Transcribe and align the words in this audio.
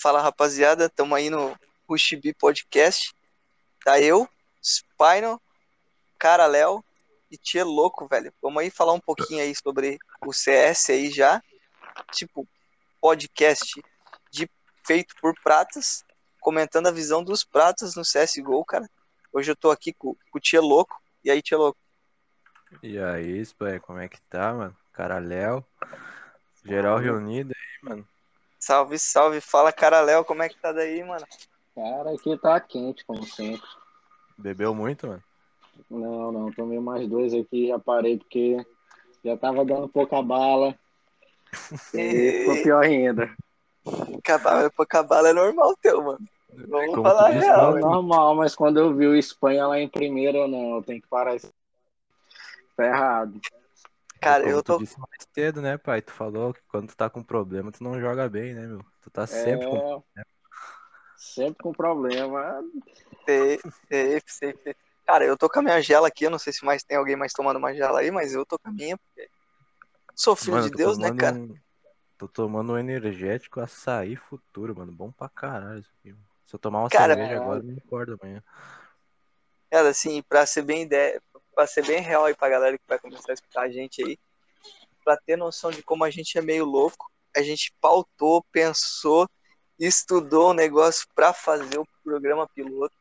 Fala 0.00 0.22
rapaziada, 0.22 0.88
tamo 0.88 1.12
aí 1.12 1.28
no 1.28 1.58
Rushbi 1.88 2.32
Podcast. 2.32 3.12
Tá 3.84 4.00
eu, 4.00 4.28
Spinal, 4.62 5.42
Cara 6.16 6.46
Léo 6.46 6.84
e 7.28 7.36
Tia 7.36 7.64
Louco, 7.64 8.06
velho. 8.06 8.32
Vamos 8.40 8.62
aí 8.62 8.70
falar 8.70 8.92
um 8.92 9.00
pouquinho 9.00 9.42
aí 9.42 9.52
sobre 9.56 9.98
o 10.24 10.32
CS 10.32 10.90
aí 10.90 11.10
já. 11.10 11.42
Tipo, 12.12 12.46
podcast 13.00 13.82
de, 14.30 14.48
feito 14.86 15.16
por 15.20 15.34
pratas, 15.42 16.04
comentando 16.40 16.86
a 16.86 16.92
visão 16.92 17.24
dos 17.24 17.42
pratas 17.42 17.96
no 17.96 18.02
CSGO, 18.02 18.64
cara. 18.64 18.88
Hoje 19.32 19.50
eu 19.50 19.56
tô 19.56 19.68
aqui 19.68 19.92
com, 19.92 20.14
com 20.30 20.38
o 20.38 20.40
Tia 20.40 20.60
Louco. 20.60 21.02
E 21.24 21.30
aí, 21.30 21.42
Tia 21.42 21.58
Louco? 21.58 21.80
E 22.84 23.00
aí, 23.00 23.40
Spy, 23.40 23.80
como 23.82 23.98
é 23.98 24.08
que 24.08 24.20
tá, 24.30 24.54
mano? 24.54 24.76
Cara 24.92 25.18
Léo. 25.18 25.66
Geral 26.64 26.98
reunido 26.98 27.52
aí, 27.52 27.88
mano. 27.90 28.08
Salve, 28.68 28.98
salve. 28.98 29.40
Fala, 29.40 29.72
cara 29.72 30.02
Léo, 30.02 30.26
como 30.26 30.42
é 30.42 30.48
que 30.50 30.58
tá 30.58 30.72
daí, 30.72 31.02
mano? 31.02 31.24
Cara, 31.74 32.12
aqui 32.12 32.36
tá 32.36 32.60
quente, 32.60 33.02
como 33.06 33.24
sempre. 33.24 33.66
Bebeu 34.36 34.74
muito, 34.74 35.06
mano? 35.06 35.22
Não, 35.88 36.30
não, 36.30 36.52
tomei 36.52 36.78
mais 36.78 37.08
dois 37.08 37.32
aqui, 37.32 37.68
já 37.68 37.78
parei 37.78 38.18
porque 38.18 38.58
já 39.24 39.38
tava 39.38 39.64
dando 39.64 39.88
pouca 39.88 40.20
bala. 40.20 40.74
E 41.94 42.40
ficou 42.40 42.62
pior 42.62 42.84
ainda. 42.84 43.34
Acabar, 44.18 44.70
pouca 44.72 45.02
bala 45.02 45.30
é 45.30 45.32
normal 45.32 45.74
teu, 45.80 46.02
mano. 46.02 46.28
Vamos 46.68 46.94
Como 46.94 47.08
falar 47.08 47.28
a 47.28 47.30
disse, 47.30 47.46
real. 47.46 47.78
É 47.78 47.80
normal, 47.80 48.34
mas 48.34 48.54
quando 48.54 48.78
eu 48.78 48.94
vi 48.94 49.06
o 49.06 49.16
Espanha 49.16 49.66
lá 49.66 49.80
em 49.80 49.88
primeiro, 49.88 50.46
não, 50.46 50.82
tem 50.82 51.00
que 51.00 51.08
parar 51.08 51.36
isso. 51.36 51.50
Tá 52.76 52.84
errado. 52.84 53.40
Cara, 54.20 54.42
Como 54.42 54.56
eu 54.56 54.62
tu 54.62 54.72
tô. 54.72 54.78
disse 54.78 54.98
mais 54.98 55.26
cedo, 55.32 55.62
né, 55.62 55.78
pai? 55.78 56.02
Tu 56.02 56.12
falou 56.12 56.52
que 56.52 56.60
quando 56.68 56.88
tu 56.88 56.96
tá 56.96 57.08
com 57.08 57.22
problema, 57.22 57.72
tu 57.72 57.82
não 57.82 58.00
joga 58.00 58.28
bem, 58.28 58.54
né, 58.54 58.66
meu? 58.66 58.84
Tu 59.00 59.10
tá 59.10 59.26
sempre 59.26 59.66
com... 59.68 60.02
É, 60.16 60.22
sempre 61.16 61.62
com 61.62 61.72
problema. 61.72 62.62
Safe, 63.26 63.60
safe, 63.88 64.22
safe. 64.26 64.76
Cara, 65.06 65.24
eu 65.24 65.36
tô 65.36 65.48
com 65.48 65.60
a 65.60 65.62
minha 65.62 65.80
gela 65.80 66.08
aqui. 66.08 66.24
Eu 66.24 66.30
não 66.30 66.38
sei 66.38 66.52
se 66.52 66.64
mais 66.64 66.82
tem 66.82 66.96
alguém 66.96 67.16
mais 67.16 67.32
tomando 67.32 67.56
uma 67.56 67.74
gela 67.74 68.00
aí, 68.00 68.10
mas 68.10 68.34
eu 68.34 68.44
tô 68.44 68.58
com 68.58 68.68
a 68.68 68.72
minha. 68.72 68.96
Porque... 68.98 69.30
Sou 70.14 70.36
filho 70.36 70.56
Mano, 70.56 70.70
de 70.70 70.76
Deus, 70.76 70.98
né, 70.98 71.10
cara? 71.14 71.38
Tô 72.18 72.26
tomando 72.26 72.72
um 72.72 72.78
energético 72.78 73.60
açaí 73.60 74.16
futuro, 74.16 74.76
mano. 74.76 74.90
Bom 74.92 75.12
pra 75.12 75.28
caralho 75.28 75.78
isso 75.80 75.92
aqui. 76.00 76.14
Se 76.44 76.54
eu 76.54 76.58
tomar 76.58 76.80
uma 76.80 76.90
Cara, 76.90 77.14
cerveja 77.14 77.36
agora, 77.36 77.60
eu 77.60 77.64
me 77.64 77.78
acordo 77.78 78.18
amanhã. 78.20 78.42
Cara, 79.70 79.90
assim, 79.90 80.22
pra 80.22 80.46
ser 80.46 80.62
bem 80.62 80.82
ideia, 80.82 81.22
pra 81.58 81.66
ser 81.66 81.84
bem 81.84 82.00
real 82.00 82.24
aí 82.24 82.36
pra 82.36 82.48
galera 82.48 82.78
que 82.78 82.84
vai 82.86 83.00
começar 83.00 83.32
a 83.32 83.34
escutar 83.34 83.62
a 83.62 83.68
gente 83.68 84.00
aí, 84.00 84.16
pra 85.04 85.16
ter 85.16 85.34
noção 85.34 85.72
de 85.72 85.82
como 85.82 86.04
a 86.04 86.10
gente 86.10 86.38
é 86.38 86.40
meio 86.40 86.64
louco, 86.64 87.10
a 87.34 87.42
gente 87.42 87.74
pautou, 87.80 88.44
pensou, 88.52 89.28
estudou 89.76 90.50
o 90.50 90.54
negócio 90.54 91.04
pra 91.16 91.32
fazer 91.32 91.80
o 91.80 91.88
programa 92.04 92.48
piloto. 92.54 92.94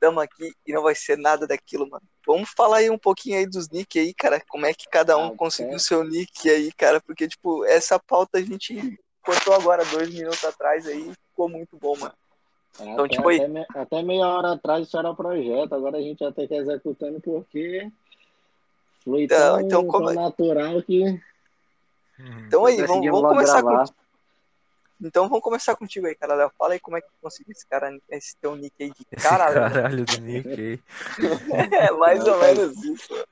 Tamo 0.00 0.18
aqui 0.18 0.52
e 0.66 0.72
não 0.72 0.82
vai 0.82 0.96
ser 0.96 1.16
nada 1.16 1.46
daquilo, 1.46 1.88
mano. 1.88 2.02
Vamos 2.26 2.50
falar 2.56 2.78
aí 2.78 2.90
um 2.90 2.98
pouquinho 2.98 3.38
aí 3.38 3.46
dos 3.46 3.68
nick 3.68 4.00
aí, 4.00 4.12
cara. 4.12 4.42
Como 4.48 4.66
é 4.66 4.74
que 4.74 4.88
cada 4.88 5.16
um 5.16 5.34
Ah, 5.34 5.36
conseguiu 5.36 5.76
é. 5.76 5.78
seu 5.78 6.02
nick 6.02 6.50
aí, 6.50 6.72
cara? 6.72 7.00
Porque, 7.00 7.28
tipo, 7.28 7.64
essa 7.66 8.00
pauta 8.00 8.38
a 8.38 8.42
gente 8.42 8.98
cortou 9.24 9.54
agora, 9.54 9.84
dois 9.84 10.12
minutos 10.12 10.44
atrás 10.44 10.88
aí, 10.88 11.12
ficou 11.30 11.48
muito 11.48 11.76
bom, 11.76 11.96
mano. 11.96 12.14
Então, 12.80 13.04
até, 13.04 13.16
tipo 13.16 13.28
aí- 13.28 13.36
até, 13.38 13.48
me- 13.48 13.66
até 13.74 14.02
meia 14.02 14.26
hora 14.26 14.52
atrás 14.52 14.86
isso 14.86 14.98
era 14.98 15.10
o 15.10 15.16
projeto, 15.16 15.74
agora 15.74 15.98
a 15.98 16.02
gente 16.02 16.20
já 16.20 16.32
tem 16.32 16.48
que 16.48 16.54
ir 16.54 16.58
executando 16.58 17.20
porque 17.20 17.90
foi 19.04 19.24
Então, 19.24 19.38
tão, 19.56 19.60
então, 19.60 19.86
como 19.86 20.04
tão 20.06 20.12
é- 20.12 20.14
natural 20.24 20.82
que 20.82 21.20
Então 22.46 22.64
aí, 22.66 22.76
vamos, 22.82 23.06
vamos 23.06 23.28
começar 23.28 23.62
gravar. 23.62 23.86
com 23.88 23.94
Então 25.04 25.28
vamos 25.28 25.42
começar 25.42 25.74
contigo 25.76 26.06
aí, 26.06 26.14
cara. 26.14 26.34
Léo. 26.34 26.52
Fala 26.56 26.74
aí 26.74 26.80
como 26.80 26.96
é 26.96 27.00
que 27.00 27.08
tu 27.08 27.14
conseguiu 27.20 27.50
esse 27.52 27.66
cara, 27.66 27.90
esse 28.08 28.36
teu 28.36 28.54
nick 28.56 28.72
aí 28.80 28.90
de 28.90 29.04
caralho. 29.20 29.54
caralho 29.74 30.04
do 30.06 30.20
Nick 30.20 30.48
aí. 30.48 30.80
É 31.88 31.90
mais 31.92 32.24
ou 32.26 32.38
menos 32.38 32.82
isso. 32.84 33.26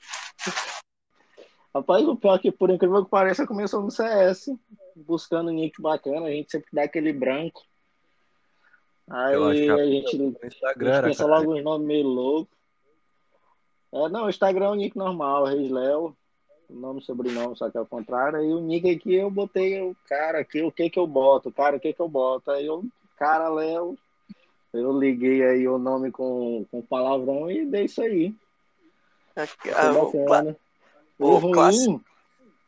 Rapaz, 1.74 2.06
o 2.06 2.16
pior 2.16 2.34
é 2.34 2.38
que, 2.40 2.50
por 2.50 2.68
incrível 2.70 3.04
que 3.04 3.10
pareça, 3.10 3.46
começou 3.46 3.80
no 3.80 3.90
CS, 3.92 4.52
buscando 4.96 5.52
nick 5.52 5.80
bacana, 5.80 6.26
a 6.26 6.30
gente 6.30 6.50
sempre 6.50 6.68
dá 6.72 6.82
aquele 6.82 7.12
branco. 7.12 7.62
Eu 9.10 9.46
Aí 9.46 9.68
a 9.68 9.76
que 9.76 9.90
gente, 9.90 10.18
no 10.18 10.36
a 10.40 10.46
Instagram 10.46 10.86
gente 10.86 10.98
era, 10.98 11.06
pensa 11.08 11.26
logo 11.26 11.54
os 11.54 11.64
nomes 11.64 11.86
meio 11.86 12.06
loucos. 12.06 12.56
É, 13.92 14.08
não, 14.08 14.26
o 14.26 14.30
Instagram 14.30 14.66
é 14.66 14.70
o 14.70 14.74
nick 14.76 14.96
normal, 14.96 15.46
Reis 15.46 15.68
Léo, 15.68 16.16
nome 16.68 17.00
e 17.00 17.04
sobrenome, 17.04 17.56
só 17.56 17.68
que 17.68 17.76
é 17.76 17.80
o 17.80 17.86
contrário. 17.86 18.38
Aí 18.38 18.52
o 18.52 18.60
nick 18.60 18.88
aqui 18.88 19.14
eu 19.14 19.28
botei 19.28 19.82
o 19.82 19.96
cara 20.08 20.38
aqui, 20.38 20.62
o 20.62 20.70
que 20.70 20.88
que 20.88 20.98
eu 20.98 21.08
boto? 21.08 21.50
Cara, 21.50 21.76
o 21.76 21.80
que 21.80 21.92
que 21.92 22.00
eu 22.00 22.08
boto? 22.08 22.52
Aí 22.52 22.66
eu, 22.66 22.84
cara, 23.18 23.48
Léo, 23.48 23.98
eu 24.72 24.96
liguei 24.96 25.42
aí 25.42 25.66
o 25.66 25.76
nome 25.76 26.12
com, 26.12 26.64
com 26.70 26.80
palavrão 26.80 27.50
e 27.50 27.66
dei 27.66 27.86
isso 27.86 28.00
aí. 28.02 28.32
Ah, 29.74 29.90
o 29.90 30.06
bacana. 30.06 30.56
o 31.18 31.26
O 31.26 31.36
ruim, 31.38 31.52
clássico. 31.52 32.04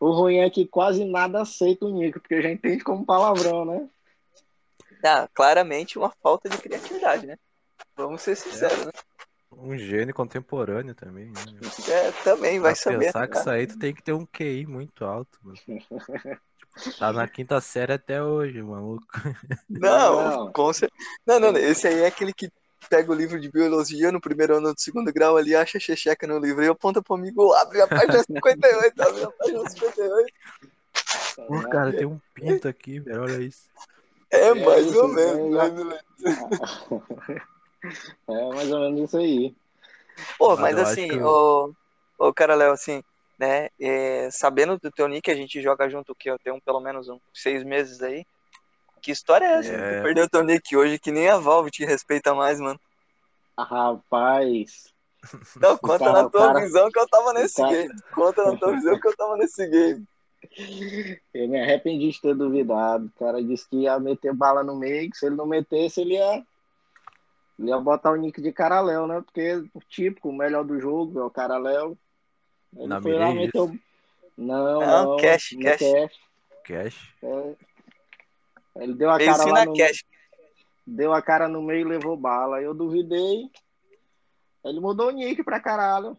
o 0.00 0.10
ruim 0.10 0.38
é 0.38 0.50
que 0.50 0.66
quase 0.66 1.04
nada 1.04 1.42
aceita 1.42 1.86
o 1.86 1.90
nick, 1.90 2.18
porque 2.18 2.42
já 2.42 2.50
entende 2.50 2.82
como 2.82 3.06
palavrão, 3.06 3.64
né? 3.64 3.88
ah, 5.24 5.28
claramente 5.34 5.98
uma 5.98 6.10
falta 6.22 6.48
de 6.48 6.58
criatividade, 6.58 7.26
né? 7.26 7.36
Vamos 7.96 8.22
ser 8.22 8.36
sinceros, 8.36 8.86
né? 8.86 8.92
Um 9.54 9.76
gênio 9.76 10.14
contemporâneo 10.14 10.94
também, 10.94 11.26
né? 11.26 11.34
É, 11.88 12.10
também 12.24 12.58
vai 12.58 12.72
Pra 12.72 12.82
saber. 12.82 12.98
pensar 13.06 13.28
que 13.28 13.34
né? 13.34 13.40
isso 13.40 13.50
aí, 13.50 13.66
tu 13.66 13.78
tem 13.78 13.94
que 13.94 14.02
ter 14.02 14.12
um 14.12 14.24
QI 14.26 14.66
muito 14.66 15.04
alto, 15.04 15.38
mano. 15.42 15.58
Tá 16.98 17.12
na 17.12 17.28
quinta 17.28 17.60
série 17.60 17.92
até 17.92 18.22
hoje, 18.22 18.62
maluco. 18.62 19.06
Não, 19.68 20.30
Não. 20.46 20.52
com. 20.52 20.70
Não, 21.26 21.38
não, 21.38 21.52
não, 21.52 21.60
esse 21.60 21.86
aí 21.86 22.00
é 22.00 22.06
aquele 22.06 22.32
que 22.32 22.50
pega 22.88 23.12
o 23.12 23.14
livro 23.14 23.38
de 23.38 23.50
biologia 23.50 24.10
no 24.10 24.20
primeiro 24.20 24.56
ano 24.56 24.74
do 24.74 24.80
segundo 24.80 25.12
grau 25.12 25.36
ali, 25.36 25.54
acha 25.54 25.78
checheca 25.78 26.26
no 26.26 26.38
livro 26.38 26.64
e 26.64 26.68
aponta 26.68 27.02
pro 27.02 27.14
amigo, 27.14 27.52
abre 27.52 27.80
a 27.80 27.86
página 27.86 28.22
58, 28.24 29.00
abre 29.02 29.24
a 29.24 29.30
página 29.30 29.68
58. 29.68 30.32
Pô, 31.46 31.62
cara, 31.68 31.92
tem 31.92 32.06
um 32.06 32.18
pinto 32.34 32.68
aqui, 32.68 33.00
velho, 33.00 33.22
olha 33.22 33.42
isso. 33.42 33.68
É, 34.32 34.46
É 34.48 34.54
mais 34.54 34.96
ou 34.96 35.08
menos. 35.08 35.38
é, 35.38 35.50
mais 35.50 35.78
ou 35.78 35.84
menos. 35.84 36.02
É 38.28 38.48
mais 38.54 38.72
ou 38.72 38.80
menos 38.80 39.00
isso 39.02 39.16
aí. 39.18 39.54
Pô, 40.38 40.56
Mas 40.56 40.74
mas 40.76 40.90
assim, 40.90 41.08
que 41.08 41.20
ô, 41.20 41.72
ô 42.18 42.32
cara 42.32 42.54
Léo, 42.54 42.72
assim, 42.72 43.02
né, 43.38 43.68
é, 43.80 44.28
sabendo 44.30 44.78
do 44.78 44.90
teu 44.90 45.08
nick, 45.08 45.30
a 45.30 45.34
gente 45.34 45.60
joga 45.60 45.88
junto 45.88 46.14
que 46.14 46.30
eu 46.30 46.38
tenho 46.38 46.60
pelo 46.60 46.80
menos 46.80 47.08
uns 47.08 47.20
seis 47.34 47.62
meses 47.64 48.02
aí. 48.02 48.24
Que 49.00 49.10
história 49.10 49.44
é 49.46 49.52
essa? 49.58 49.72
É. 49.72 49.96
Tu 49.98 50.02
perdeu 50.04 50.28
teu 50.28 50.44
nick 50.44 50.76
hoje, 50.76 50.98
que 50.98 51.10
nem 51.10 51.28
a 51.28 51.36
Valve 51.38 51.70
te 51.70 51.84
respeita 51.84 52.34
mais, 52.34 52.60
mano. 52.60 52.78
Ah, 53.56 53.64
Rapaz, 53.64 54.92
Não, 55.56 55.76
conta 55.76 55.98
cara- 56.04 56.22
na 56.22 56.28
tua 56.30 56.46
cara- 56.48 56.60
visão 56.60 56.90
que 56.90 56.98
eu 56.98 57.08
tava 57.08 57.32
nesse 57.32 57.56
cara- 57.56 57.70
game. 57.72 57.94
Conta 58.14 58.44
na 58.44 58.56
tua 58.56 58.72
visão 58.72 59.00
que 59.00 59.08
eu 59.08 59.16
tava 59.16 59.36
nesse 59.36 59.66
game. 59.66 60.04
Eu 61.34 61.48
me 61.48 61.60
arrependi 61.60 62.10
de 62.10 62.20
ter 62.20 62.34
duvidado. 62.34 63.06
O 63.06 63.18
cara 63.18 63.42
disse 63.42 63.68
que 63.68 63.76
ia 63.82 63.98
meter 63.98 64.34
bala 64.34 64.62
no 64.62 64.76
meio, 64.76 65.10
que 65.10 65.16
se 65.16 65.26
ele 65.26 65.36
não 65.36 65.46
metesse, 65.46 66.00
ele 66.00 66.14
ia, 66.14 66.44
ele 67.58 67.68
ia 67.68 67.78
botar 67.78 68.10
o 68.12 68.16
nick 68.16 68.40
de 68.40 68.52
Caraléu, 68.52 69.06
né? 69.06 69.20
Porque 69.22 69.54
o 69.74 69.80
típico, 69.88 70.28
o 70.28 70.36
melhor 70.36 70.64
do 70.64 70.78
jogo 70.80 71.20
é 71.20 71.24
o 71.24 71.30
Caraléu. 71.30 71.96
Ele 72.76 72.86
Não 72.86 73.02
foi 73.02 73.14
lá, 73.14 73.32
meteu. 73.32 73.68
Não, 74.36 74.80
Não, 74.80 75.04
não. 75.12 75.16
cash, 75.18 75.52
no 75.52 75.62
cash. 75.62 75.78
cash. 75.78 76.20
Cash. 76.64 77.14
É. 77.22 77.54
Ele 78.76 78.94
deu 78.94 79.10
a 79.10 79.16
Fez 79.18 79.36
cara 79.36 79.50
lá 79.52 79.64
no 79.66 79.74
cash. 79.76 80.04
deu 80.86 81.12
a 81.12 81.20
cara 81.22 81.48
no 81.48 81.60
meio 81.62 81.80
e 81.80 81.84
levou 81.90 82.16
bala. 82.16 82.60
Eu 82.62 82.72
duvidei. 82.74 83.50
Ele 84.64 84.80
mudou 84.80 85.08
o 85.08 85.10
nick 85.10 85.42
pra 85.42 85.60
caralho. 85.60 86.16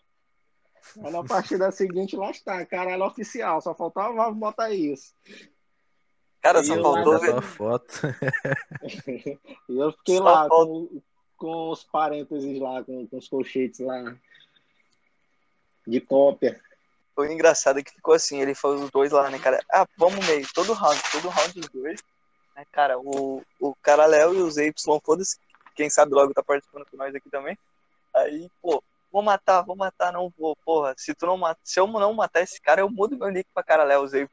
Aí 1.03 1.11
na 1.11 1.23
partida 1.23 1.71
seguinte, 1.71 2.16
lá 2.16 2.31
está, 2.31 2.66
caralho 2.66 3.05
oficial. 3.05 3.61
Só 3.61 3.73
faltava 3.73 4.27
o 4.29 4.35
botar 4.35 4.71
isso. 4.71 5.13
Cara, 6.41 6.59
E 6.59 6.66
só 6.66 6.81
faltou 6.81 7.19
ver. 7.19 7.41
foto. 7.41 8.01
E 9.69 9.79
eu 9.79 9.91
fiquei 9.93 10.17
Só 10.17 10.23
lá 10.23 10.49
com, 10.49 11.02
com 11.37 11.69
os 11.72 11.84
parênteses 11.85 12.59
lá, 12.59 12.84
com, 12.84 13.08
com 13.08 13.17
os 13.17 13.29
colchetes 13.29 13.79
lá. 13.79 14.16
De 15.87 16.02
cópia. 16.02 16.61
Foi 17.16 17.31
engraçado 17.31 17.84
que 17.84 17.91
ficou 17.91 18.13
assim, 18.13 18.41
ele 18.41 18.55
foi 18.55 18.75
os 18.75 18.90
dois 18.90 19.11
lá, 19.11 19.29
né, 19.29 19.40
cara? 19.40 19.63
Ah, 19.72 19.87
vamos 19.97 20.25
meio, 20.25 20.46
todo 20.53 20.73
round, 20.73 21.02
todo 21.11 21.29
round 21.29 21.59
os 21.59 21.69
dois. 21.69 22.03
Né, 22.55 22.66
cara, 22.72 22.99
o, 22.99 23.41
o 23.59 23.75
cara 23.75 24.05
Léo 24.05 24.34
e 24.34 24.41
os 24.41 24.58
Y, 24.58 24.73
foda-se. 25.03 25.37
Quem 25.75 25.90
sabe 25.90 26.13
logo 26.13 26.34
tá 26.34 26.43
participando 26.43 26.85
com 26.85 26.97
nós 26.97 27.16
aqui 27.16 27.29
também. 27.29 27.58
Aí, 28.13 28.49
pô, 28.61 28.84
vou 29.13 29.21
matar, 29.21 29.61
vou 29.61 29.75
matar, 29.75 30.11
não 30.11 30.33
vou, 30.35 30.55
porra. 30.65 30.95
Se 30.97 31.13
tu 31.13 31.27
não 31.27 31.37
mata, 31.37 31.61
se 31.63 31.79
eu 31.79 31.85
não 31.85 32.13
matar 32.15 32.41
esse 32.41 32.59
cara, 32.59 32.81
eu 32.81 32.89
mudo 32.89 33.15
meu 33.15 33.29
nick 33.29 33.47
pra 33.53 33.63
cara 33.63 33.83
Léo, 33.83 34.01
os 34.01 34.13
Y. 34.13 34.27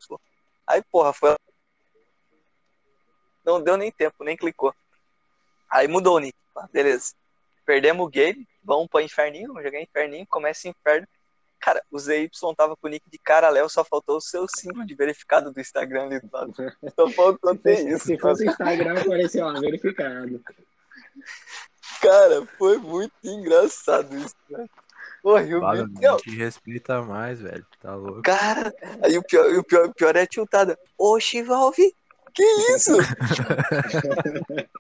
Aí, 0.67 0.83
porra, 0.91 1.13
foi. 1.13 1.37
Não 3.45 3.63
deu 3.63 3.77
nem 3.77 3.93
tempo, 3.93 4.25
nem 4.25 4.39
clicou. 4.39 4.75
Aí 5.71 5.87
mudou 5.87 6.17
o 6.17 6.19
nick, 6.19 6.37
pá, 6.55 6.67
beleza. 6.73 7.13
Perdemos 7.67 8.07
o 8.07 8.09
game, 8.09 8.49
vamos 8.65 8.89
pra 8.89 9.03
inferninho, 9.03 9.49
vamos 9.49 9.63
jogar 9.63 9.83
inferninho, 9.83 10.27
começa 10.27 10.67
inferno. 10.67 11.07
Cara, 11.61 11.85
o 11.91 11.99
ZY 11.99 12.31
tava 12.57 12.75
com 12.75 12.87
o 12.87 12.91
nick 12.91 13.09
de 13.11 13.19
cara 13.19 13.51
Léo, 13.51 13.69
só 13.69 13.85
faltou 13.85 14.17
o 14.17 14.21
seu 14.21 14.47
símbolo 14.49 14.87
de 14.87 14.95
verificado 14.95 15.53
do 15.53 15.61
Instagram 15.61 16.05
ali 16.05 16.21
do 16.21 16.29
lado. 16.33 16.55
Só 16.97 17.11
faltou 17.11 17.55
ter 17.55 17.87
isso. 17.87 18.07
se 18.07 18.19
fosse 18.19 18.47
Instagram, 18.47 18.99
apareceu 18.99 19.47
lá, 19.47 19.61
verificado. 19.61 20.43
Cara, 22.01 22.47
foi 22.59 22.79
muito 22.79 23.13
engraçado 23.23 24.17
isso, 24.17 24.35
velho. 24.49 24.69
Porra, 25.23 25.43
e 25.43 25.55
o 25.55 25.61
Fala, 25.61 25.87
Vitor- 25.87 26.03
não, 26.03 26.17
te 26.17 26.37
respeita 26.37 27.03
mais, 27.03 27.41
velho. 27.41 27.67
Tá 27.81 27.95
louco. 27.95 28.23
Cara, 28.23 28.75
aí 29.03 29.19
o 29.19 29.23
pior, 29.23 29.47
o 29.55 29.65
pior, 29.65 29.87
o 29.87 29.95
pior 29.95 30.17
é 30.17 30.23
a 30.23 30.27
tiltada. 30.27 30.79
Ô, 30.97 31.21
Chivalve, 31.21 31.95
que 32.35 32.43
isso? 32.43 32.93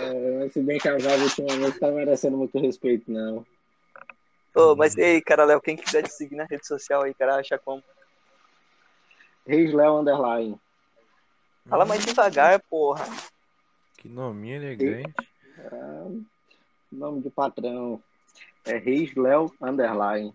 É, 0.00 0.38
mas 0.38 0.52
se 0.52 0.60
bem 0.60 0.78
que 0.78 0.88
a 0.88 0.96
Valve 0.96 1.24
ultimamente 1.24 1.78
tá 1.78 1.90
merecendo 1.90 2.36
muito 2.36 2.58
respeito, 2.58 3.10
não. 3.10 3.44
Ô, 4.54 4.74
mas 4.76 4.96
ei, 4.96 5.20
cara, 5.20 5.44
Léo, 5.44 5.60
quem 5.60 5.76
quiser 5.76 6.02
te 6.02 6.12
seguir 6.12 6.36
na 6.36 6.44
rede 6.44 6.66
social 6.66 7.02
aí, 7.02 7.14
cara, 7.14 7.36
acha 7.36 7.58
como? 7.58 7.82
Reis 9.46 9.72
Léo 9.72 9.98
Underline. 9.98 10.60
Fala 11.68 11.84
mais 11.84 12.04
devagar, 12.04 12.60
porra. 12.70 13.04
Que 14.00 14.08
nominho 14.08 14.56
elegante. 14.56 15.14
Ah, 15.58 16.08
nome 16.90 17.20
de 17.20 17.30
patrão. 17.30 18.02
É 18.64 18.78
Reis 18.78 19.14
Léo 19.14 19.52
Underline. 19.60 20.34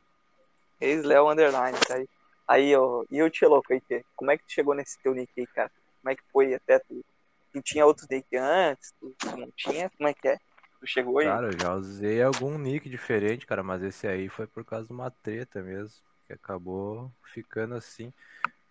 Ex-Léo 0.79 1.29
Underline, 1.29 1.77
tá 1.87 1.95
aí. 1.95 2.07
Aí, 2.47 2.75
ó, 2.75 3.03
e 3.09 3.17
eu 3.17 3.29
te 3.29 3.43
louco 3.45 3.73
aí, 3.73 3.81
como 4.15 4.29
é 4.29 4.37
que 4.37 4.45
tu 4.45 4.51
chegou 4.51 4.75
nesse 4.75 5.01
teu 5.01 5.15
nick 5.15 5.31
aí, 5.35 5.47
cara? 5.47 5.71
Como 5.99 6.11
é 6.11 6.15
que 6.15 6.23
foi 6.31 6.53
até 6.53 6.77
tu? 6.77 7.03
Tu 7.51 7.61
tinha 7.63 7.85
outros 7.85 8.07
nick 8.07 8.27
antes? 8.37 8.93
Tu, 8.99 9.15
não 9.35 9.49
tinha? 9.55 9.89
Como 9.97 10.07
é 10.07 10.13
que 10.13 10.27
é? 10.27 10.37
Tu 10.79 10.85
chegou 10.85 11.17
aí? 11.17 11.25
Cara, 11.25 11.47
eu 11.47 11.59
já 11.59 11.73
usei 11.73 12.21
algum 12.21 12.59
nick 12.59 12.87
diferente, 12.87 13.47
cara, 13.47 13.63
mas 13.63 13.81
esse 13.81 14.07
aí 14.07 14.29
foi 14.29 14.45
por 14.45 14.63
causa 14.63 14.85
de 14.85 14.93
uma 14.93 15.09
treta 15.09 15.63
mesmo, 15.63 15.95
que 16.27 16.33
acabou 16.33 17.11
ficando 17.23 17.73
assim. 17.73 18.13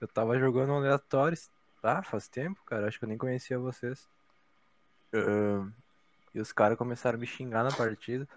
Eu 0.00 0.06
tava 0.06 0.38
jogando 0.38 0.70
um 0.70 0.76
aleatório, 0.76 1.36
ah, 1.82 2.02
faz 2.02 2.28
tempo, 2.28 2.62
cara, 2.64 2.86
acho 2.86 2.98
que 2.98 3.04
eu 3.04 3.08
nem 3.08 3.18
conhecia 3.18 3.58
vocês. 3.58 4.08
Ahn, 5.14 5.72
e 6.34 6.40
os 6.40 6.52
caras 6.52 6.76
começaram 6.76 7.16
a 7.16 7.20
me 7.20 7.26
xingar 7.26 7.62
na 7.62 7.70
partida. 7.70 8.28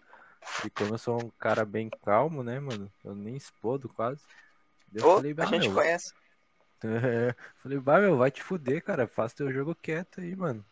E 0.65 0.69
como 0.69 0.93
eu 0.93 0.97
sou 0.97 1.23
um 1.23 1.29
cara 1.31 1.65
bem 1.65 1.89
calmo, 1.89 2.43
né, 2.43 2.59
mano? 2.59 2.91
Eu 3.03 3.15
nem 3.15 3.35
explodo 3.35 3.89
quase. 3.89 4.23
Eu 4.93 5.03
Ô, 5.03 5.15
falei, 5.15 5.35
a 5.37 5.45
gente 5.45 5.69
meu, 5.69 5.73
conhece. 5.73 6.13
é, 6.83 7.35
falei, 7.61 7.79
bah, 7.79 7.99
meu, 7.99 8.17
vai 8.17 8.31
te 8.31 8.43
fuder, 8.43 8.83
cara. 8.83 9.07
Faz 9.07 9.33
teu 9.33 9.51
jogo 9.51 9.75
quieto 9.75 10.21
aí, 10.21 10.35
mano. 10.35 10.63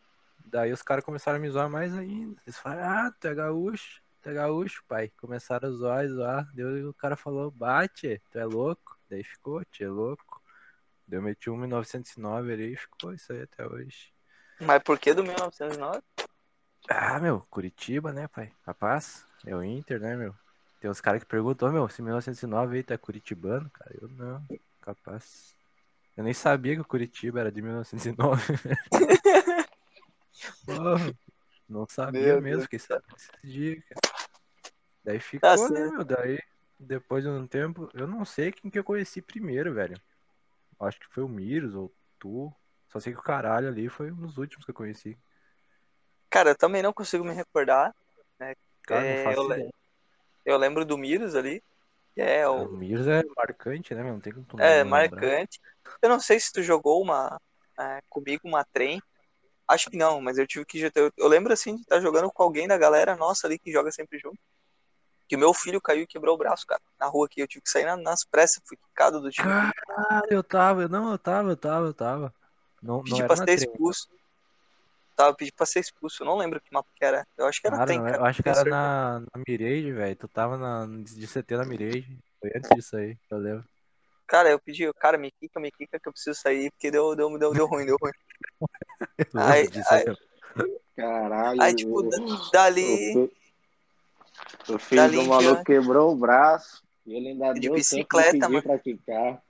Daí 0.45 0.71
os 0.71 0.81
caras 0.81 1.03
começaram 1.03 1.37
a 1.37 1.41
me 1.41 1.49
zoar 1.49 1.69
mais 1.69 1.93
ainda. 1.97 2.39
Eles 2.45 2.57
falaram, 2.57 3.07
ah, 3.07 3.11
tu 3.19 3.27
é 3.27 3.35
gaúcho, 3.35 4.01
tu 4.21 4.29
é 4.29 4.33
gaúcho, 4.33 4.83
pai. 4.87 5.11
Começaram 5.17 5.67
a 5.67 5.71
zoar 5.71 6.05
e 6.05 6.09
zoar. 6.09 6.49
Daí 6.53 6.85
o 6.85 6.93
cara 6.93 7.15
falou, 7.15 7.51
bate, 7.51 8.21
tu 8.31 8.37
é 8.39 8.45
louco. 8.45 8.97
Daí 9.09 9.23
ficou, 9.23 9.63
tu 9.65 9.83
é 9.83 9.89
louco. 9.89 10.41
Daí 11.07 11.19
eu 11.19 11.23
meti 11.23 11.49
um 11.49 11.57
1909 11.57 12.53
ali 12.53 12.73
e 12.73 12.77
ficou 12.77 13.13
isso 13.13 13.33
aí 13.33 13.41
até 13.41 13.67
hoje. 13.67 14.14
Mas 14.59 14.81
por 14.83 14.97
que 14.97 15.13
do 15.13 15.23
1909? 15.23 16.01
Ah, 16.89 17.19
meu, 17.19 17.41
Curitiba, 17.49 18.13
né, 18.13 18.27
pai? 18.27 18.51
Rapaz, 18.65 19.25
é 19.45 19.55
o 19.55 19.63
Inter, 19.63 19.99
né, 19.99 20.15
meu? 20.15 20.35
Tem 20.79 20.89
uns 20.89 21.01
caras 21.01 21.23
que 21.23 21.27
perguntam, 21.27 21.71
meu, 21.71 21.89
se 21.89 22.01
1909 22.01 22.77
aí 22.77 22.85
é 22.87 22.97
curitibano? 22.97 23.69
Cara, 23.71 23.95
eu 23.99 24.07
não, 24.09 24.45
capaz. 24.81 25.55
Eu 26.15 26.23
nem 26.23 26.33
sabia 26.33 26.75
que 26.75 26.81
o 26.81 26.85
Curitiba 26.85 27.39
era 27.39 27.51
de 27.51 27.61
1909. 27.61 28.53
Porra, 30.65 31.13
não 31.67 31.87
sabia 31.89 32.21
Meu 32.21 32.41
mesmo, 32.41 32.57
Deus 32.57 32.63
fiquei 32.63 32.79
sabendo 32.79 33.15
esses 33.15 33.31
dias, 33.43 33.83
cara. 33.85 34.01
Daí 35.03 35.19
ficou, 35.19 35.57
Tá 35.57 35.69
né, 35.69 35.89
meu? 35.89 36.03
Daí, 36.03 36.39
depois 36.79 37.23
de 37.23 37.29
um 37.29 37.47
tempo, 37.47 37.89
eu 37.93 38.07
não 38.07 38.23
sei 38.25 38.51
quem 38.51 38.69
que 38.71 38.79
eu 38.79 38.83
conheci 38.83 39.21
primeiro, 39.21 39.73
velho. 39.73 39.99
Acho 40.79 40.99
que 40.99 41.07
foi 41.07 41.23
o 41.23 41.29
Miros 41.29 41.73
ou 41.75 41.93
tu. 42.19 42.53
Só 42.95 42.99
sei 43.01 43.13
que 43.13 43.19
o 43.19 43.23
caralho 43.23 43.67
ali 43.67 43.89
foi 43.89 44.11
um 44.11 44.15
dos 44.15 44.37
últimos 44.39 44.65
que 44.65 44.71
eu 44.71 44.75
conheci. 44.75 45.17
Cara, 46.29 46.51
eu 46.51 46.57
também 46.57 46.81
não 46.83 46.93
consigo 46.93 47.23
me 47.23 47.33
recordar. 47.33 47.93
Cara, 48.83 49.05
É, 49.05 49.33
eu, 49.35 49.43
le- 49.47 49.69
eu 50.45 50.57
lembro 50.57 50.85
do 50.85 50.97
Miros 50.97 51.35
ali, 51.35 51.63
é 52.17 52.47
O 52.47 52.65
o 52.65 52.69
Miros 52.71 53.07
é 53.07 53.23
marcante, 53.37 53.93
né? 53.93 54.03
Não 54.03 54.19
tem 54.19 54.33
como 54.33 54.45
tu 54.45 54.57
É, 54.57 54.83
lembrar. 54.83 54.91
marcante. 54.91 55.59
Eu 56.01 56.09
não 56.09 56.19
sei 56.19 56.39
se 56.39 56.51
tu 56.51 56.61
jogou 56.63 57.01
uma 57.01 57.39
é, 57.79 57.99
comigo 58.09 58.47
uma 58.47 58.63
trem. 58.65 59.01
Acho 59.67 59.89
que 59.89 59.97
não, 59.97 60.21
mas 60.21 60.37
eu 60.37 60.47
tive 60.47 60.65
que. 60.65 60.79
Eu, 60.95 61.11
eu 61.17 61.27
lembro 61.27 61.53
assim 61.53 61.75
de 61.77 61.83
estar 61.83 62.01
jogando 62.01 62.31
com 62.31 62.43
alguém 62.43 62.67
da 62.67 62.77
galera 62.77 63.15
nossa 63.17 63.47
ali 63.47 63.59
que 63.59 63.71
joga 63.71 63.91
sempre 63.91 64.19
junto. 64.19 64.39
Que 65.27 65.35
o 65.37 65.39
meu 65.39 65.53
filho 65.53 65.81
caiu 65.81 66.03
e 66.03 66.07
quebrou 66.07 66.35
o 66.35 66.37
braço, 66.39 66.65
cara. 66.67 66.81
Na 66.99 67.07
rua 67.07 67.27
aqui. 67.27 67.41
Eu 67.41 67.47
tive 67.47 67.63
que 67.63 67.69
sair 67.71 67.85
na- 67.85 67.97
nas 67.97 68.25
pressas, 68.25 68.61
fui 68.67 68.77
quicado 68.77 69.21
do 69.21 69.31
time. 69.31 69.53
Caralho, 69.53 70.27
eu 70.31 70.43
tava, 70.43 70.81
eu 70.83 70.89
não, 70.89 71.11
eu 71.11 71.17
tava, 71.17 71.49
eu 71.49 71.57
tava, 71.57 71.85
eu 71.87 71.93
tava. 71.93 72.33
Não, 72.85 72.97
não 72.97 73.03
Pedi 73.03 73.19
era 73.21 73.27
pra 73.27 73.35
ser 73.37 73.53
expulso. 73.53 74.07
Tava 75.15 75.33
pedindo 75.33 75.55
pra 75.55 75.65
ser 75.65 75.79
expulso. 75.79 76.21
Eu 76.21 76.27
não 76.27 76.37
lembro 76.37 76.59
que 76.61 76.71
mapa 76.73 76.89
que 76.95 77.03
era. 77.03 77.25
Eu 77.37 77.47
acho 77.47 77.59
que 77.61 77.67
era 77.67 77.77
Cara, 77.77 77.93
não, 77.93 78.03
cara. 78.03 78.17
eu 78.17 78.25
acho 78.25 78.43
que 78.43 78.49
era 78.49 78.55
certeza. 78.57 78.75
na, 78.75 79.19
na 79.21 79.43
Mirage, 79.47 79.91
velho. 79.91 80.15
Tu 80.15 80.27
tava 80.27 80.57
na, 80.57 80.85
de 80.85 81.27
CT 81.27 81.55
na 81.57 81.65
Mirage. 81.65 82.17
Foi 82.39 82.51
antes 82.55 82.69
disso 82.75 82.97
aí, 82.97 83.17
eu 83.31 83.37
lembro. 83.37 83.65
Cara, 84.27 84.49
eu 84.49 84.59
pedi, 84.59 84.91
cara, 84.93 85.17
me 85.17 85.31
quica, 85.31 85.59
me 85.59 85.71
quica 85.71 85.99
que 85.99 86.07
eu 86.07 86.11
preciso 86.11 86.39
sair, 86.39 86.69
porque 86.71 86.89
deu, 86.91 87.15
deu, 87.15 87.37
deu, 87.37 87.53
deu 87.53 87.65
ruim, 87.67 87.85
deu 87.85 87.95
ruim. 88.01 88.11
Ai. 89.35 89.67
aí. 89.91 90.17
Caralho. 90.95 91.61
Aí, 91.61 91.75
tipo, 91.75 92.01
dali. 92.51 93.29
o 94.67 94.77
filho 94.79 95.01
dali 95.01 95.15
do 95.17 95.25
maluco 95.25 95.63
quebrou 95.63 96.11
o 96.11 96.15
braço 96.15 96.83
e 97.05 97.13
ele 97.15 97.29
ainda 97.29 97.53
De 97.53 97.59
deu 97.61 97.61
tempo 97.61 97.75
de 97.75 97.79
bicicleta, 97.81 98.31
pedir 98.31 98.49
mano. 98.49 98.63
pra 98.63 98.79
quicar. 98.79 99.43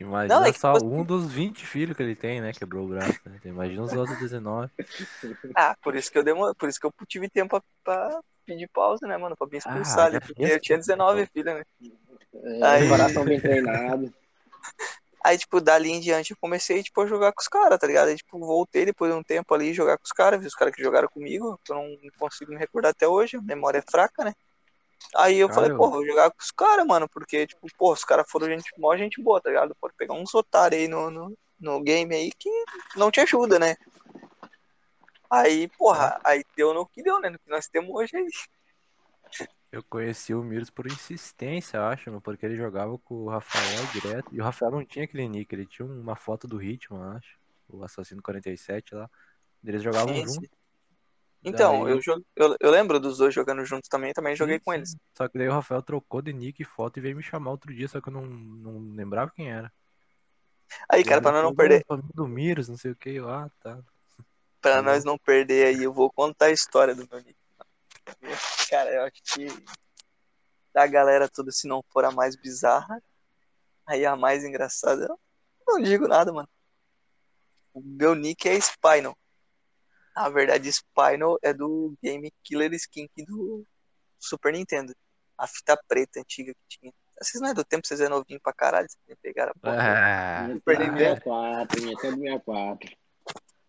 Imagina 0.00 0.40
Não, 0.40 0.46
é 0.46 0.52
que, 0.52 0.58
só 0.58 0.72
um 0.78 1.04
dos 1.04 1.30
20 1.30 1.66
filhos 1.66 1.94
que 1.94 2.02
ele 2.02 2.16
tem, 2.16 2.40
né? 2.40 2.52
Quebrou 2.52 2.86
o 2.86 2.88
braço, 2.88 3.20
né? 3.26 3.38
Imagina 3.44 3.82
os 3.82 3.92
outros 3.92 4.18
19. 4.18 4.70
Ah, 5.54 5.76
por 5.82 5.94
isso 5.94 6.10
que 6.10 6.16
eu 6.16 6.22
demo... 6.22 6.54
por 6.54 6.68
isso 6.68 6.80
que 6.80 6.86
eu 6.86 6.92
tive 7.06 7.28
tempo 7.28 7.60
pra, 7.84 8.08
pra 8.08 8.20
pedir 8.46 8.68
pausa, 8.72 9.06
né, 9.06 9.16
mano? 9.16 9.36
Pra 9.36 9.46
me 9.46 9.58
expulsar 9.58 9.98
Ah, 10.00 10.04
ali, 10.06 10.20
porque 10.20 10.34
tinha 10.34 10.48
eu 10.48 10.60
tinha 10.60 10.78
tempo, 10.78 10.86
19 10.86 11.20
então. 11.20 11.32
filhos, 11.32 11.54
né? 11.54 11.62
É, 12.60 12.66
Aí- 12.66 12.88
coração 12.88 13.24
bem 13.24 13.40
treinado. 13.40 14.12
Aí, 15.22 15.36
tipo, 15.36 15.60
dali 15.60 15.90
em 15.90 16.00
diante 16.00 16.30
eu 16.30 16.36
comecei, 16.40 16.82
tipo, 16.82 16.98
a 17.02 17.06
jogar 17.06 17.32
com 17.32 17.42
os 17.42 17.48
caras, 17.48 17.78
tá 17.78 17.86
ligado? 17.86 18.08
Aí, 18.08 18.16
tipo, 18.16 18.38
voltei 18.38 18.86
depois 18.86 19.12
de 19.12 19.18
um 19.18 19.22
tempo 19.22 19.52
ali 19.54 19.74
jogar 19.74 19.98
com 19.98 20.04
os 20.04 20.12
caras, 20.12 20.40
vi 20.40 20.46
os 20.46 20.54
caras 20.54 20.74
que 20.74 20.82
jogaram 20.82 21.08
comigo, 21.08 21.60
que 21.62 21.72
eu 21.72 21.76
não 21.76 21.94
consigo 22.18 22.52
me 22.52 22.56
recordar 22.58 22.92
até 22.92 23.06
hoje, 23.06 23.36
a 23.36 23.42
memória 23.42 23.78
é 23.78 23.82
fraca, 23.90 24.24
né? 24.24 24.32
Aí 25.16 25.38
eu 25.38 25.48
Cara, 25.48 25.60
falei, 25.60 25.76
pô, 25.76 25.90
vou 25.90 26.06
jogar 26.06 26.30
com 26.30 26.40
os 26.40 26.50
caras, 26.50 26.86
mano, 26.86 27.08
porque, 27.08 27.46
tipo, 27.46 27.66
pô, 27.76 27.92
os 27.92 28.04
caras 28.04 28.30
foram 28.30 28.46
gente, 28.46 28.70
mó 28.78 28.96
gente 28.96 29.20
boa, 29.22 29.40
tá 29.40 29.48
ligado? 29.48 29.76
Pode 29.80 29.94
pegar 29.94 30.14
uns 30.14 30.34
otários 30.34 30.80
aí 30.80 30.88
no, 30.88 31.10
no, 31.10 31.36
no 31.58 31.82
game 31.82 32.14
aí 32.14 32.30
que 32.38 32.50
não 32.96 33.10
te 33.10 33.20
ajuda, 33.20 33.58
né? 33.58 33.76
Aí, 35.28 35.68
porra, 35.78 36.20
aí 36.24 36.44
deu 36.56 36.74
no 36.74 36.86
que 36.86 37.02
deu, 37.02 37.20
né? 37.20 37.30
No 37.30 37.38
que 37.38 37.48
nós 37.48 37.68
temos 37.68 37.90
hoje 37.94 38.16
aí. 38.16 38.28
Eu 39.72 39.84
conheci 39.84 40.34
o 40.34 40.42
Miros 40.42 40.68
por 40.68 40.88
insistência, 40.88 41.80
acho, 41.86 42.10
meu, 42.10 42.20
porque 42.20 42.44
ele 42.44 42.56
jogava 42.56 42.98
com 42.98 43.14
o 43.14 43.28
Rafael 43.28 43.86
direto. 43.92 44.28
E 44.32 44.40
o 44.40 44.44
Rafael 44.44 44.72
não 44.72 44.84
tinha 44.84 45.04
aquele 45.04 45.28
nick, 45.28 45.54
ele 45.54 45.66
tinha 45.66 45.86
uma 45.86 46.16
foto 46.16 46.48
do 46.48 46.56
ritmo, 46.56 47.00
acho. 47.00 47.38
O 47.68 47.84
Assassino 47.84 48.20
47 48.20 48.96
lá. 48.96 49.08
Eles 49.64 49.82
jogavam 49.82 50.14
Sim, 50.14 50.26
junto. 50.26 50.50
Então, 51.42 51.84
Daí- 51.84 52.00
eu, 52.06 52.20
eu, 52.36 52.56
eu 52.60 52.70
lembro 52.70 53.00
dos 53.00 53.18
dois 53.18 53.34
jogando 53.34 53.64
juntos 53.64 53.88
também, 53.88 54.12
também 54.12 54.36
joguei 54.36 54.58
Sim, 54.58 54.64
com 54.64 54.74
eles. 54.74 54.94
Só 55.16 55.26
que 55.26 55.38
daí 55.38 55.48
o 55.48 55.52
Rafael 55.52 55.82
trocou 55.82 56.20
de 56.20 56.32
nick 56.32 56.60
e 56.60 56.64
foto 56.64 56.98
e 56.98 57.00
veio 57.00 57.16
me 57.16 57.22
chamar 57.22 57.50
outro 57.50 57.74
dia, 57.74 57.88
só 57.88 58.00
que 58.00 58.08
eu 58.08 58.12
não, 58.12 58.26
não 58.26 58.94
lembrava 58.94 59.30
quem 59.34 59.50
era. 59.50 59.72
Aí, 60.88 61.02
cara, 61.02 61.20
pra 61.20 61.32
nós 61.32 61.42
não 61.42 61.54
perder, 61.54 61.84
Do 62.14 62.28
Miros, 62.28 62.68
não 62.68 62.76
sei 62.76 62.92
o 62.92 62.96
que, 62.96 63.18
ah, 63.20 63.50
tá. 63.60 63.82
pra 64.60 64.74
Tá 64.76 64.82
nós 64.82 65.04
não 65.04 65.18
perder 65.18 65.66
aí, 65.66 65.82
eu 65.82 65.92
vou 65.92 66.12
contar 66.12 66.46
a 66.46 66.50
história 66.50 66.94
do 66.94 67.08
meu 67.10 67.20
nick. 67.20 67.36
Cara, 68.68 68.90
eu 68.92 69.02
acho 69.04 69.22
que 69.34 69.46
da 70.72 70.86
galera 70.86 71.28
toda, 71.28 71.50
se 71.50 71.66
não 71.66 71.82
for 71.90 72.04
a 72.04 72.10
mais 72.12 72.36
bizarra, 72.36 73.02
aí 73.86 74.04
a 74.06 74.14
mais 74.14 74.44
engraçada, 74.44 75.06
eu 75.06 75.18
não 75.66 75.82
digo 75.82 76.06
nada, 76.06 76.32
mano. 76.32 76.48
O 77.72 77.80
meu 77.80 78.14
nick 78.14 78.48
é 78.48 78.54
Spinal. 78.60 79.16
Na 80.20 80.28
verdade, 80.28 80.70
Spinal 80.70 81.38
é 81.42 81.54
do 81.54 81.94
Game 82.02 82.30
Killer 82.44 82.70
Skink 82.74 83.24
do 83.24 83.64
Super 84.18 84.52
Nintendo. 84.52 84.94
A 85.38 85.46
fita 85.46 85.80
preta 85.88 86.20
antiga 86.20 86.52
que 86.52 86.78
tinha. 86.78 86.92
Vocês 87.18 87.40
não 87.40 87.48
é 87.48 87.54
do 87.54 87.64
tempo, 87.64 87.86
vocês 87.86 88.02
é 88.02 88.08
novinho 88.08 88.38
pra 88.38 88.52
caralho, 88.52 88.86
vocês 88.86 89.02
nem 89.08 89.16
pegaram 89.16 89.52
a 89.52 89.58
porra. 89.58 89.76
Ah, 89.78 90.48
Super 90.52 90.78
Minha 90.78 90.90
Nintendo. 90.92 91.14
64, 91.22 91.82
minha 91.82 91.96
até 91.96 92.10
do 92.10 92.18
64. 92.18 92.96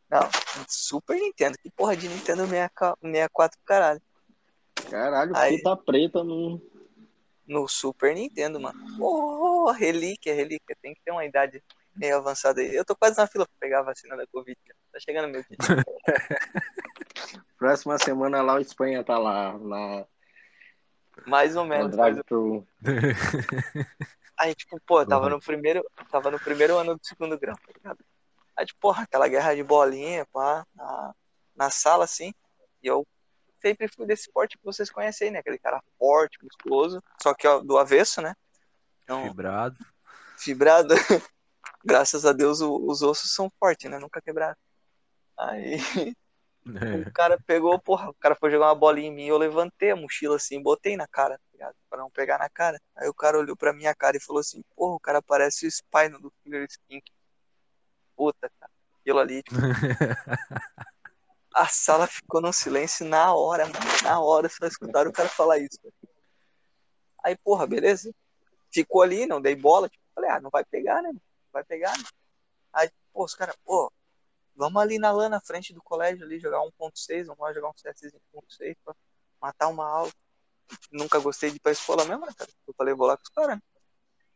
Não, 0.10 0.30
Super 0.68 1.20
Nintendo. 1.22 1.58
Que 1.58 1.72
porra 1.72 1.96
de 1.96 2.10
Nintendo 2.10 2.46
64, 2.46 3.58
caralho. 3.64 4.02
Caralho, 4.90 5.38
Aí. 5.38 5.56
fita 5.56 5.78
preta 5.78 6.22
no. 6.22 6.62
No 7.48 7.68
Super 7.70 8.14
Nintendo, 8.14 8.60
mano. 8.60 8.80
Oh, 9.00 9.72
relíquia, 9.72 10.36
relíquia. 10.36 10.76
Tem 10.82 10.94
que 10.94 11.02
ter 11.02 11.12
uma 11.12 11.24
idade 11.26 11.64
meio 11.96 12.18
avançada 12.18 12.62
aí. 12.62 12.74
Eu 12.76 12.86
tô 12.86 12.96
quase 12.96 13.18
na 13.18 13.28
fila 13.28 13.46
pra 13.46 13.56
pegar 13.60 13.80
a 13.80 13.84
vacina 13.84 14.16
da 14.18 14.26
Covid. 14.28 14.58
cara. 14.66 14.78
Tá 14.94 15.00
chegando 15.00 15.30
meu 15.32 15.44
dia. 15.44 15.58
Próxima 17.58 17.98
semana 18.00 18.42
lá 18.42 18.56
o 18.56 18.60
Espanha 18.60 19.04
tá 19.04 19.18
lá. 19.18 19.58
Na... 19.58 20.06
Mais 21.28 21.56
ou 21.56 21.64
No 21.64 21.70
menos. 21.70 21.96
mais 21.96 22.16
drive-thru. 22.16 22.68
Aí, 24.38 24.56
tipo, 24.56 24.80
pô, 24.88 25.02
eu 25.02 25.08
tava 25.08 25.24
Porra. 25.26 25.36
no 25.36 25.40
primeiro, 25.42 25.86
tava 26.10 26.32
no 26.32 26.40
primeiro 26.40 26.76
ano 26.78 26.96
do 26.98 27.06
segundo 27.06 27.38
grau, 27.38 27.56
tá 27.56 27.72
ligado? 27.76 28.00
Aí, 28.58 28.66
tipo, 28.66 28.80
porra, 28.80 29.04
aquela 29.04 29.28
guerra 29.28 29.54
de 29.56 29.64
bolinha, 29.64 30.26
pá, 30.34 30.66
na, 30.74 31.14
na 31.56 31.70
sala, 31.70 32.06
assim, 32.06 32.34
e 32.82 32.88
eu 32.88 33.06
sempre 33.62 33.88
fui 33.88 34.08
desse 34.08 34.24
esporte 34.24 34.58
que 34.58 34.66
vocês 34.66 34.90
conhecem 34.90 35.28
aí, 35.28 35.34
né? 35.34 35.40
Aquele 35.40 35.60
cara 35.60 35.80
forte, 36.00 36.40
musculoso, 36.44 37.04
só 37.22 37.36
que 37.36 37.48
ó, 37.48 37.60
do 37.60 37.78
avesso, 37.78 38.20
né? 38.20 38.34
Então, 39.04 39.24
Fibrado. 39.28 39.78
fibrado. 40.38 40.96
Graças 41.84 42.26
a 42.26 42.34
Deus 42.34 42.62
o- 42.62 42.86
os 42.88 43.02
ossos 43.02 43.34
são 43.34 43.50
fortes, 43.60 43.90
né? 43.90 43.98
Nunca 44.00 44.22
quebraram. 44.22 44.56
Aí 45.38 45.78
o 47.08 47.12
cara 47.14 47.40
pegou, 47.46 47.80
porra, 47.80 48.10
o 48.10 48.14
cara 48.14 48.36
foi 48.36 48.52
jogar 48.52 48.68
uma 48.68 48.76
bolinha 48.76 49.08
em 49.08 49.14
mim, 49.16 49.26
eu 49.26 49.38
levantei 49.38 49.92
a 49.92 49.96
mochila 49.96 50.36
assim, 50.36 50.62
botei 50.62 50.96
na 50.96 51.08
cara, 51.08 51.38
tá 51.38 51.44
ligado? 51.54 51.76
Pra 51.90 52.00
não 52.00 52.10
pegar 52.12 52.38
na 52.38 52.50
cara. 52.50 52.80
Aí 52.96 53.08
o 53.10 53.14
cara 53.14 53.38
olhou 53.40 53.56
pra 53.58 53.74
minha 53.74 53.94
cara 53.96 54.18
e 54.18 54.22
falou 54.24 54.40
assim, 54.40 54.62
porra, 54.76 54.96
o 54.96 55.00
cara 55.00 55.22
parece 55.22 55.66
o 55.66 55.72
Spino 55.72 56.20
do 56.20 56.32
Killer 56.44 56.68
Skink. 56.70 57.12
Puta, 58.16 58.52
cara. 58.60 58.72
Aquilo 59.00 59.18
ali, 59.20 59.42
tipo, 59.42 59.56
a 61.56 61.68
sala 61.68 62.06
ficou 62.08 62.40
no 62.40 62.54
silêncio 62.54 63.06
na 63.06 63.34
hora, 63.34 63.66
mano. 63.66 63.80
Na 64.04 64.20
hora, 64.20 64.48
só 64.48 64.66
escutaram 64.68 65.10
o 65.10 65.14
cara 65.14 65.28
falar 65.28 65.58
isso. 65.58 65.80
Aí, 67.24 67.36
porra, 67.38 67.66
beleza. 67.68 68.14
Ficou 68.72 69.02
ali, 69.02 69.26
não 69.26 69.42
dei 69.42 69.56
bola. 69.56 69.90
Tipo, 69.90 70.04
falei, 70.14 70.30
ah, 70.30 70.40
não 70.40 70.50
vai 70.52 70.64
pegar, 70.64 71.02
né? 71.02 71.12
Vai 71.52 71.64
pegar, 71.64 71.98
né? 71.98 72.04
Aí, 72.74 72.90
pô, 73.14 73.26
os 73.26 73.36
caras, 73.36 73.56
pô, 73.66 73.92
vamos 74.56 74.82
ali 74.82 74.98
na 74.98 75.12
lã 75.12 75.30
na 75.30 75.42
frente 75.42 75.74
do 75.74 75.82
colégio 75.82 76.26
ali 76.26 76.40
jogar 76.40 76.62
1.6, 76.62 77.28
vamos 77.28 77.42
lá 77.42 77.54
jogar 77.54 77.70
um 77.70 77.78
CS 77.78 78.12
1.6 78.34 78.78
pra 78.84 78.96
matar 79.42 79.68
uma 79.68 79.86
aula. 79.88 80.12
Nunca 80.92 81.20
gostei 81.20 81.50
de 81.52 81.58
ir 81.58 81.60
pra 81.60 81.72
escola 81.72 82.06
mesmo, 82.06 82.26
né, 82.26 82.34
cara? 82.38 82.50
Eu 82.68 82.74
falei, 82.74 82.94
vou 82.94 83.08
lá 83.08 83.18
com 83.18 83.24
os 83.24 83.30
caras. 83.30 83.58
né? 83.58 83.62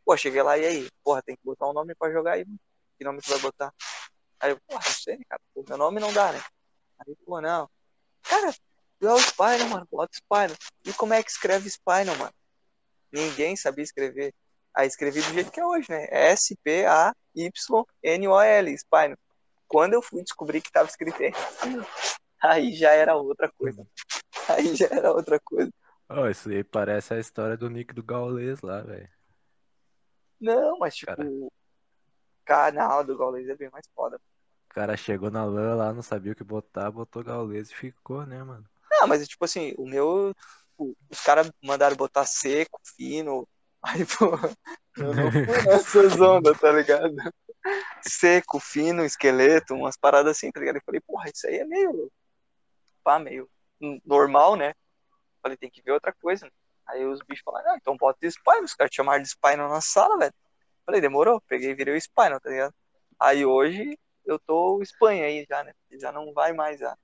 Pô, 0.04 0.16
cheguei 0.16 0.42
lá 0.42 0.56
e 0.58 0.66
aí, 0.66 0.90
porra, 1.02 1.22
tem 1.22 1.36
que 1.36 1.44
botar 1.44 1.68
um 1.68 1.72
nome 1.72 1.94
pra 1.94 2.12
jogar 2.12 2.34
aí, 2.34 2.44
mano. 2.44 2.60
Que 2.98 3.04
nome 3.04 3.20
tu 3.20 3.30
vai 3.30 3.38
botar? 3.40 3.74
Aí 4.38 4.50
eu, 4.50 4.60
porra, 4.66 4.82
não 4.84 4.92
sei, 4.92 5.16
né, 5.16 5.24
cara? 5.28 5.42
Pô, 5.54 5.64
meu 5.66 5.76
nome 5.76 6.00
não 6.00 6.12
dá, 6.12 6.32
né? 6.32 6.42
Aí, 6.98 7.16
pô, 7.24 7.40
não. 7.40 7.68
Cara, 8.22 8.52
tu 8.98 9.08
é 9.08 9.12
o 9.12 9.18
Spino, 9.18 9.68
mano. 9.68 9.88
Bota 9.90 10.14
Spino. 10.14 10.56
E 10.84 10.92
como 10.92 11.14
é 11.14 11.22
que 11.22 11.30
escreve 11.30 11.68
Spino, 11.68 12.14
mano? 12.16 12.32
Ninguém 13.12 13.56
sabia 13.56 13.84
escrever. 13.84 14.34
Aí 14.76 14.86
escrevi 14.86 15.22
do 15.22 15.32
jeito 15.32 15.50
que 15.50 15.58
é 15.58 15.64
hoje, 15.64 15.90
né? 15.90 16.06
S-P-A-Y-N-O-L, 16.10 16.78
Spino. 18.76 19.16
Quando 19.66 19.94
eu 19.94 20.02
fui 20.02 20.22
descobrir 20.22 20.60
que 20.60 20.70
tava 20.70 20.86
escrito 20.86 21.18
errado, 21.18 21.86
aí 22.42 22.74
já 22.74 22.92
era 22.92 23.16
outra 23.16 23.50
coisa. 23.56 23.86
Aí 24.48 24.76
já 24.76 24.86
era 24.90 25.12
outra 25.12 25.40
coisa. 25.40 25.72
Ó, 26.10 26.28
isso 26.28 26.50
aí 26.50 26.62
parece 26.62 27.14
a 27.14 27.18
história 27.18 27.56
do 27.56 27.70
Nick 27.70 27.94
do 27.94 28.02
Gaules 28.02 28.60
lá, 28.60 28.82
velho. 28.82 29.08
Não, 30.38 30.78
mas 30.78 30.94
tipo, 30.94 31.16
Cara. 31.16 31.26
o 31.26 31.50
canal 32.44 33.02
do 33.02 33.16
Gaules 33.16 33.48
é 33.48 33.56
bem 33.56 33.70
mais 33.70 33.86
foda. 33.94 34.20
O 34.70 34.74
cara 34.74 34.94
chegou 34.94 35.30
na 35.30 35.46
lã 35.46 35.74
lá, 35.74 35.90
não 35.94 36.02
sabia 36.02 36.32
o 36.32 36.36
que 36.36 36.44
botar, 36.44 36.90
botou 36.90 37.24
Gaules 37.24 37.70
e 37.70 37.74
ficou, 37.74 38.26
né, 38.26 38.42
mano? 38.42 38.68
Não, 38.90 39.06
mas 39.06 39.26
tipo 39.26 39.46
assim, 39.46 39.74
o 39.78 39.86
meu. 39.86 40.34
tipo, 40.70 40.94
os 41.10 41.20
caras 41.22 41.50
mandaram 41.64 41.96
botar 41.96 42.26
seco, 42.26 42.78
fino. 42.94 43.48
Aí, 43.86 44.04
pô, 44.04 44.34
eu 44.96 45.14
não 45.14 45.30
fui 45.30 45.62
nessas 45.62 46.20
ondas, 46.20 46.58
tá 46.58 46.72
ligado? 46.72 47.14
Seco, 48.02 48.58
fino, 48.58 49.04
esqueleto, 49.04 49.74
umas 49.74 49.96
paradas 49.96 50.36
assim, 50.36 50.50
tá 50.50 50.58
ligado? 50.58 50.76
Eu 50.76 50.82
falei, 50.84 51.00
porra, 51.00 51.30
isso 51.32 51.46
aí 51.46 51.58
é 51.58 51.64
meio. 51.64 52.10
pá, 53.04 53.18
meio 53.18 53.48
normal, 54.04 54.56
né? 54.56 54.74
Falei, 55.40 55.56
tem 55.56 55.70
que 55.70 55.82
ver 55.82 55.92
outra 55.92 56.12
coisa. 56.12 56.46
Né? 56.46 56.52
Aí 56.88 57.04
os 57.04 57.20
bichos 57.20 57.44
falaram, 57.44 57.72
ah, 57.72 57.76
então 57.76 57.96
bota 57.96 58.26
Spino. 58.28 58.64
Os 58.64 58.74
caras 58.74 58.90
te 58.90 58.96
chamaram 58.96 59.22
de 59.22 59.28
Spino 59.28 59.68
na 59.68 59.80
sala, 59.80 60.18
velho. 60.18 60.34
Falei, 60.84 61.00
demorou. 61.00 61.40
Peguei 61.42 61.70
e 61.70 61.74
virei 61.74 61.94
o 61.94 62.00
Spino, 62.00 62.40
tá 62.40 62.50
ligado? 62.50 62.74
Aí 63.20 63.46
hoje 63.46 63.96
eu 64.24 64.38
tô 64.38 64.82
Espanha 64.82 65.26
aí 65.26 65.46
já, 65.48 65.62
né? 65.62 65.72
Já 65.92 66.10
não 66.10 66.32
vai 66.32 66.52
mais 66.52 66.82
a. 66.82 66.96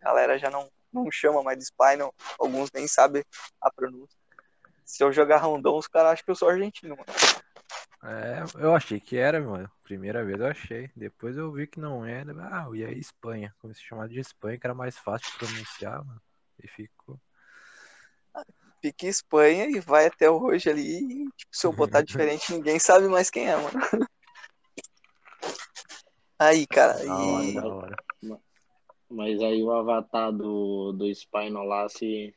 A 0.00 0.04
galera 0.04 0.38
já 0.38 0.50
não, 0.50 0.70
não 0.92 1.10
chama 1.10 1.42
mais 1.42 1.58
de 1.58 1.64
Spino. 1.64 2.14
Alguns 2.38 2.70
nem 2.72 2.86
sabem 2.86 3.24
a 3.60 3.70
pronúncia. 3.70 4.21
Se 4.84 5.02
eu 5.02 5.12
jogar 5.12 5.38
rondão, 5.38 5.76
os 5.76 5.86
caras 5.86 6.12
acham 6.12 6.24
que 6.24 6.30
eu 6.30 6.34
sou 6.34 6.48
argentino, 6.48 6.96
mano. 6.96 7.06
É, 8.04 8.42
eu 8.58 8.74
achei 8.74 8.98
que 8.98 9.16
era, 9.16 9.40
mano. 9.40 9.70
Primeira 9.84 10.24
vez 10.24 10.40
eu 10.40 10.46
achei. 10.46 10.90
Depois 10.96 11.36
eu 11.36 11.52
vi 11.52 11.66
que 11.66 11.78
não 11.78 12.04
era. 12.04 12.32
Ah, 12.40 12.68
e 12.74 12.84
aí 12.84 12.98
Espanha. 12.98 13.54
Comecei 13.60 13.82
a 13.84 13.88
chamar 13.88 14.08
de 14.08 14.18
Espanha, 14.18 14.58
que 14.58 14.66
era 14.66 14.74
mais 14.74 14.98
fácil 14.98 15.30
de 15.30 15.38
pronunciar, 15.38 16.04
mano. 16.04 16.20
E 16.62 16.66
ficou. 16.66 17.18
Fica 18.80 19.06
em 19.06 19.08
Espanha 19.08 19.66
e 19.66 19.78
vai 19.78 20.06
até 20.06 20.28
hoje 20.28 20.68
ali. 20.68 20.98
E, 20.98 21.30
tipo, 21.36 21.56
se 21.56 21.64
eu 21.66 21.72
botar 21.72 22.02
diferente, 22.02 22.52
ninguém 22.52 22.80
sabe 22.80 23.06
mais 23.06 23.30
quem 23.30 23.48
é, 23.48 23.56
mano. 23.56 23.70
Aí, 26.38 26.66
cara, 26.66 26.94
Da 26.94 27.14
hora, 27.14 27.44
e. 27.44 27.54
da 27.54 27.66
hora. 27.66 27.96
Mas 29.08 29.40
aí 29.42 29.62
o 29.62 29.70
avatar 29.70 30.32
do, 30.32 30.92
do 30.92 31.06
Spino 31.14 31.62
lá 31.62 31.88
se. 31.88 32.34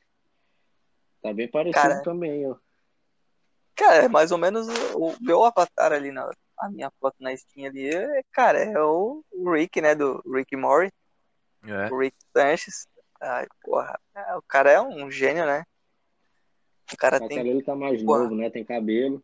Tá 1.25 1.34
bem 1.34 1.48
parecido 1.48 1.82
Cara, 1.82 2.03
também, 2.03 2.48
ó. 2.48 2.55
Cara, 3.75 4.03
é 4.03 4.08
mais 4.08 4.32
ou 4.32 4.38
menos 4.38 4.67
o 4.94 5.08
o 5.08 5.15
meu 5.20 5.44
avatar 5.44 5.91
ali 5.91 6.12
na 6.12 6.29
a 6.55 6.70
minha 6.70 6.91
foto 7.00 7.15
na 7.20 7.36
Steam 7.36 7.67
ali, 7.67 7.89
é, 7.89 8.22
cara, 8.32 8.60
é 8.60 8.79
o, 8.79 9.25
o 9.32 9.51
Rick, 9.51 9.82
né, 9.82 9.96
do 9.96 10.22
Rick 10.32 10.55
Mori, 10.55 10.94
É. 11.63 11.91
o 11.91 11.98
Rick 11.98 12.15
Sanchez. 12.32 12.88
Ai, 13.20 13.48
porra, 13.63 14.00
é, 14.13 14.36
o 14.36 14.41
cara 14.44 14.70
é 14.72 14.79
um 14.79 15.10
gênio, 15.10 15.48
né? 15.48 15.65
O 16.94 16.96
cara 16.98 17.20
que 17.20 17.27
tem, 17.27 17.39
ele 17.39 17.63
tá 17.63 17.75
mais 17.75 18.03
porra, 18.03 18.20
novo, 18.25 18.36
né? 18.36 18.51
Tem 18.51 18.63
cabelo. 18.63 19.22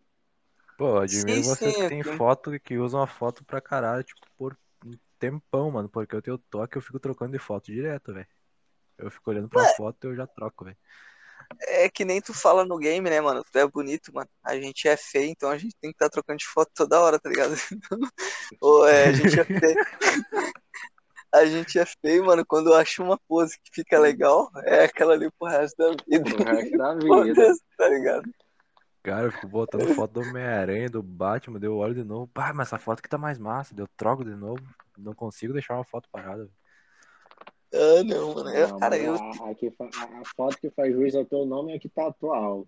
Pô, 0.79 0.97
admiro 0.97 1.35
sim, 1.35 1.43
vocês 1.43 1.75
sim, 1.75 1.83
que 1.83 1.89
tem 1.89 2.03
tem- 2.03 2.17
foto 2.17 2.59
que 2.59 2.79
usam 2.79 2.99
a 3.03 3.07
foto 3.07 3.45
pra 3.45 3.61
caralho, 3.61 4.03
tipo, 4.03 4.25
por 4.35 4.57
um 4.83 4.91
tempão, 5.19 5.69
mano. 5.69 5.87
Porque 5.87 6.15
eu 6.15 6.21
tenho 6.21 6.39
toque, 6.39 6.77
eu 6.77 6.81
fico 6.81 6.99
trocando 6.99 7.31
de 7.31 7.39
foto 7.39 7.65
direto, 7.65 8.11
velho. 8.11 8.27
Eu 8.97 9.11
fico 9.11 9.29
olhando 9.29 9.47
pra 9.47 9.65
foto 9.75 10.07
e 10.07 10.07
eu 10.09 10.15
já 10.15 10.25
troco, 10.25 10.65
velho. 10.65 10.77
É 11.61 11.89
que 11.89 12.05
nem 12.05 12.21
tu 12.21 12.33
fala 12.33 12.65
no 12.65 12.77
game, 12.77 13.09
né, 13.09 13.19
mano? 13.21 13.43
Tu 13.51 13.57
é 13.57 13.67
bonito, 13.67 14.13
mano. 14.13 14.29
A 14.43 14.55
gente 14.55 14.87
é 14.87 14.95
feio, 14.97 15.29
então 15.29 15.49
a 15.49 15.57
gente 15.57 15.75
tem 15.81 15.91
que 15.91 15.95
estar 15.95 16.09
trocando 16.09 16.39
de 16.39 16.47
foto 16.47 16.71
toda 16.73 17.01
hora, 17.01 17.19
tá 17.19 17.29
ligado? 17.29 17.53
Ou 18.61 18.87
é, 18.87 19.07
a 19.07 19.11
gente 19.11 19.39
é 19.39 19.43
feio. 19.43 19.75
A 21.33 21.45
gente 21.45 21.79
é 21.79 21.85
feio, 21.85 22.25
mano, 22.25 22.45
quando 22.45 22.71
eu 22.71 22.75
acho 22.75 23.01
uma 23.01 23.17
pose 23.17 23.57
que 23.63 23.71
fica 23.73 23.97
legal, 23.97 24.51
é 24.65 24.83
aquela 24.83 25.13
ali 25.13 25.31
pro 25.39 25.47
resto 25.47 25.77
da 25.77 25.91
vida. 26.05 26.29
Pro 26.29 26.43
resto 26.43 26.77
da 26.77 26.93
vida. 27.23 27.53
Tá 27.77 27.87
ligado? 27.87 28.29
Cara, 29.01 29.27
eu 29.27 29.31
fico 29.31 29.47
botando 29.47 29.95
foto 29.95 30.11
do 30.11 30.19
Homem-Aranha, 30.19 30.89
do 30.89 31.01
Batman, 31.01 31.57
deu 31.57 31.77
olho 31.77 31.95
de 31.95 32.03
novo. 32.03 32.27
Pá, 32.27 32.53
mas 32.53 32.67
essa 32.67 32.77
foto 32.77 32.99
aqui 32.99 33.07
tá 33.07 33.17
mais 33.17 33.39
massa, 33.39 33.73
deu 33.73 33.87
troco 33.95 34.25
de 34.25 34.35
novo. 34.35 34.61
Não 34.97 35.15
consigo 35.15 35.53
deixar 35.53 35.75
uma 35.75 35.85
foto 35.85 36.09
parada. 36.11 36.49
Ah, 37.73 38.03
não, 38.03 38.33
mano. 38.35 38.51
Não, 38.51 38.79
cara, 38.79 38.97
eu. 38.97 39.15
a, 39.15 39.49
a, 39.49 39.55
que 39.55 39.71
fa- 39.71 39.89
a- 39.95 40.21
foto 40.35 40.57
que 40.57 40.69
faz 40.71 40.93
juiz 40.93 41.15
ao 41.15 41.25
teu 41.25 41.45
nome 41.45 41.71
é 41.73 41.75
a 41.77 41.79
que 41.79 41.89
tá 41.89 42.07
atual. 42.07 42.67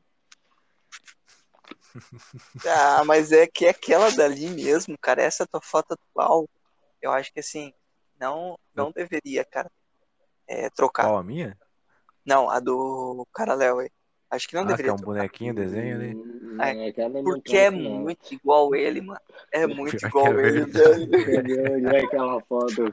Ah, 2.65 3.03
mas 3.05 3.31
é 3.31 3.45
que 3.45 3.65
é 3.65 3.69
aquela 3.69 4.09
dali 4.11 4.47
mesmo, 4.49 4.97
cara. 4.97 5.21
Essa 5.21 5.45
tua 5.45 5.61
foto 5.61 5.93
atual, 5.93 6.47
eu 7.01 7.11
acho 7.11 7.33
que 7.33 7.39
assim, 7.39 7.73
não, 8.19 8.57
não 8.73 8.91
deveria, 8.91 9.43
cara, 9.43 9.69
é, 10.47 10.69
trocar. 10.69 11.03
Qual 11.03 11.17
a 11.17 11.23
minha? 11.23 11.57
Não, 12.25 12.49
a 12.49 12.59
do 12.59 13.27
cara 13.33 13.53
Léo 13.53 13.79
aí. 13.79 13.89
Acho 14.29 14.47
que 14.47 14.55
não 14.55 14.61
Ah, 14.61 14.65
que 14.67 14.71
é 14.71 14.75
deveria 14.77 14.93
um 14.93 14.97
trocar. 14.97 15.13
bonequinho, 15.13 15.53
desenho 15.53 15.95
ali. 15.97 16.15
Hum, 16.15 16.57
É, 16.61 16.89
é, 16.89 16.93
Porque 17.23 17.57
é 17.57 17.69
troca, 17.69 17.83
não. 17.83 17.99
muito 17.99 18.33
igual 18.33 18.75
ele, 18.75 19.01
mano. 19.01 19.19
É 19.51 19.67
muito 19.67 19.97
Pior 19.97 20.07
igual 20.09 20.39
é 20.39 20.47
ele, 20.47 20.61
verdade. 20.61 21.05
velho. 21.05 21.21
Entendeu? 21.21 21.73
Onde 21.73 21.85
é 21.95 21.99
aquela 22.05 22.41
foto? 22.41 22.89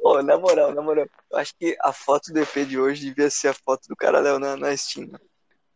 Pô, 0.00 0.22
na 0.22 0.38
moral, 0.38 0.74
na 0.74 0.80
moral. 0.80 1.06
Eu 1.30 1.38
acho 1.38 1.54
que 1.56 1.76
a 1.80 1.92
foto 1.92 2.32
do 2.32 2.40
EP 2.40 2.66
de 2.66 2.78
hoje 2.78 3.04
devia 3.06 3.28
ser 3.30 3.48
a 3.48 3.54
foto 3.54 3.86
do 3.88 3.94
cara 3.96 4.20
Léo 4.20 4.38
na, 4.38 4.56
na 4.56 4.74
Steam. 4.76 5.10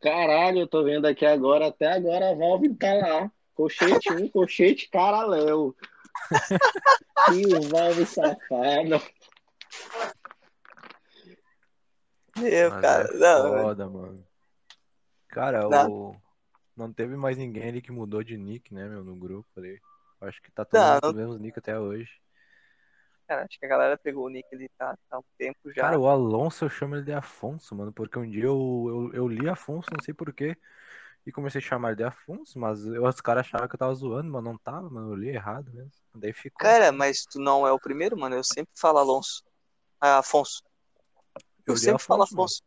Caralho, 0.00 0.61
eu 0.61 0.66
tô 0.66 0.83
vendo 0.83 1.07
aqui 1.07 1.26
agora, 1.26 1.69
até 1.69 1.93
agora 1.93 2.31
a 2.31 2.35
Valve 2.35 2.75
tá 2.75 2.95
lá. 2.95 3.33
Colchete 3.54 4.12
1, 4.12 4.28
colchete 4.28 4.88
caraléu. 4.90 5.75
Que 7.26 7.69
Valve 7.69 8.04
safado. 8.04 9.00
Meu, 12.37 12.71
Mas 12.71 12.81
cara, 12.81 13.09
é 13.09 13.16
não, 13.16 13.50
mano. 13.50 13.62
foda, 13.62 13.88
mano. 13.88 14.26
Cara, 15.28 15.69
Não. 15.69 15.90
o... 15.90 16.16
não 16.76 16.93
teve 16.93 17.16
mais 17.16 17.37
ninguém 17.37 17.69
ali 17.69 17.81
que 17.81 17.93
mudou 17.93 18.23
de 18.23 18.37
nick, 18.37 18.75
né, 18.75 18.88
meu, 18.88 19.04
no 19.04 19.16
grupo 19.16 19.49
ali. 19.57 19.81
Acho 20.21 20.43
que 20.43 20.50
tá 20.50 20.64
todo 20.64 20.81
Não, 20.81 20.93
mundo 20.95 21.00
com 21.00 21.09
os 21.09 21.14
mesmos 21.14 21.40
nick 21.40 21.59
até 21.59 21.78
hoje. 21.78 22.11
Cara, 23.26 23.45
acho 23.45 23.59
que 23.59 23.66
a 23.66 23.69
galera 23.69 23.99
pegou 23.99 24.26
o 24.26 24.28
nick 24.28 24.47
ali 24.54 24.69
tá, 24.78 24.97
tá 25.09 25.16
há 25.16 25.19
um 25.19 25.25
tempo 25.38 25.73
já. 25.73 25.83
Cara, 25.83 25.99
o 25.99 26.09
Alonso 26.09 26.64
eu 26.64 26.71
chamo 26.71 26.97
ele 26.97 27.04
de 27.04 27.12
Afonso, 27.12 27.75
mano, 27.75 27.93
porque 27.93 28.19
um 28.19 28.28
dia 28.28 28.45
eu, 28.45 29.11
eu, 29.12 29.14
eu 29.14 29.28
li 29.28 29.49
Afonso, 29.49 29.88
não 29.93 30.02
sei 30.04 30.14
porquê, 30.14 30.57
e 31.26 31.33
comecei 31.33 31.61
a 31.61 31.64
chamar 31.64 31.88
ele 31.90 31.97
de 31.99 32.04
Afonso, 32.04 32.59
mas 32.59 32.85
eu- 32.87 33.04
os 33.04 33.21
caras 33.21 33.47
achavam 33.47 33.69
que 33.69 33.75
eu 33.75 33.78
tava 33.78 33.95
zoando, 33.95 34.31
mas 34.31 34.45
não 34.45 34.59
tava, 34.59 34.88
mano, 34.90 35.12
eu 35.12 35.16
li 35.16 35.28
errado 35.31 35.73
mesmo. 35.73 35.93
Daí 36.14 36.33
ficou. 36.33 36.66
Cara, 36.66 36.93
mas 36.93 37.25
tu 37.25 37.38
não 37.40 37.66
é 37.66 37.73
o 37.73 37.78
primeiro, 37.78 38.16
mano. 38.19 38.35
Eu 38.37 38.45
sempre 38.45 38.73
falo 38.76 38.99
Alonso. 38.99 39.43
Ah, 40.00 40.19
Afonso. 40.19 40.62
Eu, 41.66 41.75
Eu 41.75 41.76
sempre 41.76 42.02
falo 42.04 42.23
Afonso, 42.23 42.37
mano. 42.37 42.47
Afonso. 42.47 42.62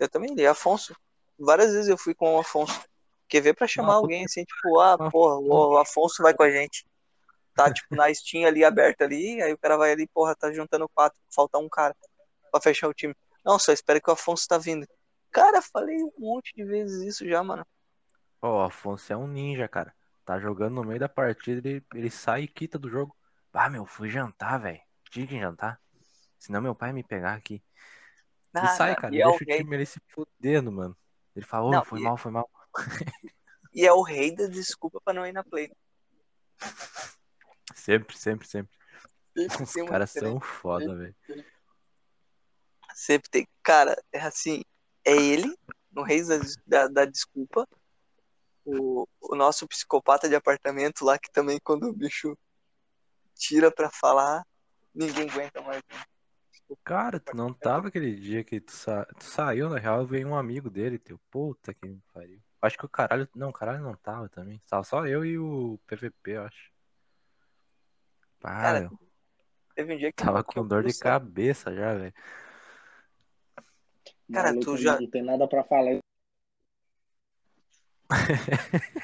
Eu 0.00 0.08
também 0.10 0.34
li. 0.34 0.46
Afonso. 0.46 0.96
Várias 1.38 1.72
vezes 1.72 1.88
eu 1.88 1.98
fui 1.98 2.14
com 2.14 2.36
o 2.36 2.40
Afonso. 2.40 2.80
Quer 3.28 3.40
ver 3.42 3.54
pra 3.54 3.66
chamar 3.68 3.94
alguém 3.94 4.24
assim, 4.24 4.44
tipo, 4.44 4.80
ah, 4.80 4.98
porra, 4.98 5.38
o 5.40 5.78
Afonso 5.78 6.22
vai 6.22 6.34
com 6.34 6.42
a 6.44 6.50
gente. 6.50 6.84
Tá, 7.58 7.72
tipo, 7.72 7.96
na 7.96 8.14
Steam 8.14 8.46
ali 8.46 8.62
aberta 8.62 9.02
ali, 9.02 9.42
aí 9.42 9.52
o 9.52 9.58
cara 9.58 9.76
vai 9.76 9.90
ali, 9.90 10.06
porra, 10.06 10.32
tá 10.36 10.52
juntando 10.52 10.88
quatro, 10.90 11.18
falta 11.28 11.58
um 11.58 11.68
cara 11.68 11.92
pra 12.52 12.60
fechar 12.60 12.86
o 12.86 12.94
time. 12.94 13.16
Não, 13.44 13.58
só 13.58 13.72
espera 13.72 14.00
que 14.00 14.08
o 14.08 14.12
Afonso 14.12 14.46
tá 14.46 14.58
vindo. 14.58 14.86
Cara, 15.32 15.60
falei 15.60 15.96
um 15.96 16.12
monte 16.16 16.52
de 16.54 16.64
vezes 16.64 17.02
isso 17.02 17.28
já, 17.28 17.42
mano. 17.42 17.66
Ó, 18.40 18.58
o 18.58 18.62
Afonso 18.62 19.12
é 19.12 19.16
um 19.16 19.26
ninja, 19.26 19.66
cara. 19.66 19.92
Tá 20.24 20.38
jogando 20.38 20.74
no 20.74 20.84
meio 20.84 21.00
da 21.00 21.08
partida, 21.08 21.66
ele, 21.68 21.84
ele 21.92 22.10
sai 22.10 22.42
e 22.42 22.48
quita 22.48 22.78
do 22.78 22.88
jogo. 22.88 23.16
Ah, 23.52 23.68
meu, 23.68 23.84
fui 23.84 24.08
jantar, 24.08 24.60
velho. 24.60 24.80
Tinha 25.10 25.26
que 25.26 25.36
jantar. 25.36 25.80
Senão 26.38 26.62
meu 26.62 26.76
pai 26.76 26.92
me 26.92 27.02
pegar 27.02 27.34
aqui. 27.34 27.54
E 27.54 27.62
Nada, 28.54 28.68
sai, 28.68 28.94
cara. 28.94 29.12
e 29.12 29.20
é 29.20 29.26
o 29.26 29.30
deixa 29.30 29.44
o 29.44 29.48
rei, 29.48 29.58
time 29.58 29.74
ali 29.74 29.84
se 29.86 30.00
fudendo, 30.06 30.70
mano. 30.70 30.96
Ele 31.34 31.44
ô, 31.52 31.70
Não, 31.72 31.84
foi 31.84 31.98
e- 31.98 32.04
mal, 32.04 32.16
foi 32.16 32.30
mal. 32.30 32.48
e 33.74 33.84
é 33.84 33.92
o 33.92 34.02
rei 34.02 34.32
da 34.32 34.46
desculpa 34.46 35.00
pra 35.04 35.12
não 35.12 35.26
ir 35.26 35.32
na 35.32 35.42
play. 35.42 35.72
Sempre, 37.74 38.16
sempre, 38.16 38.46
sempre. 38.46 38.76
Sempre 39.36 39.62
Os 39.64 39.72
caras 39.88 40.10
são 40.10 40.40
foda, 40.40 40.96
velho. 40.96 41.16
Sempre 42.94 43.30
tem. 43.30 43.48
Cara, 43.62 43.96
é 44.12 44.20
assim, 44.20 44.62
é 45.04 45.16
ele, 45.16 45.54
no 45.92 46.02
Reis 46.02 46.28
da, 46.28 46.38
da, 46.66 46.88
da 46.88 47.04
Desculpa, 47.04 47.66
o, 48.64 49.06
o 49.20 49.34
nosso 49.34 49.66
psicopata 49.66 50.28
de 50.28 50.34
apartamento 50.34 51.04
lá, 51.04 51.18
que 51.18 51.30
também 51.30 51.58
quando 51.62 51.84
o 51.84 51.92
bicho 51.92 52.36
tira 53.34 53.70
pra 53.70 53.90
falar, 53.90 54.44
ninguém 54.94 55.30
aguenta 55.30 55.62
mais. 55.62 55.82
Cara, 56.84 57.18
tu 57.18 57.34
não 57.34 57.54
tava 57.54 57.88
aquele 57.88 58.14
dia 58.14 58.44
que 58.44 58.60
tu, 58.60 58.72
sa... 58.72 59.06
tu 59.18 59.24
saiu, 59.24 59.70
na 59.70 59.78
real, 59.78 60.06
veio 60.06 60.28
um 60.28 60.36
amigo 60.36 60.68
dele, 60.68 60.98
teu. 60.98 61.18
Puta 61.30 61.72
que 61.72 61.86
me 61.86 62.02
pariu. 62.12 62.42
Acho 62.60 62.76
que 62.76 62.84
o 62.84 62.88
caralho. 62.88 63.28
Não, 63.34 63.48
o 63.48 63.52
caralho 63.52 63.82
não 63.82 63.94
tava 63.94 64.28
também. 64.28 64.60
Tava 64.68 64.84
só 64.84 65.06
eu 65.06 65.24
e 65.24 65.38
o 65.38 65.78
PVP, 65.86 66.32
eu 66.32 66.42
acho. 66.42 66.70
Pá, 68.40 68.60
Cara, 68.62 68.80
meu. 68.80 68.98
Teve 69.74 69.94
um 69.94 69.98
dia 69.98 70.12
que 70.12 70.22
Tava 70.24 70.42
com 70.42 70.60
eu 70.60 70.64
dor 70.64 70.84
de 70.84 70.98
cabeça 70.98 71.74
já, 71.74 71.94
velho. 71.94 72.14
Cara, 74.32 74.48
Maluco 74.48 74.64
tu 74.64 74.76
já- 74.76 75.00
Não 75.00 75.08
tem 75.10 75.22
nada 75.22 75.46
pra 75.48 75.64
falar. 75.64 75.98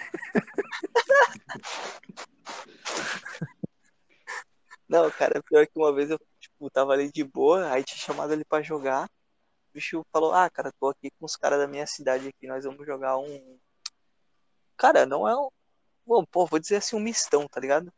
Não, 4.88 5.10
cara, 5.10 5.42
pior 5.42 5.66
que 5.66 5.72
uma 5.76 5.92
vez 5.94 6.10
eu, 6.10 6.18
tipo, 6.38 6.70
tava 6.70 6.92
ali 6.92 7.10
de 7.10 7.24
boa, 7.24 7.70
aí 7.70 7.82
tinha 7.82 7.98
chamado 7.98 8.32
ele 8.32 8.44
pra 8.44 8.62
jogar. 8.62 9.04
O 9.70 9.72
bicho 9.74 10.04
falou, 10.12 10.32
ah, 10.32 10.48
cara, 10.50 10.72
tô 10.78 10.88
aqui 10.88 11.10
com 11.18 11.24
os 11.24 11.36
caras 11.36 11.58
da 11.58 11.66
minha 11.66 11.86
cidade 11.86 12.28
aqui, 12.28 12.46
nós 12.46 12.64
vamos 12.64 12.86
jogar 12.86 13.18
um. 13.18 13.58
Cara, 14.76 15.06
não 15.06 15.26
é 15.26 15.36
um. 15.36 15.48
Bom, 16.06 16.24
pô, 16.24 16.46
vou 16.46 16.58
dizer 16.60 16.76
assim, 16.76 16.96
um 16.96 17.00
mistão, 17.00 17.48
tá 17.48 17.58
ligado? 17.60 17.92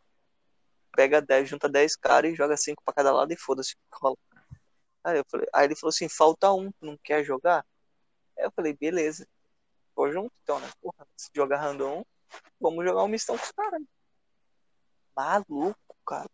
Pega 0.96 1.20
10, 1.20 1.48
junta 1.48 1.68
10 1.68 1.94
caras 1.96 2.32
e 2.32 2.34
joga 2.34 2.56
5 2.56 2.82
pra 2.82 2.94
cada 2.94 3.12
lado 3.12 3.30
e 3.30 3.36
foda-se. 3.36 3.76
Aí, 5.04 5.18
eu 5.18 5.24
falei, 5.30 5.46
aí 5.52 5.66
ele 5.66 5.76
falou 5.76 5.90
assim, 5.90 6.08
falta 6.08 6.52
um, 6.52 6.68
não 6.80 6.96
quer 6.96 7.22
jogar? 7.22 7.64
Aí 8.36 8.44
eu 8.44 8.50
falei, 8.50 8.72
beleza. 8.72 9.24
Tô 9.94 10.10
junto 10.10 10.32
então, 10.42 10.58
né? 10.58 10.68
Porra, 10.80 11.06
se 11.16 11.30
jogar 11.32 11.58
random, 11.58 12.04
vamos 12.60 12.84
jogar 12.84 13.04
um 13.04 13.08
mistão 13.08 13.38
com 13.38 13.44
os 13.44 13.52
caras. 13.52 13.80
Maluco, 15.16 15.96
cara. 16.04 16.28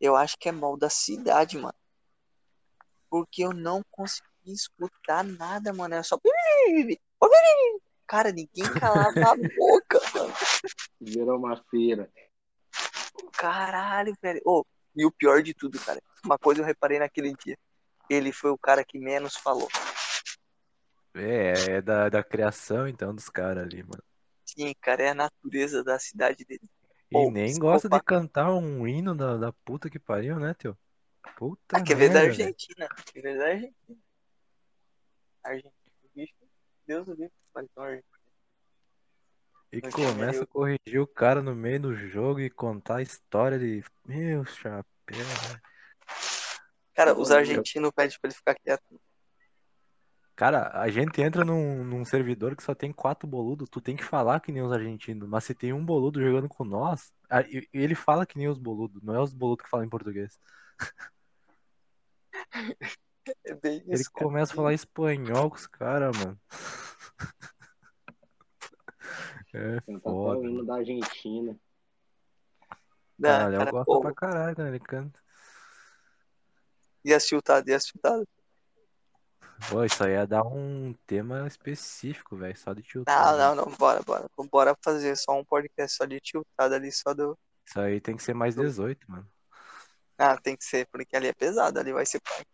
Eu 0.00 0.16
acho 0.16 0.36
que 0.38 0.48
é 0.48 0.52
mal 0.52 0.76
da 0.76 0.90
cidade, 0.90 1.56
mano. 1.56 1.74
Porque 3.08 3.44
eu 3.44 3.52
não 3.52 3.80
consegui 3.92 4.26
escutar 4.46 5.22
nada, 5.22 5.72
mano. 5.72 5.94
Era 5.94 6.02
só. 6.02 6.18
Cara, 8.08 8.32
ninguém 8.32 8.64
calava 8.80 9.20
a 9.20 9.36
boca, 9.36 10.00
mano. 10.14 10.34
Virou 11.00 11.38
uma 11.38 11.56
feira. 11.70 12.10
Caralho, 13.32 14.16
velho. 14.20 14.40
Ô, 14.44 14.64
e 14.94 15.04
o 15.04 15.12
pior 15.12 15.42
de 15.42 15.52
tudo, 15.54 15.78
cara. 15.80 16.00
Uma 16.24 16.38
coisa 16.38 16.60
eu 16.60 16.64
reparei 16.64 16.98
naquele 16.98 17.34
dia. 17.34 17.56
Ele 18.08 18.32
foi 18.32 18.50
o 18.50 18.58
cara 18.58 18.84
que 18.84 18.98
menos 18.98 19.36
falou. 19.36 19.68
É, 21.14 21.76
é 21.76 21.82
da, 21.82 22.08
da 22.08 22.22
criação, 22.22 22.86
então, 22.86 23.14
dos 23.14 23.28
caras 23.28 23.64
ali, 23.64 23.82
mano. 23.82 24.02
Sim, 24.44 24.74
cara, 24.80 25.02
é 25.02 25.08
a 25.08 25.14
natureza 25.14 25.82
da 25.82 25.98
cidade 25.98 26.44
dele. 26.44 26.68
E 27.10 27.14
Pô, 27.14 27.30
nem 27.30 27.58
gosta 27.58 27.88
de 27.88 28.00
cantar 28.00 28.52
um 28.52 28.86
hino 28.86 29.14
da, 29.14 29.36
da 29.36 29.52
puta 29.52 29.88
que 29.88 29.98
pariu, 29.98 30.38
né, 30.38 30.54
teu? 30.54 30.76
Puta 31.36 31.76
Ah, 31.76 31.82
quer 31.82 31.96
ver 31.96 32.08
da 32.08 32.20
merda, 32.20 32.36
velho. 32.36 32.48
Argentina. 32.48 32.88
Quer 33.12 33.22
ver 33.22 33.38
da 33.38 33.46
Argentina. 33.46 33.98
Argentina, 35.44 35.74
bicho. 36.14 36.34
Deus 36.86 37.06
do 37.06 37.14
livro. 37.14 37.32
Não, 37.76 37.84
Argentina. 37.84 38.15
E 39.76 39.82
No 39.82 39.90
time 39.90 40.06
começa 40.06 40.38
a 40.38 40.42
eu- 40.42 40.46
corrigir 40.46 41.00
o 41.00 41.06
cara 41.06 41.42
no 41.42 41.54
meio 41.54 41.78
do 41.78 41.94
jogo 41.94 42.40
e 42.40 42.48
contar 42.48 42.96
a 42.96 43.02
história 43.02 43.58
de. 43.58 43.84
Meu 44.06 44.42
chapéu, 44.46 44.84
velho. 45.08 45.60
Cara, 46.94 47.12
os 47.12 47.30
argentinos 47.30 47.90
pedem 47.94 48.18
pra 48.18 48.28
ele 48.28 48.34
ficar 48.34 48.54
quieto. 48.54 48.98
Cara, 50.34 50.70
a 50.80 50.88
gente 50.88 51.20
entra 51.20 51.44
num, 51.44 51.84
num 51.84 52.06
servidor 52.06 52.56
que 52.56 52.62
só 52.62 52.74
tem 52.74 52.90
quatro 52.90 53.28
boludos, 53.28 53.68
tu 53.68 53.78
tem 53.80 53.94
que 53.94 54.04
falar 54.04 54.40
que 54.40 54.50
nem 54.50 54.62
os 54.62 54.72
argentinos, 54.72 55.28
mas 55.28 55.44
se 55.44 55.54
tem 55.54 55.74
um 55.74 55.84
boludo 55.84 56.22
jogando 56.22 56.48
com 56.48 56.64
nós, 56.64 57.12
a- 57.28 57.44
ele 57.72 57.94
fala 57.94 58.24
que 58.24 58.38
nem 58.38 58.48
os 58.48 58.58
boludos, 58.58 59.02
não 59.02 59.14
é 59.14 59.20
os 59.20 59.34
boludos 59.34 59.64
que 59.64 59.70
falam 59.70 59.84
em 59.84 59.90
português. 59.90 60.38
É 63.44 63.54
bem 63.54 63.82
Ele 63.86 63.94
isso, 63.94 64.10
cara. 64.12 64.24
começa 64.24 64.52
a 64.52 64.56
falar 64.56 64.72
espanhol 64.72 65.50
com 65.50 65.56
os 65.56 65.66
caras, 65.66 66.16
mano. 66.16 66.38
É 69.56 69.80
Cantar 69.80 69.98
até 69.98 70.10
foda. 70.10 70.38
o 70.40 70.46
hino 70.46 70.64
da 70.64 70.74
Argentina. 70.76 71.58
Não, 73.18 73.28
cara, 73.58 73.70
gosto 73.70 73.84
pô, 73.86 74.00
pra 74.00 74.14
caralho 74.14 74.54
quando 74.54 74.68
ele 74.68 74.80
canta. 74.80 75.18
e 77.04 77.14
a 77.14 77.20
chutado, 77.20 77.68
e 77.68 77.74
a 77.74 77.80
chutado. 77.80 78.26
Pô, 79.70 79.82
isso 79.84 80.04
aí 80.04 80.12
ia 80.12 80.26
dar 80.26 80.42
um 80.42 80.92
tema 81.06 81.46
específico, 81.46 82.36
velho, 82.36 82.56
só 82.58 82.74
de 82.74 82.80
Não, 82.82 82.86
tiltar. 82.88 83.36
não, 83.38 83.54
não, 83.54 83.72
bora, 83.76 84.02
bora. 84.02 84.28
Bora 84.50 84.76
fazer 84.84 85.16
só 85.16 85.32
um 85.32 85.44
podcast 85.44 85.96
só 85.96 86.04
de 86.04 86.20
tiltada 86.20 86.76
ali, 86.76 86.92
só 86.92 87.14
do. 87.14 87.38
Isso 87.66 87.80
aí 87.80 87.98
tem 88.00 88.16
que 88.16 88.22
ser 88.22 88.34
mais 88.34 88.54
18, 88.54 89.10
mano. 89.10 89.26
Ah, 90.18 90.36
tem 90.36 90.56
que 90.56 90.64
ser, 90.64 90.86
porque 90.88 91.16
ali 91.16 91.28
é 91.28 91.32
pesado, 91.32 91.78
ali 91.78 91.92
vai 91.92 92.04
ser 92.04 92.20
punk. 92.20 92.46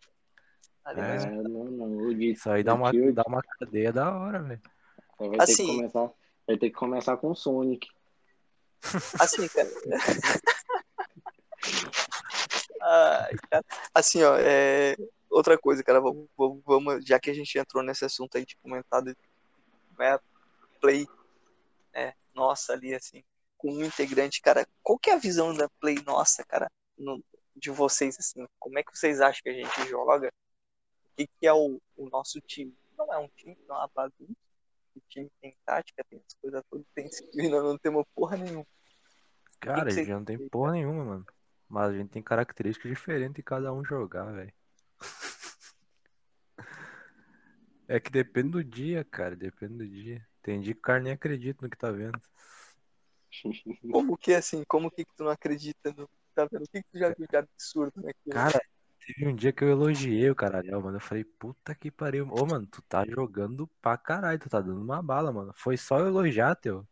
Ali 0.85 1.01
vai 1.01 1.15
É. 1.15 1.19
ser- 1.19 1.27
É, 1.27 1.41
não, 1.43 1.65
não. 1.65 2.11
Isso 2.13 2.49
aí 2.49 2.63
dá 2.63 2.73
uma, 2.73 2.91
dá 3.13 3.23
uma 3.27 3.41
cadeia 3.41 3.91
da 3.91 4.15
hora, 4.17 4.41
velho. 4.41 4.61
que 5.17 5.41
Assim- 5.41 5.67
começar. 5.77 6.09
Vai 6.47 6.57
ter 6.57 6.69
que 6.69 6.75
começar 6.75 7.17
com 7.17 7.33
Sonic. 7.33 7.87
Assim, 9.19 9.47
cara. 9.47 9.69
Cara. 13.49 13.63
Assim, 13.93 14.21
ó, 14.23 14.35
é... 14.37 14.95
outra 15.29 15.57
coisa, 15.57 15.83
cara, 15.83 16.01
vamos, 16.01 16.27
vamos, 16.37 17.05
já 17.05 17.19
que 17.19 17.29
a 17.29 17.33
gente 17.33 17.57
entrou 17.57 17.81
nesse 17.81 18.03
assunto 18.03 18.37
aí 18.37 18.45
de 18.45 18.57
comentado, 18.57 19.15
é 19.99 20.19
Play, 20.81 21.07
é, 21.93 22.13
nossa, 22.33 22.73
ali, 22.73 22.93
assim, 22.93 23.23
com 23.57 23.71
um 23.71 23.83
integrante, 23.83 24.41
cara, 24.41 24.67
qual 24.81 24.99
que 24.99 25.09
é 25.09 25.13
a 25.13 25.17
visão 25.19 25.53
da 25.53 25.69
Play 25.79 26.03
nossa, 26.05 26.43
cara, 26.43 26.69
no- 26.97 27.23
de 27.55 27.69
vocês, 27.71 28.17
assim, 28.19 28.45
como 28.59 28.77
é 28.77 28.83
que 28.83 28.97
vocês 28.97 29.21
acham 29.21 29.41
que 29.43 29.49
a 29.49 29.53
gente 29.53 29.87
joga? 29.87 30.27
O 30.27 31.15
que 31.15 31.27
que 31.27 31.47
é 31.47 31.53
o, 31.53 31.79
o 31.95 32.09
nosso 32.09 32.41
time? 32.41 32.75
Não 32.97 33.13
é 33.13 33.17
um 33.17 33.29
time, 33.37 33.57
não 33.67 33.75
é 33.75 33.79
uma 33.79 33.91
bagunça, 33.95 34.33
o 34.95 35.01
time 35.09 35.29
tem 35.41 35.55
tática, 35.65 36.03
tem 36.09 36.19
as 36.19 36.33
coisas 36.41 36.63
todas, 36.69 36.85
tem 36.93 37.07
skill, 37.07 37.49
nós 37.49 37.63
não 37.63 37.77
temos 37.77 38.05
porra 38.15 38.37
nenhuma. 38.37 38.65
Cara, 39.59 39.83
a 39.83 39.85
que 39.85 39.91
gente 39.91 40.09
não 40.09 40.25
tem 40.25 40.49
porra 40.49 40.73
nenhuma, 40.73 41.05
mano. 41.05 41.25
Mas 41.69 41.89
a 41.89 41.97
gente 41.97 42.09
tem 42.09 42.21
características 42.21 42.91
diferentes 42.91 43.35
de 43.35 43.43
cada 43.43 43.73
um 43.73 43.83
jogar, 43.83 44.31
velho. 44.31 44.53
É 47.85 47.99
que 47.99 48.09
depende 48.09 48.51
do 48.51 48.63
dia, 48.63 49.03
cara. 49.03 49.35
Depende 49.35 49.75
do 49.75 49.87
dia. 49.87 50.25
Tem 50.41 50.61
dia 50.61 50.73
que 50.73 50.79
o 50.79 50.81
cara 50.81 51.01
nem 51.01 51.11
acredita 51.11 51.59
no 51.61 51.69
que 51.69 51.77
tá 51.77 51.91
vendo. 51.91 52.19
Como 53.91 54.17
que 54.17 54.33
assim? 54.33 54.63
Como 54.65 54.89
que, 54.89 55.03
que 55.03 55.13
tu 55.15 55.25
não 55.25 55.31
acredita 55.31 55.91
no 55.91 56.09
tá 56.33 56.47
vendo? 56.51 56.63
O 56.63 56.67
que, 56.67 56.81
que 56.81 56.89
tu 56.91 56.97
já 56.97 57.09
viu 57.13 57.27
de 57.27 57.37
absurdo 57.37 58.01
naquilo? 58.01 58.33
Cara, 58.33 58.61
teve 59.05 59.27
um 59.27 59.35
dia 59.35 59.51
que 59.51 59.63
eu 59.63 59.69
elogiei 59.69 60.29
o 60.29 60.35
caralho, 60.35 60.81
mano. 60.81 60.97
Eu 60.97 61.01
falei, 61.01 61.23
puta 61.23 61.75
que 61.75 61.91
pariu. 61.91 62.27
Ô, 62.31 62.45
mano, 62.45 62.65
tu 62.67 62.81
tá 62.81 63.05
jogando 63.05 63.67
pra 63.81 63.97
caralho. 63.97 64.39
Tu 64.39 64.49
tá 64.49 64.61
dando 64.61 64.81
uma 64.81 65.01
bala, 65.01 65.31
mano. 65.31 65.53
Foi 65.55 65.77
só 65.77 65.99
eu 65.99 66.07
elogiar, 66.07 66.55
teu. 66.55 66.87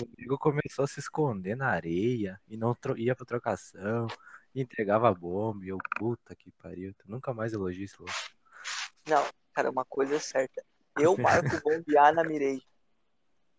O 0.00 0.08
nego 0.16 0.38
começou 0.38 0.84
a 0.84 0.88
se 0.88 1.00
esconder 1.00 1.56
na 1.56 1.68
areia 1.68 2.40
e 2.48 2.56
não 2.56 2.76
ia 2.96 3.14
pra 3.14 3.26
trocação. 3.26 4.06
Entregava 4.54 5.08
a 5.08 5.14
bomba. 5.14 5.64
E 5.64 5.68
eu, 5.68 5.78
puta 5.98 6.34
que 6.34 6.50
pariu. 6.52 6.94
Tu 6.94 7.10
nunca 7.10 7.34
mais 7.34 7.52
elogia 7.52 7.84
esse 7.84 7.96
louco. 7.98 8.14
Não, 9.08 9.24
cara, 9.52 9.70
uma 9.70 9.84
coisa 9.84 10.16
é 10.16 10.20
certa. 10.20 10.64
Eu 10.98 11.16
marco 11.16 11.48
bombear 11.64 12.14
na 12.14 12.24
Mirei. 12.24 12.62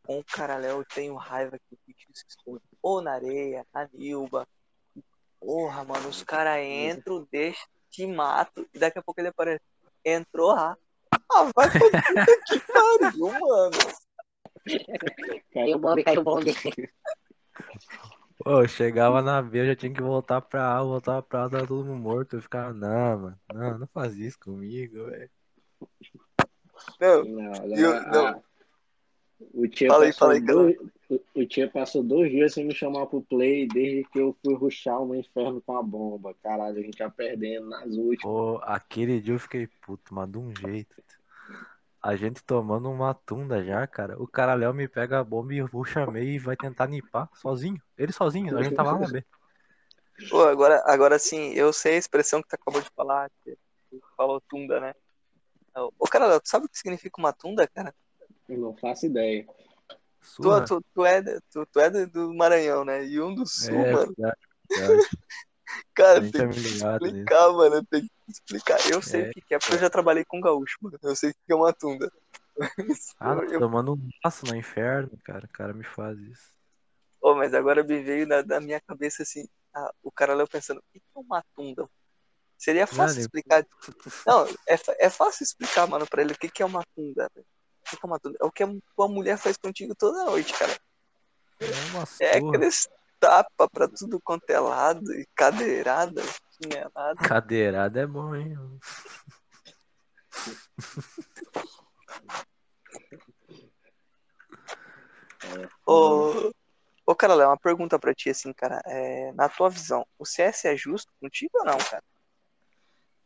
Com 0.03 0.19
o 0.19 0.23
Caraléu 0.23 0.79
eu 0.79 0.85
tenho 0.85 1.15
raiva 1.15 1.59
que 1.59 1.75
o 1.75 1.79
bicho 1.85 2.07
se 2.13 2.25
esconde. 2.27 2.63
Ou 2.81 3.01
na 3.01 3.13
areia, 3.13 3.65
na 3.73 3.87
Nilba. 3.93 4.47
Porra, 5.39 5.83
mano, 5.83 6.09
os 6.09 6.23
caras 6.23 6.63
entram, 6.65 7.27
deixam, 7.31 7.67
te 7.89 8.05
matam. 8.07 8.65
E 8.73 8.79
daqui 8.79 8.99
a 8.99 9.01
pouco 9.01 9.19
ele 9.19 9.29
aparece. 9.29 9.61
Entrou 10.03 10.49
lá. 10.53 10.77
Ah, 11.31 11.49
vai 11.55 11.69
pra 11.69 11.79
puta 11.79 12.37
que 12.47 12.59
pariu, 12.59 13.31
mano. 13.39 13.77
Caiu 15.53 15.75
o 15.75 15.79
bombe, 15.79 16.03
caiu 16.03 16.21
o 16.21 16.23
bombe. 16.23 16.53
Pô, 18.43 18.61
eu 18.61 18.67
chegava 18.67 19.21
na 19.21 19.41
B, 19.41 19.59
eu 19.61 19.65
já 19.67 19.75
tinha 19.75 19.93
que 19.93 20.01
voltar 20.01 20.39
pra 20.41 20.77
A, 20.77 20.83
voltar 20.83 21.21
pra 21.21 21.45
A, 21.45 21.49
tava 21.49 21.67
todo 21.67 21.85
mundo 21.85 21.99
morto. 22.01 22.37
Eu 22.37 22.41
ficava, 22.41 22.73
não, 22.73 23.19
mano, 23.19 23.39
não, 23.53 23.79
não 23.79 23.87
faz 23.87 24.15
isso 24.15 24.39
comigo, 24.39 25.05
velho. 25.05 25.29
Não, 26.99 27.23
Não, 27.25 27.65
Eu- 27.77 27.93
a- 27.97 28.01
não. 28.07 28.27
a- 28.27 28.41
O 29.53 29.67
tia, 29.67 29.87
Fala 29.89 30.03
aí, 30.05 30.09
passou 30.11 30.19
fala 30.19 30.33
aí, 30.33 30.41
dois, 30.41 30.77
o- 31.09 31.21
o 31.41 31.45
tia 31.45 31.69
passou 31.69 32.03
dois 32.03 32.31
dias 32.31 32.53
sem 32.53 32.65
me 32.65 32.73
chamar 32.73 33.07
pro 33.07 33.21
play 33.21 33.67
desde 33.67 34.05
que 34.05 34.19
eu 34.19 34.35
fui 34.43 34.55
ruxar 34.55 35.01
um 35.01 35.15
inferno 35.15 35.61
com 35.61 35.77
a 35.77 35.83
bomba. 35.83 36.33
Caralho, 36.41 36.77
a 36.79 36.81
gente 36.81 36.99
ia 36.99 37.09
perdendo 37.09 37.67
nas 37.69 37.95
últimas. 37.95 38.21
Pô, 38.23 38.59
aquele 38.63 39.19
dia 39.21 39.33
eu 39.33 39.39
fiquei 39.39 39.67
puto, 39.81 40.13
mas 40.13 40.29
de 40.31 40.37
um 40.37 40.53
jeito. 40.53 40.95
A 42.01 42.15
gente 42.15 42.43
tomando 42.43 42.89
uma 42.89 43.13
tunda 43.13 43.63
já, 43.63 43.85
cara. 43.87 44.21
O 44.21 44.27
cara 44.27 44.53
Léo 44.53 44.73
me 44.73 44.87
pega 44.87 45.19
a 45.19 45.23
bomba 45.23 45.53
e 45.53 45.57
eu 45.57 45.69
chamei 45.85 46.35
e 46.35 46.39
vai 46.39 46.55
tentar 46.55 46.87
nipar 46.87 47.29
sozinho. 47.35 47.81
Ele 47.97 48.11
sozinho, 48.11 48.57
a 48.57 48.63
gente 48.63 48.73
tava 48.73 48.91
lá 48.93 48.99
na 48.99 49.07
B. 49.07 49.23
Pô, 50.29 50.43
agora, 50.43 50.81
agora 50.85 51.17
sim, 51.19 51.53
eu 51.53 51.71
sei 51.73 51.95
a 51.95 51.97
expressão 51.97 52.41
que 52.41 52.47
tu 52.49 52.55
acabou 52.55 52.81
de 52.81 52.89
falar, 52.95 53.29
que 53.43 53.55
tu 53.89 54.01
falou 54.17 54.41
tunda, 54.49 54.79
né? 54.79 54.93
Ô, 55.97 56.05
cara, 56.07 56.39
tu 56.39 56.49
sabe 56.49 56.65
o 56.65 56.69
que 56.69 56.77
significa 56.77 57.19
uma 57.21 57.33
tunda, 57.33 57.67
cara? 57.67 57.93
Eu 58.49 58.57
não 58.57 58.75
faço 58.75 59.05
ideia. 59.05 59.45
Tu, 60.35 60.65
tu, 60.65 60.83
tu 60.93 61.05
é, 61.05 61.21
tu, 61.51 61.65
tu 61.65 61.79
é 61.79 61.89
do- 62.07 62.33
Maranhão, 62.33 62.83
né? 62.85 63.05
E 63.05 63.19
um 63.21 63.33
do 63.33 63.45
Sul, 63.47 63.85
É, 63.85 63.93
mano. 63.93 64.13
verdade, 64.17 64.37
verdade. 64.69 65.09
Cara, 65.93 66.21
tem 66.21 66.31
tá 66.31 66.47
que 66.47 66.59
ligado 66.59 67.05
explicar, 67.05 67.51
mano. 67.53 67.85
Tem 67.85 68.01
que 68.01 68.11
explicar. 68.27 68.91
Eu 68.91 69.01
sei 69.01 69.21
É. 69.21 69.29
o 69.29 69.33
que 69.33 69.53
é, 69.53 69.59
porque 69.59 69.75
eu 69.75 69.79
já 69.79 69.89
trabalhei 69.89 70.25
com 70.25 70.41
gaúcho, 70.41 70.77
mano. 70.81 70.97
Eu 71.01 71.15
sei 71.15 71.29
o 71.31 71.33
que 71.33 71.51
é 71.53 71.55
uma 71.55 71.73
tunda. 71.73 72.11
Ah, 73.19 73.33
Eu- 73.43 73.51
eu- 73.53 73.59
tomando 73.59 73.93
um 73.93 74.09
passo 74.21 74.45
no 74.45 74.55
inferno, 74.55 75.11
cara. 75.23 75.45
O 75.45 75.49
cara 75.49 75.73
me 75.73 75.83
faz 75.83 76.17
isso. 76.19 76.53
Ô, 77.21 77.35
mas 77.35 77.53
agora 77.53 77.83
me 77.83 78.01
veio 78.01 78.25
na, 78.25 78.41
na 78.43 78.59
minha 78.59 78.79
cabeça 78.81 79.23
assim, 79.23 79.47
ah, 79.73 79.93
o 80.01 80.11
cara 80.11 80.33
lá 80.33 80.47
pensando, 80.47 80.79
o 80.79 80.83
que 80.91 80.99
é 80.99 81.19
uma 81.19 81.43
tunda? 81.55 81.87
Seria 82.57 82.87
fácil 82.87 83.15
nem- 83.15 83.21
explicar. 83.25 83.65
Não, 84.25 84.45
é, 84.67 85.05
é 85.05 85.09
fácil 85.09 85.43
explicar, 85.43 85.87
mano, 85.87 86.05
pra 86.07 86.21
ele 86.21 86.33
o 86.33 86.37
que 86.37 86.49
que 86.49 86.61
é 86.63 86.65
uma 86.65 86.83
tunda. 86.95 87.29
velho. 87.33 87.45
É 87.95 88.05
uma? 88.05 88.19
É 88.39 88.45
o 88.45 88.51
que 88.51 88.63
a 88.63 88.67
tua 88.95 89.07
mulher 89.07 89.37
faz 89.37 89.57
contigo 89.57 89.95
toda 89.95 90.25
noite, 90.25 90.53
cara. 90.53 90.77
É 91.61 91.89
uma 91.91 92.03
É 92.19 92.37
aqueles 92.37 92.87
tapa 93.19 93.69
pra 93.69 93.87
tudo 93.87 94.19
quanto 94.21 94.49
é 94.49 94.59
lado, 94.59 95.13
e 95.13 95.27
cadeirada, 95.35 96.21
chinelada. 96.51 97.15
Cadeirada 97.27 97.99
é 97.99 98.07
bom, 98.07 98.35
hein? 98.35 98.57
Ô, 105.85 106.51
ô 107.05 107.15
cara, 107.15 107.35
Léo, 107.35 107.49
uma 107.49 107.57
pergunta 107.57 107.99
pra 107.99 108.13
ti, 108.13 108.29
assim, 108.29 108.53
cara. 108.53 108.81
É, 108.85 109.31
na 109.33 109.49
tua 109.49 109.69
visão, 109.69 110.05
o 110.17 110.25
CS 110.25 110.67
é 110.67 110.77
justo 110.77 111.11
contigo 111.19 111.51
ou 111.55 111.65
não, 111.65 111.77
cara? 111.77 112.03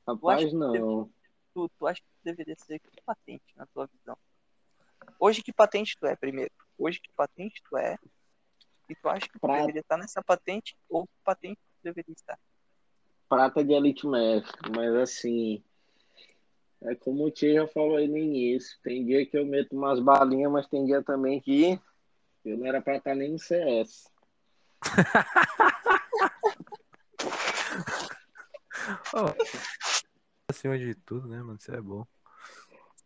Rapaz, 0.07 0.43
que 0.43 0.55
não. 0.55 1.09
Tu, 1.53 1.69
tu 1.77 1.87
acha 1.87 2.01
que 2.01 2.07
deveria 2.23 2.55
ser 2.57 2.81
patente, 3.05 3.53
na 3.55 3.65
tua 3.67 3.87
visão? 3.87 4.17
Hoje 5.19 5.41
que 5.41 5.53
patente 5.53 5.97
tu 5.99 6.05
é, 6.05 6.15
primeiro? 6.15 6.51
Hoje 6.77 6.99
que 6.99 7.11
patente 7.15 7.61
tu 7.69 7.77
é? 7.77 7.97
E 8.89 8.95
tu 8.95 9.09
acha 9.09 9.27
que 9.27 9.39
tu 9.39 9.47
deveria 9.47 9.81
estar 9.81 9.97
nessa 9.97 10.21
patente 10.21 10.75
ou 10.89 11.05
que 11.05 11.13
patente 11.23 11.57
tu 11.57 11.83
deveria 11.83 12.13
estar? 12.13 12.37
Prata 13.29 13.63
de 13.63 13.73
Elite 13.73 14.05
Mestre, 14.05 14.71
mas 14.75 14.93
assim. 14.95 15.63
É 16.81 16.93
como 16.95 17.25
o 17.25 17.31
tio 17.31 17.53
já 17.53 17.67
falou 17.67 17.95
aí 17.95 18.07
no 18.07 18.17
início. 18.17 18.77
Tem 18.83 19.05
dia 19.05 19.25
que 19.25 19.37
eu 19.37 19.45
meto 19.45 19.73
umas 19.73 20.01
balinhas, 20.01 20.51
mas 20.51 20.67
tem 20.67 20.85
dia 20.85 21.01
também 21.01 21.39
que 21.39 21.79
eu 22.43 22.57
não 22.57 22.67
era 22.67 22.81
pra 22.81 22.97
estar 22.97 23.15
nem 23.15 23.31
no 23.31 23.39
CS. 23.39 24.11
Acima 30.49 30.77
de 30.77 30.93
tudo, 30.93 31.27
né, 31.27 31.37
mano? 31.37 31.57
Isso 31.59 31.71
é 31.71 31.79
bom. 31.79 32.05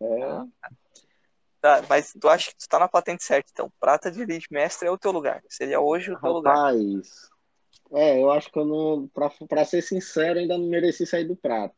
É, 0.02 0.44
Tá, 1.68 1.84
mas 1.90 2.14
tu 2.18 2.30
acha 2.30 2.50
que 2.50 2.58
tu 2.58 2.70
tá 2.70 2.80
na 2.80 2.88
patente 2.88 3.26
certa, 3.26 3.50
então. 3.52 3.70
Prata 3.78 4.10
de 4.10 4.22
Elite 4.22 4.48
Mestre 4.50 4.88
é 4.88 4.92
o 4.92 4.98
teu 4.98 5.12
lugar. 5.12 5.44
Seria 5.50 5.82
hoje 5.82 6.14
o 6.14 6.18
teu 6.18 6.32
lugar. 6.32 6.56
rapaz. 6.56 7.30
É, 7.92 8.22
eu 8.22 8.32
acho 8.32 8.50
que 8.50 8.58
eu 8.58 8.64
não. 8.64 9.08
Pra, 9.10 9.30
pra 9.50 9.66
ser 9.66 9.82
sincero, 9.82 10.40
ainda 10.40 10.58
não 10.58 10.66
mereci 10.66 11.06
sair 11.06 11.26
do 11.26 11.36
prata. 11.36 11.76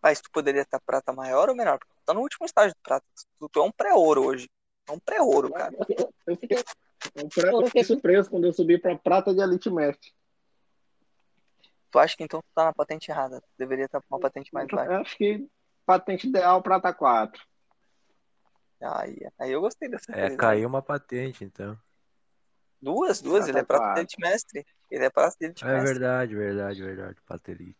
Mas 0.00 0.22
tu 0.22 0.30
poderia 0.30 0.62
estar 0.62 0.80
prata 0.80 1.12
maior 1.12 1.50
ou 1.50 1.54
menor? 1.54 1.78
Porque 1.78 1.92
tu 1.94 2.02
tá 2.06 2.14
no 2.14 2.20
último 2.22 2.46
estágio 2.46 2.74
do 2.74 2.80
prata. 2.82 3.04
Tu, 3.38 3.48
tu 3.50 3.60
é 3.60 3.62
um 3.62 3.70
pré-ouro 3.70 4.24
hoje. 4.24 4.48
É 4.88 4.92
um 4.92 4.98
pré-ouro, 4.98 5.52
cara. 5.52 5.74
Eu 5.78 5.84
fiquei, 5.84 6.06
eu 6.24 6.36
fiquei- 6.36 7.52
eu 7.52 7.66
fiquei 7.66 7.84
surpreso 7.84 8.30
quando 8.30 8.46
eu 8.46 8.54
subi 8.54 8.78
pra 8.78 8.96
prata 8.96 9.34
de 9.34 9.42
Elite 9.42 9.68
Mestre. 9.70 10.14
Tu 11.90 11.98
acha 11.98 12.16
que 12.16 12.24
então 12.24 12.40
tu 12.40 12.48
tá 12.54 12.64
na 12.64 12.72
patente 12.72 13.10
errada? 13.10 13.42
Tu 13.42 13.48
deveria 13.58 13.84
estar 13.84 14.00
com 14.00 14.06
uma 14.14 14.18
patente 14.18 14.48
mais 14.54 14.66
baixa. 14.66 14.92
Eu 14.92 15.00
acho 15.02 15.14
que 15.18 15.46
patente 15.84 16.26
ideal 16.26 16.62
prata 16.62 16.92
4. 16.94 17.51
Aí, 18.82 19.16
aí 19.38 19.52
eu 19.52 19.60
gostei 19.60 19.88
dessa 19.88 20.10
É, 20.12 20.22
coisa. 20.22 20.36
caiu 20.36 20.68
uma 20.68 20.82
patente, 20.82 21.44
então. 21.44 21.78
Duas, 22.80 23.22
duas. 23.22 23.46
Ele 23.46 23.60
é 23.60 23.62
de 23.62 23.98
Elite 24.00 24.20
Mestre. 24.20 24.66
Ele 24.90 25.04
é 25.04 25.10
Elite 25.44 25.64
É 25.64 25.68
Mestre. 25.68 25.88
verdade, 25.88 26.34
verdade, 26.34 26.82
verdade. 26.82 27.20
Patelite. 27.24 27.78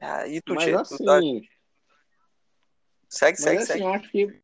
Ah, 0.00 0.26
e 0.28 0.42
tu, 0.42 0.54
Mas 0.54 0.66
tu 0.66 0.94
assim, 0.94 1.04
tá... 1.04 1.20
Segue, 3.08 3.32
mas 3.32 3.38
segue, 3.38 3.56
assim, 3.56 3.66
segue. 3.66 3.82
eu 3.84 3.88
acho 3.94 4.10
que. 4.10 4.42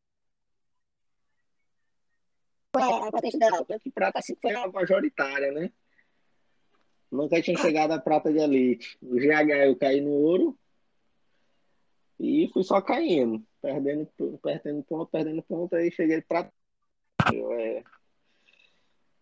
A 2.74 3.12
patente 3.12 3.38
que 3.80 3.90
prata 3.90 4.18
assim 4.18 4.34
foi 4.40 4.54
a 4.54 4.66
majoritária, 4.68 5.52
né? 5.52 5.70
Nunca 7.10 7.42
tinha 7.42 7.58
chegado 7.58 7.92
a 7.92 7.98
prata 8.00 8.32
de 8.32 8.38
elite. 8.38 8.96
O 9.02 9.16
GH 9.16 9.66
eu 9.66 9.76
caí 9.76 10.00
no 10.00 10.10
ouro 10.10 10.58
e 12.18 12.48
fui 12.54 12.62
só 12.64 12.80
caindo, 12.80 13.46
perdendo, 13.62 14.06
perdendo 14.42 14.82
ponto, 14.82 15.10
perdendo 15.10 15.42
ponto, 15.44 15.74
aí 15.76 15.90
cheguei. 15.92 16.22
Eu, 17.32 17.52
é, 17.52 17.84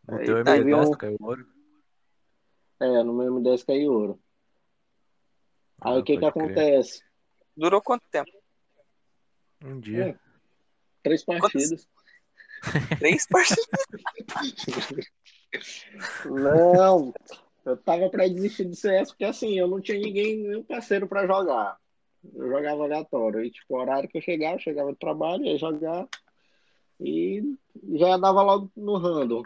No 0.08 0.16
Aí 0.18 0.24
teu 0.24 0.42
teve 0.42 0.70
M10 0.70 0.88
um- 0.88 0.96
caiu 0.96 1.16
ouro. 1.20 1.46
é, 2.80 3.02
no 3.04 3.12
meu 3.12 3.34
M10 3.40 3.62
caí 3.64 3.86
ouro. 3.86 4.18
Aí 5.82 5.92
Ah, 5.92 5.98
o 5.98 6.02
que 6.02 6.14
que 6.14 6.20
pode 6.20 6.32
crer. 6.32 6.44
acontece? 6.46 7.04
Durou 7.56 7.80
quanto 7.82 8.02
tempo? 8.10 8.30
Um 9.62 9.78
dia. 9.78 10.08
É. 10.08 10.18
Três 11.02 11.22
partidas. 11.24 11.86
Três 12.98 13.26
partidas. 13.26 13.66
Não, 16.24 17.12
eu 17.64 17.76
tava 17.78 18.08
pra 18.10 18.26
desistir 18.28 18.64
do 18.64 18.74
CS 18.76 19.10
porque 19.10 19.24
assim, 19.24 19.58
eu 19.58 19.66
não 19.68 19.80
tinha 19.80 19.98
ninguém, 19.98 20.38
nenhum 20.38 20.62
parceiro 20.62 21.06
pra 21.08 21.26
jogar. 21.26 21.78
Eu 22.34 22.48
jogava 22.48 22.82
aleatório. 22.84 23.44
E 23.44 23.50
tipo, 23.50 23.74
o 23.74 23.78
horário 23.80 24.08
que 24.08 24.18
eu 24.18 24.22
chegava, 24.22 24.56
eu 24.56 24.60
chegava 24.60 24.90
do 24.90 24.96
trabalho, 24.98 25.44
ia 25.44 25.56
jogar 25.58 26.06
e 26.98 27.56
já 27.94 28.16
dava 28.16 28.42
logo 28.42 28.70
no 28.76 28.98
random. 28.98 29.42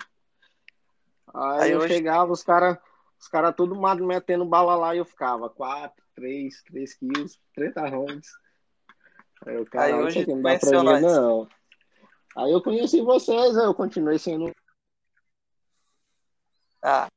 Aí, 1.32 1.62
Aí 1.62 1.70
eu 1.72 1.78
hoje- 1.78 1.94
chegava, 1.94 2.32
os 2.32 2.42
caras 2.42 2.78
os 3.18 3.28
cara 3.28 3.52
tudo 3.52 3.74
metendo 4.06 4.44
bala 4.44 4.74
lá 4.74 4.94
e 4.94 4.98
eu 4.98 5.04
ficava 5.04 5.48
4, 5.48 6.04
3, 6.14 6.62
3 6.64 6.94
kills, 6.94 7.38
30 7.54 7.88
rounds. 7.88 8.28
Aí 9.46 9.54
eu, 9.54 9.64
cara, 9.64 9.96
hoje 9.96 10.20
isso 10.20 10.30
aqui 10.30 10.34
não 10.34 10.42
dá 10.42 10.58
pra 10.58 10.70
mim, 10.82 11.00
não. 11.00 11.48
Aí 12.37 12.52
eu 12.52 12.62
conheci 12.62 13.00
vocês, 13.00 13.56
aí 13.56 13.64
eu 13.64 13.74
continuei 13.74 14.18
sendo 14.18 14.52
Ah. 16.82 17.08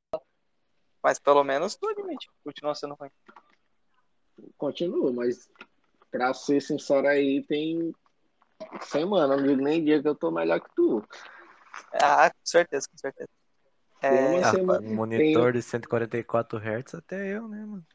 Mas 1.03 1.19
pelo 1.19 1.43
menos 1.43 1.75
tu 1.75 1.87
admite. 1.89 2.29
Continua 2.43 2.73
sendo 2.73 2.93
ruim. 2.93 3.09
Continuo, 4.57 5.13
mas 5.13 5.49
pra 6.11 6.33
ser 6.33 6.61
sincero 6.61 7.07
aí, 7.07 7.43
tem 7.43 7.93
semana, 8.81 9.35
não 9.37 9.43
digo 9.45 9.61
nem 9.61 9.83
dia 9.83 10.01
que 10.01 10.07
eu 10.07 10.15
tô 10.15 10.31
melhor 10.31 10.59
que 10.59 10.69
tu. 10.75 11.03
Ah, 11.93 12.29
com 12.29 12.45
certeza, 12.45 12.87
com 12.89 12.97
certeza. 12.97 13.29
Tem 14.01 14.09
É... 14.09 14.43
Ah, 14.43 14.51
semana- 14.51 14.79
um 14.87 14.95
monitor 14.95 15.53
de 15.53 15.61
144 15.61 16.59
Hz 16.59 16.95
até 16.95 17.27
eu, 17.27 17.47
né, 17.47 17.65
mano? 17.65 17.85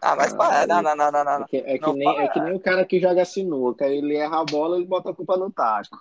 Ah, 0.00 0.14
mas 0.16 0.32
Ah, 0.32 0.36
para. 0.36 0.66
Não, 0.66 0.82
não, 0.82 0.94
não, 0.96 1.10
não, 1.12 1.24
não. 1.24 1.44
É 1.44 1.48
que, 1.48 1.56
é 1.58 1.78
que 1.78 1.86
Não 1.86 1.92
nem, 1.94 2.18
é 2.20 2.28
que 2.28 2.40
nem 2.40 2.54
o 2.54 2.60
cara 2.60 2.84
que 2.84 3.00
joga 3.00 3.24
sinuca, 3.24 3.86
ele 3.86 4.16
erra 4.16 4.40
a 4.40 4.44
bola 4.44 4.78
e 4.78 4.86
bota 4.86 5.10
a 5.10 5.14
culpa 5.14 5.36
no 5.36 5.50
taco. 5.50 5.98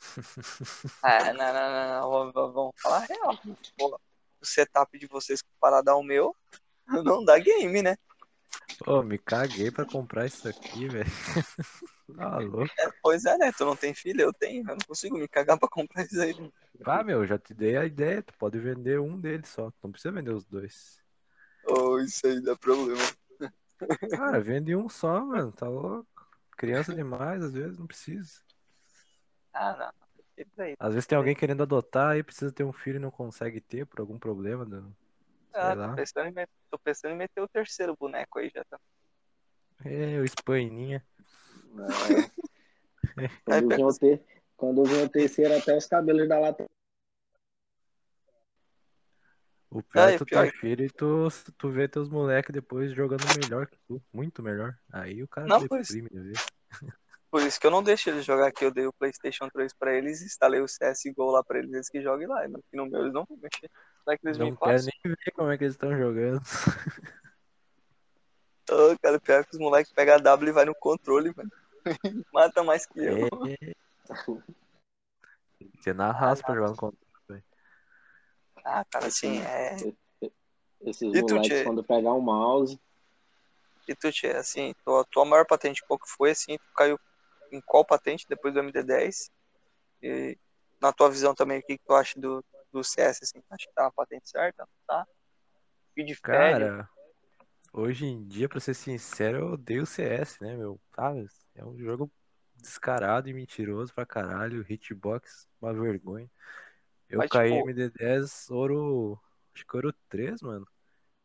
É, 1.04 1.32
não, 1.34 1.52
não, 1.52 1.70
não, 1.70 2.00
não. 2.32 2.52
Vamos- 2.52 2.72
falar 2.82 3.00
real. 3.00 3.38
Pô, 3.76 3.98
o 4.40 4.46
setup 4.46 4.98
de 4.98 5.06
vocês 5.06 5.42
comparado 5.42 5.90
ao 5.90 6.02
meu 6.02 6.34
não 7.04 7.24
dá 7.24 7.38
game, 7.38 7.82
né? 7.82 7.96
Pô, 8.78 9.02
me 9.02 9.18
caguei 9.18 9.70
pra 9.70 9.84
comprar 9.84 10.26
isso 10.26 10.48
aqui, 10.48 10.88
velho. 10.88 11.10
Tá 12.16 12.38
louco. 12.38 12.70
É, 12.78 12.90
pois 13.02 13.24
é, 13.24 13.36
né? 13.38 13.50
Tu 13.56 13.64
não 13.64 13.74
tem 13.74 13.94
filho, 13.94 14.20
eu 14.20 14.32
tenho. 14.32 14.60
Eu 14.60 14.76
não 14.76 14.86
consigo 14.86 15.16
me 15.16 15.26
cagar 15.26 15.58
pra 15.58 15.68
comprar 15.68 16.04
isso 16.04 16.20
aí. 16.20 16.34
Ah, 16.84 17.02
meu, 17.02 17.26
já 17.26 17.38
te 17.38 17.54
dei 17.54 17.78
a 17.78 17.86
ideia. 17.86 18.22
Tu 18.22 18.34
pode 18.34 18.58
vender 18.58 19.00
um 19.00 19.18
deles 19.18 19.48
só. 19.48 19.72
Não 19.82 19.90
precisa 19.90 20.12
vender 20.12 20.30
os 20.30 20.44
dois. 20.44 21.02
Oh, 21.66 21.98
isso 21.98 22.26
aí 22.26 22.42
dá 22.42 22.54
problema. 22.54 23.00
Cara, 24.10 24.38
vende 24.38 24.76
um 24.76 24.86
só, 24.88 25.24
mano. 25.24 25.50
Tá 25.50 25.66
louco. 25.66 26.06
Criança 26.58 26.94
demais, 26.94 27.42
às 27.42 27.54
vezes, 27.54 27.78
não 27.78 27.86
precisa. 27.86 28.40
Ah, 29.52 29.74
não. 29.78 30.12
Isso 30.36 30.60
aí. 30.60 30.74
Às 30.78 30.92
vezes 30.92 31.06
tem 31.06 31.16
alguém 31.16 31.34
querendo 31.34 31.62
adotar 31.62 32.16
e 32.16 32.22
precisa 32.22 32.52
ter 32.52 32.64
um 32.64 32.72
filho 32.72 32.96
e 32.96 33.00
não 33.00 33.10
consegue 33.10 33.60
ter 33.60 33.86
por 33.86 34.00
algum 34.00 34.18
problema. 34.18 34.64
Do... 34.64 34.94
Ah, 35.54 35.88
tô 35.88 35.94
pensando, 35.94 36.26
em 36.28 36.32
met- 36.32 36.50
tô 36.70 36.78
pensando 36.78 37.12
em 37.12 37.16
meter 37.16 37.40
o 37.40 37.48
terceiro 37.48 37.96
boneco 37.96 38.38
aí 38.38 38.50
já 38.54 38.64
tá. 38.64 38.78
É, 39.84 40.18
o 40.20 40.24
Espaninha. 40.24 41.04
É. 41.76 42.34
Quando 43.44 43.68
vinha 43.76 43.86
o 43.86 43.94
ter- 43.98 44.24
quando 44.56 44.84
vinha 44.84 45.04
o 45.04 45.08
terceiro, 45.08 45.56
até 45.56 45.76
os 45.76 45.86
cabelos 45.86 46.28
da 46.28 46.38
lata. 46.38 46.68
O 49.70 49.82
pior 49.82 50.06
Ah, 50.08 50.10
é 50.12 50.14
e 50.14 50.18
tu 50.18 50.24
pior- 50.24 50.44
ter 50.50 50.56
filho 50.58 50.84
e 50.84 50.90
tu, 50.90 51.28
tu 51.58 51.70
vê 51.70 51.88
teus 51.88 52.08
moleques 52.08 52.52
depois 52.52 52.92
jogando 52.92 53.24
melhor 53.42 53.66
que 53.66 53.76
tu. 53.88 54.00
Muito 54.12 54.42
melhor. 54.42 54.76
Aí 54.92 55.22
o 55.22 55.28
cara 55.28 55.46
Não, 55.48 55.60
se 55.60 55.68
por 55.68 55.80
isso- 55.80 55.92
deprime. 55.92 56.32
Por 57.30 57.42
isso 57.42 57.58
que 57.60 57.66
eu 57.66 57.70
não 57.72 57.82
deixo 57.82 58.08
eles 58.10 58.24
jogar 58.24 58.46
aqui. 58.46 58.64
Eu 58.64 58.70
dei 58.70 58.86
o 58.86 58.92
PlayStation 58.92 59.48
3 59.48 59.72
pra 59.74 59.92
eles, 59.92 60.22
instalei 60.22 60.60
o 60.60 60.66
CSGO 60.68 61.30
lá 61.32 61.42
pra 61.42 61.58
eles, 61.58 61.72
eles 61.72 61.88
que 61.88 62.00
joguem 62.00 62.28
lá. 62.28 62.46
Mas 62.48 62.54
aqui 62.64 62.76
no 62.76 62.86
meu 62.86 63.00
eles 63.00 63.12
não 63.12 63.24
vão 63.24 63.36
mexer. 63.36 63.68
Será 64.04 64.18
que 64.18 64.26
eles 64.26 64.38
Não 64.38 64.50
me 64.50 64.56
quero 64.56 64.70
passam? 64.72 64.92
nem 65.04 65.14
ver 65.14 65.32
como 65.32 65.50
é 65.50 65.58
que 65.58 65.64
eles 65.64 65.74
estão 65.74 65.96
jogando. 65.96 66.42
Ô, 68.70 68.98
cara, 69.02 69.20
pior 69.20 69.44
que 69.44 69.54
os 69.54 69.58
moleques 69.58 69.92
pegam 69.92 70.14
a 70.14 70.18
W 70.18 70.50
e 70.50 70.52
vai 70.52 70.64
no 70.64 70.74
controle, 70.74 71.32
mano. 71.36 71.50
Mata 72.32 72.62
mais 72.62 72.86
que 72.86 73.00
eu. 73.00 73.28
É. 73.46 73.74
Você 75.78 75.92
na 75.92 76.12
raça 76.12 76.42
pra 76.42 76.54
jogar 76.54 76.70
no 76.70 76.76
controle. 76.76 77.04
Ah, 78.64 78.84
cara, 78.90 79.06
assim, 79.06 79.40
é. 79.42 79.76
Esses 80.82 81.02
E 81.14 81.24
tu, 81.24 81.34
moleques, 81.34 81.48
Tchê? 81.48 81.64
quando 81.64 81.84
pegar 81.84 82.12
um 82.12 82.20
mouse, 82.20 82.78
E 83.86 83.94
tu, 83.94 84.10
Tchê, 84.10 84.28
assim, 84.28 84.74
tua, 84.84 85.04
tua 85.04 85.24
maior 85.24 85.46
patente 85.46 85.82
qual 85.86 85.98
que 85.98 86.08
foi, 86.08 86.30
assim, 86.30 86.56
tu 86.56 86.72
caiu 86.74 86.98
em 87.52 87.60
qual 87.60 87.84
patente 87.84 88.26
depois 88.28 88.52
do 88.54 88.60
MD10? 88.60 89.30
E 90.02 90.38
na 90.80 90.92
tua 90.92 91.10
visão 91.10 91.34
também, 91.34 91.58
o 91.58 91.62
que, 91.62 91.76
que 91.78 91.84
tu 91.84 91.94
acha 91.94 92.18
do, 92.18 92.42
do 92.74 92.82
CS, 92.82 93.20
assim? 93.22 93.40
Acha 93.48 93.66
que 93.68 93.74
tá 93.74 93.84
uma 93.84 93.92
patente 93.92 94.28
certa? 94.28 94.68
Tá? 94.86 95.06
Feed 95.94 96.12
fere? 96.16 96.18
Cara, 96.20 96.88
hoje 97.72 98.04
em 98.04 98.26
dia, 98.26 98.48
pra 98.48 98.58
ser 98.58 98.74
sincero, 98.74 99.38
eu 99.38 99.46
odeio 99.52 99.84
o 99.84 99.86
CS, 99.86 100.42
né, 100.42 100.56
meu? 100.56 100.80
Ah, 100.96 101.12
é 101.54 101.64
um 101.64 101.78
jogo 101.78 102.10
descarado 102.56 103.28
e 103.28 103.32
mentiroso 103.32 103.94
pra 103.94 104.04
caralho. 104.04 104.66
Hitbox, 104.68 105.46
uma 105.62 105.72
vergonha. 105.72 106.28
Eu 107.08 107.18
Mas, 107.18 107.30
caí 107.30 107.52
tipo- 107.52 107.68
MD10 107.70 108.50
ouro. 108.50 109.20
Acho 109.54 109.64
que 109.64 109.76
ouro 109.76 109.94
3, 110.08 110.42
mano. 110.42 110.66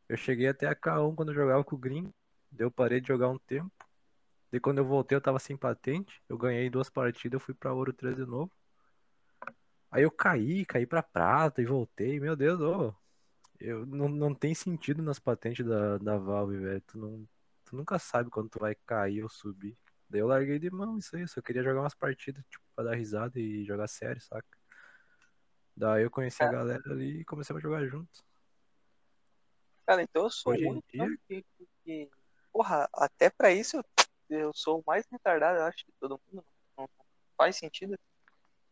Eu 0.08 0.18
cheguei 0.18 0.48
até 0.48 0.68
a 0.68 0.76
K1 0.76 1.16
quando 1.16 1.30
eu 1.30 1.36
jogava 1.36 1.64
com 1.64 1.76
o 1.76 1.80
Green. 1.80 2.14
Daí 2.52 2.66
eu 2.66 2.72
parei 2.72 3.02
de 3.02 3.08
jogar 3.08 3.30
um 3.30 3.40
tempo. 3.40 3.72
Daí 4.52 4.60
quando 4.60 4.80
eu 4.80 4.86
voltei 4.86 5.16
eu 5.16 5.22
tava 5.22 5.40
sem 5.40 5.58
patente. 5.58 6.22
Eu 6.30 6.38
ganhei 6.38 6.70
duas 6.70 6.90
partidas, 6.92 7.40
eu 7.40 7.44
fui 7.46 7.56
pra 7.56 7.74
ouro 7.74 7.92
3 7.92 8.16
de 8.16 8.26
novo. 8.26 8.52
Aí 9.92 10.04
eu 10.04 10.12
caí, 10.12 10.66
caí 10.66 10.86
pra 10.86 11.02
prata 11.02 11.62
e 11.62 11.66
voltei. 11.66 12.20
Meu 12.20 12.36
Deus, 12.36 12.60
ô. 12.62 12.94
Eu, 13.60 13.86
não, 13.86 14.08
não 14.08 14.34
tem 14.34 14.56
sentido 14.56 15.02
nas 15.04 15.20
patentes 15.20 15.66
da, 15.66 15.98
da 15.98 16.18
Valve, 16.18 16.58
velho. 16.58 16.82
Tu, 16.88 16.98
não, 16.98 17.28
tu 17.66 17.76
nunca 17.76 18.00
sabe 18.00 18.30
quando 18.30 18.50
tu 18.50 18.60
vai 18.60 18.74
cair 18.86 19.22
ou 19.22 19.30
subir. 19.30 19.78
Daí 20.10 20.22
eu 20.22 20.28
larguei 20.28 20.58
de 20.60 20.70
mão 20.70 20.98
isso 20.98 21.16
aí. 21.16 21.28
Só 21.28 21.42
queria 21.42 21.64
jogar 21.64 21.82
umas 21.82 21.94
partidas, 21.96 22.44
tipo, 22.50 22.64
pra 22.76 22.86
dar 22.86 22.96
risada 22.96 23.38
e 23.40 23.66
jogar 23.66 23.88
sério, 23.88 24.22
saca? 24.22 24.48
Daí 25.76 26.04
eu 26.04 26.12
conheci 26.12 26.42
a 26.42 26.48
É. 26.48 26.52
galera 26.52 26.82
ali 26.86 27.22
e 27.22 27.26
comecei 27.26 27.56
a 27.56 27.60
jogar 27.60 27.86
junto. 27.86 28.24
Cara, 29.86 30.04
então 30.04 30.24
eu 30.24 30.30
sou 30.30 30.54
Hoje 30.54 30.66
muito. 30.66 30.86
dia- 30.94 31.18
que- 31.28 31.46
que- 31.84 32.10
Porra, 32.52 32.90
até 32.94 33.30
pra 33.30 33.52
isso 33.52 33.78
eu, 33.78 33.84
eu 34.30 34.52
sou 34.54 34.80
o 34.80 34.84
mais 34.86 35.06
retardado, 35.12 35.60
eu 35.60 35.64
acho, 35.64 35.80
de 35.80 35.92
todo 36.00 36.20
mundo. 36.32 36.46
Não, 36.78 36.84
não 36.86 36.90
faz 37.38 37.58
sentido. 37.58 37.98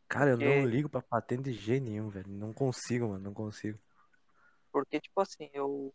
Cara, 0.07 0.31
eu 0.31 0.37
não 0.37 0.45
Porque- 0.45 0.65
ligo 0.65 0.89
pra 0.89 1.01
patente 1.01 1.43
de 1.43 1.53
jeito 1.53 1.83
nenhum, 1.83 2.09
velho. 2.09 2.27
Não 2.29 2.53
consigo, 2.53 3.09
mano. 3.09 3.19
Não 3.23 3.33
consigo. 3.33 3.77
Porque, 4.71 4.99
tipo 5.01 5.19
assim, 5.19 5.49
eu. 5.53 5.93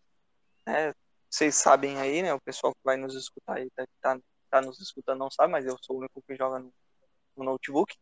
né, 0.66 0.92
vocês 1.30 1.54
sabem 1.54 1.96
aí, 1.98 2.22
né? 2.22 2.34
O 2.34 2.40
pessoal 2.40 2.74
que 2.74 2.80
vai 2.84 2.96
nos 2.96 3.14
escutar 3.14 3.56
aí, 3.56 3.70
tá, 3.70 3.86
tá, 4.00 4.18
tá 4.50 4.60
nos 4.60 4.78
escutando 4.80 5.18
não 5.18 5.30
sabe, 5.30 5.50
mas 5.52 5.64
eu 5.64 5.76
sou 5.80 5.96
o 5.96 5.98
único 6.00 6.22
que 6.22 6.36
joga 6.36 6.58
no, 6.58 6.72
no 7.36 7.44
notebook. 7.44 7.94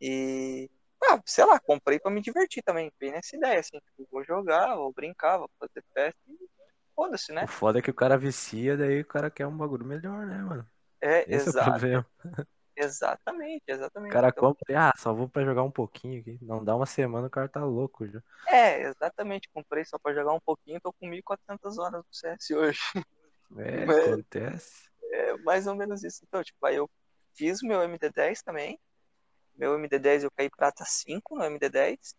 E. 0.00 0.68
Ah, 1.02 1.20
sei 1.26 1.44
lá, 1.44 1.60
comprei 1.60 2.00
pra 2.00 2.10
me 2.10 2.20
divertir 2.22 2.62
também. 2.62 2.90
Bem 2.98 3.12
nessa 3.12 3.36
ideia, 3.36 3.60
assim, 3.60 3.78
tipo, 3.78 4.08
vou 4.10 4.24
jogar, 4.24 4.74
vou 4.74 4.92
brincar, 4.92 5.38
vou 5.38 5.50
fazer 5.60 5.84
festa 5.92 6.18
e 6.28 6.38
foda-se, 6.96 7.30
né? 7.32 7.44
O 7.44 7.48
foda 7.48 7.78
é 7.78 7.82
que 7.82 7.90
o 7.90 7.94
cara 7.94 8.16
vicia, 8.16 8.76
daí 8.76 9.02
o 9.02 9.06
cara 9.06 9.30
quer 9.30 9.46
um 9.46 9.56
bagulho 9.56 9.84
melhor, 9.84 10.26
né, 10.26 10.38
mano? 10.38 10.66
É, 11.00 11.20
Esse 11.22 11.34
é 11.34 11.36
o 11.36 11.50
exato, 11.50 11.70
problema. 11.72 12.06
Exatamente, 12.76 13.62
O 13.68 13.72
exatamente. 13.72 14.12
cara 14.12 14.28
Então, 14.28 14.42
compra 14.54 14.88
ah, 14.88 14.92
só 14.96 15.12
vou 15.14 15.28
pra 15.28 15.44
jogar 15.44 15.62
um 15.62 15.70
pouquinho 15.70 16.20
aqui. 16.20 16.38
Não 16.42 16.64
dá 16.64 16.74
uma 16.76 16.86
semana, 16.86 17.26
o 17.26 17.30
cara 17.30 17.48
tá 17.48 17.64
louco 17.64 18.06
já. 18.06 18.20
É, 18.48 18.82
exatamente. 18.82 19.48
Comprei 19.52 19.84
só 19.84 19.98
pra 19.98 20.12
jogar 20.14 20.32
um 20.32 20.40
pouquinho, 20.40 20.80
tô 20.80 20.92
com 20.92 21.06
1.400 21.06 21.78
horas 21.78 22.02
no 22.04 22.06
CS 22.12 22.54
hoje. 22.54 22.80
É, 23.58 23.86
Mas- 23.86 23.98
acontece. 24.08 24.90
É 25.12 25.36
mais 25.38 25.66
ou 25.66 25.74
menos 25.74 26.02
isso. 26.02 26.20
Então, 26.26 26.42
tipo, 26.42 26.64
aí 26.66 26.76
eu 26.76 26.90
fiz 27.34 27.62
o 27.62 27.66
meu 27.66 27.80
MD10 27.82 28.42
também. 28.42 28.78
Meu 29.56 29.74
MD10 29.78 30.24
eu 30.24 30.30
caí 30.30 30.50
prata 30.50 30.84
5 30.84 31.36
no 31.36 31.44
MD10. 31.44 32.14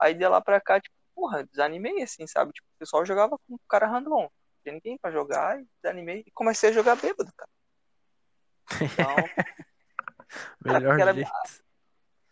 Aí 0.00 0.14
de 0.14 0.26
lá 0.26 0.40
pra 0.40 0.60
cá, 0.60 0.80
tipo, 0.80 0.94
porra, 1.14 1.44
desanimei 1.44 2.02
assim, 2.02 2.26
sabe? 2.26 2.52
Tipo, 2.52 2.66
o 2.74 2.78
pessoal 2.78 3.04
jogava 3.04 3.38
com 3.46 3.58
cara 3.68 3.86
random. 3.86 4.22
Não 4.22 4.30
tinha 4.62 4.72
ninguém 4.74 4.96
pra 4.98 5.10
jogar 5.10 5.60
e 5.60 5.66
desanimei. 5.82 6.22
E 6.26 6.30
comecei 6.32 6.70
a 6.70 6.72
jogar 6.72 6.96
bêbado, 6.96 7.30
cara. 7.36 7.50
Então, 8.80 9.16
Melhor 10.64 10.96
Cara, 10.96 11.12
jeito. 11.12 11.30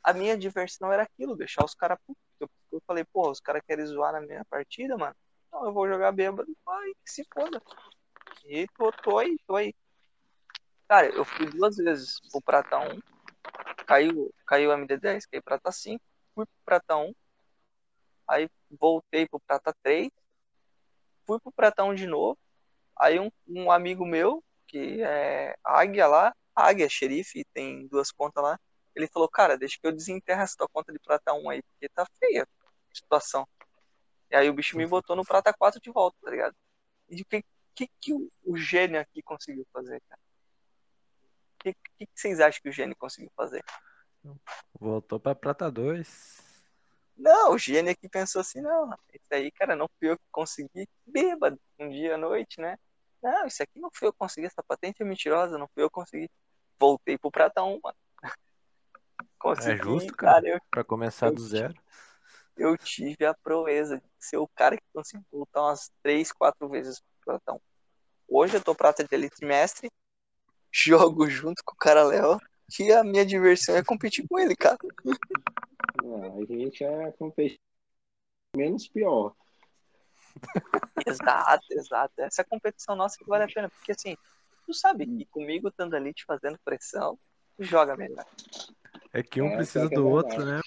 a 0.02 0.12
minha 0.12 0.36
diversão 0.36 0.92
era 0.92 1.02
aquilo, 1.02 1.36
deixar 1.36 1.64
os 1.64 1.74
caras 1.74 1.98
putos. 2.06 2.22
Eu, 2.38 2.48
eu 2.72 2.82
falei, 2.86 3.04
porra, 3.04 3.30
os 3.30 3.40
caras 3.40 3.62
querem 3.66 3.84
zoar 3.84 4.12
na 4.12 4.20
minha 4.20 4.44
partida, 4.46 4.96
mano. 4.96 5.14
Então 5.48 5.64
eu 5.66 5.72
vou 5.72 5.88
jogar 5.88 6.12
bêbado, 6.12 6.56
vai, 6.64 6.92
que 7.04 7.10
se 7.10 7.26
foda. 7.32 7.60
E 8.44 8.66
tô, 8.76 8.92
tô 8.92 9.18
aí, 9.18 9.38
tô 9.46 9.56
aí. 9.56 9.74
Cara, 10.88 11.08
eu 11.08 11.24
fui 11.24 11.46
duas 11.46 11.76
vezes 11.76 12.20
pro 12.30 12.40
Prata 12.40 12.78
1, 12.78 13.00
caiu, 13.86 14.32
caiu 14.46 14.70
o 14.70 14.74
MD10, 14.74 15.24
caí 15.30 15.40
Prata 15.40 15.70
5, 15.70 16.02
fui 16.34 16.46
pro 16.46 16.64
Prata 16.64 16.96
1, 16.96 17.14
aí 18.26 18.48
voltei 18.70 19.28
pro 19.28 19.40
Prata 19.40 19.74
3, 19.82 20.10
fui 21.26 21.38
pro 21.38 21.52
Prata 21.52 21.84
1 21.84 21.94
de 21.94 22.06
novo, 22.06 22.36
aí 22.96 23.20
um, 23.20 23.30
um 23.46 23.70
amigo 23.70 24.04
meu, 24.04 24.42
que 24.70 25.02
é 25.02 25.56
Águia 25.64 26.06
lá, 26.06 26.32
Águia, 26.54 26.88
xerife, 26.88 27.44
tem 27.52 27.88
duas 27.88 28.12
contas 28.12 28.42
lá, 28.42 28.58
ele 28.94 29.08
falou, 29.08 29.28
cara, 29.28 29.58
deixa 29.58 29.76
que 29.80 29.86
eu 29.86 29.92
desenterro 29.92 30.40
essa 30.40 30.56
tua 30.56 30.68
conta 30.68 30.92
de 30.92 30.98
Prata 31.00 31.32
1 31.32 31.50
aí, 31.50 31.62
porque 31.62 31.88
tá 31.88 32.06
feia 32.18 32.44
a 32.44 32.94
situação. 32.94 33.46
E 34.30 34.36
aí 34.36 34.48
o 34.48 34.54
bicho 34.54 34.76
me 34.76 34.86
botou 34.86 35.16
no 35.16 35.24
Prata 35.24 35.52
4 35.52 35.80
de 35.80 35.90
volta, 35.90 36.16
tá 36.22 36.30
ligado? 36.30 36.54
E 37.08 37.20
o 37.20 37.24
que, 37.24 37.44
que, 37.74 37.88
que 38.00 38.12
o, 38.12 38.30
o 38.44 38.56
gênio 38.56 39.00
aqui 39.00 39.22
conseguiu 39.22 39.66
fazer, 39.72 40.00
cara? 40.08 40.20
O 41.54 41.62
que, 41.62 41.74
que, 41.74 42.06
que 42.06 42.12
vocês 42.14 42.40
acham 42.40 42.62
que 42.62 42.68
o 42.68 42.72
gênio 42.72 42.96
conseguiu 42.96 43.30
fazer? 43.36 43.64
Voltou 44.78 45.18
pra 45.18 45.34
Prata 45.34 45.70
2. 45.70 46.40
Não, 47.16 47.52
o 47.54 47.58
gênio 47.58 47.92
aqui 47.92 48.08
pensou 48.08 48.40
assim, 48.40 48.60
não, 48.60 48.90
isso 49.12 49.26
aí, 49.30 49.50
cara, 49.50 49.76
não 49.76 49.88
fui 49.98 50.10
eu 50.10 50.16
que 50.16 50.24
consegui, 50.30 50.88
bêbado, 51.04 51.60
um 51.78 51.90
dia 51.90 52.14
à 52.14 52.18
noite, 52.18 52.60
né? 52.60 52.78
Não, 53.22 53.46
isso 53.46 53.62
aqui 53.62 53.78
não 53.78 53.90
fui 53.92 54.08
eu 54.08 54.12
que 54.12 54.18
consegui, 54.18 54.46
essa 54.46 54.62
patente 54.62 55.02
é 55.02 55.04
mentirosa, 55.04 55.58
não 55.58 55.68
fui 55.68 55.82
eu 55.82 55.90
que 55.90 55.94
consegui. 55.94 56.30
Voltei 56.78 57.18
pro 57.18 57.30
Prata 57.30 57.62
1, 57.62 57.78
mano. 57.82 57.96
Consegui, 59.38 59.70
É 59.80 59.82
justo, 59.82 60.16
cara. 60.16 60.46
eu, 60.48 60.58
Pra 60.70 60.84
começar 60.84 61.26
Eu 61.26 61.34
do 61.34 61.46
zero. 61.46 61.74
eu 62.56 62.76
tive 62.78 63.24
a 63.26 63.34
proeza 63.34 63.98
de 63.98 64.04
ser 64.18 64.38
o 64.38 64.48
cara 64.48 64.76
que 64.76 64.82
conseguiu 64.92 65.24
voltar 65.30 65.62
umas 65.62 65.90
três, 66.02 66.32
quatro 66.32 66.68
vezes 66.68 67.00
pro 67.00 67.38
Prata 67.38 67.52
1. 67.54 67.60
Hoje 68.28 68.56
eu 68.56 68.62
tô 68.62 68.74
prata 68.74 69.04
de 69.04 69.14
elite 69.14 69.44
mestre, 69.44 69.90
jogo 70.72 71.28
junto 71.28 71.62
com 71.64 71.74
o 71.74 71.78
cara 71.78 72.04
Léo, 72.04 72.38
e 72.78 72.92
a 72.92 73.02
minha 73.02 73.26
diversão 73.26 73.76
é 73.76 73.84
competir 73.84 74.26
com 74.28 74.38
ele, 74.38 74.54
cara. 74.54 74.78
Ah, 75.04 76.38
a 76.40 76.44
gente 76.46 76.84
é 76.84 77.12
competitivo 77.12 77.60
menos 78.56 78.88
pior. 78.88 79.34
Exato, 81.06 81.66
exato. 81.70 82.12
Essa 82.18 82.44
competição 82.44 82.94
nossa 82.94 83.16
que 83.18 83.24
vale 83.24 83.44
a 83.44 83.48
pena, 83.48 83.68
porque 83.70 83.92
assim, 83.92 84.16
tu 84.66 84.74
sabe 84.74 85.06
que 85.06 85.24
comigo 85.26 85.68
estando 85.68 85.94
ali 85.94 86.12
te 86.12 86.24
fazendo 86.24 86.58
pressão, 86.64 87.18
tu 87.56 87.64
joga 87.64 87.96
melhor. 87.96 88.24
É 89.12 89.22
que 89.22 89.40
um 89.42 89.48
É, 89.48 89.56
precisa 89.56 89.88
que 89.88 89.94
é 89.94 89.96
do 89.96 90.04
verdade. 90.04 90.26
outro, 90.26 90.44
né? 90.46 90.60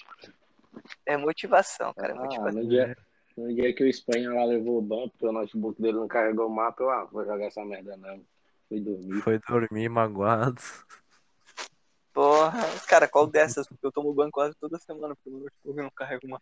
É 1.06 1.16
motivação, 1.16 1.94
cara, 1.94 2.12
é 2.12 2.16
Ah, 2.16 2.20
motivação. 2.20 2.62
no 2.62 2.68
dia, 2.68 2.96
no 3.36 3.54
dia 3.54 3.74
que 3.74 3.84
o 3.84 3.86
Espanha 3.86 4.32
lá 4.32 4.44
levou 4.44 4.78
o 4.78 4.82
ban, 4.82 5.08
porque 5.08 5.26
o 5.26 5.32
notebook 5.32 5.80
dele 5.80 5.98
não 5.98 6.08
carregou 6.08 6.46
o 6.46 6.54
mapa, 6.54 6.82
eu, 6.82 6.90
ah, 6.90 7.04
vou 7.04 7.24
jogar 7.24 7.46
essa 7.46 7.64
merda 7.64 7.96
não. 7.96 8.24
Fui 8.68 8.80
dormir. 8.80 9.22
Foi 9.22 9.38
dormir 9.38 9.88
magoado. 9.88 10.60
Porra, 12.12 12.60
cara, 12.88 13.08
qual 13.08 13.26
dessas? 13.26 13.66
Porque 13.66 13.84
eu 13.84 13.92
tomo 13.92 14.14
banho 14.14 14.30
quase 14.30 14.54
toda 14.56 14.78
semana, 14.78 15.16
porque 15.16 15.30
o 15.30 15.32
meu 15.32 15.42
notebook 15.44 15.76
não 15.82 15.90
carrega 15.90 16.26
uma. 16.26 16.40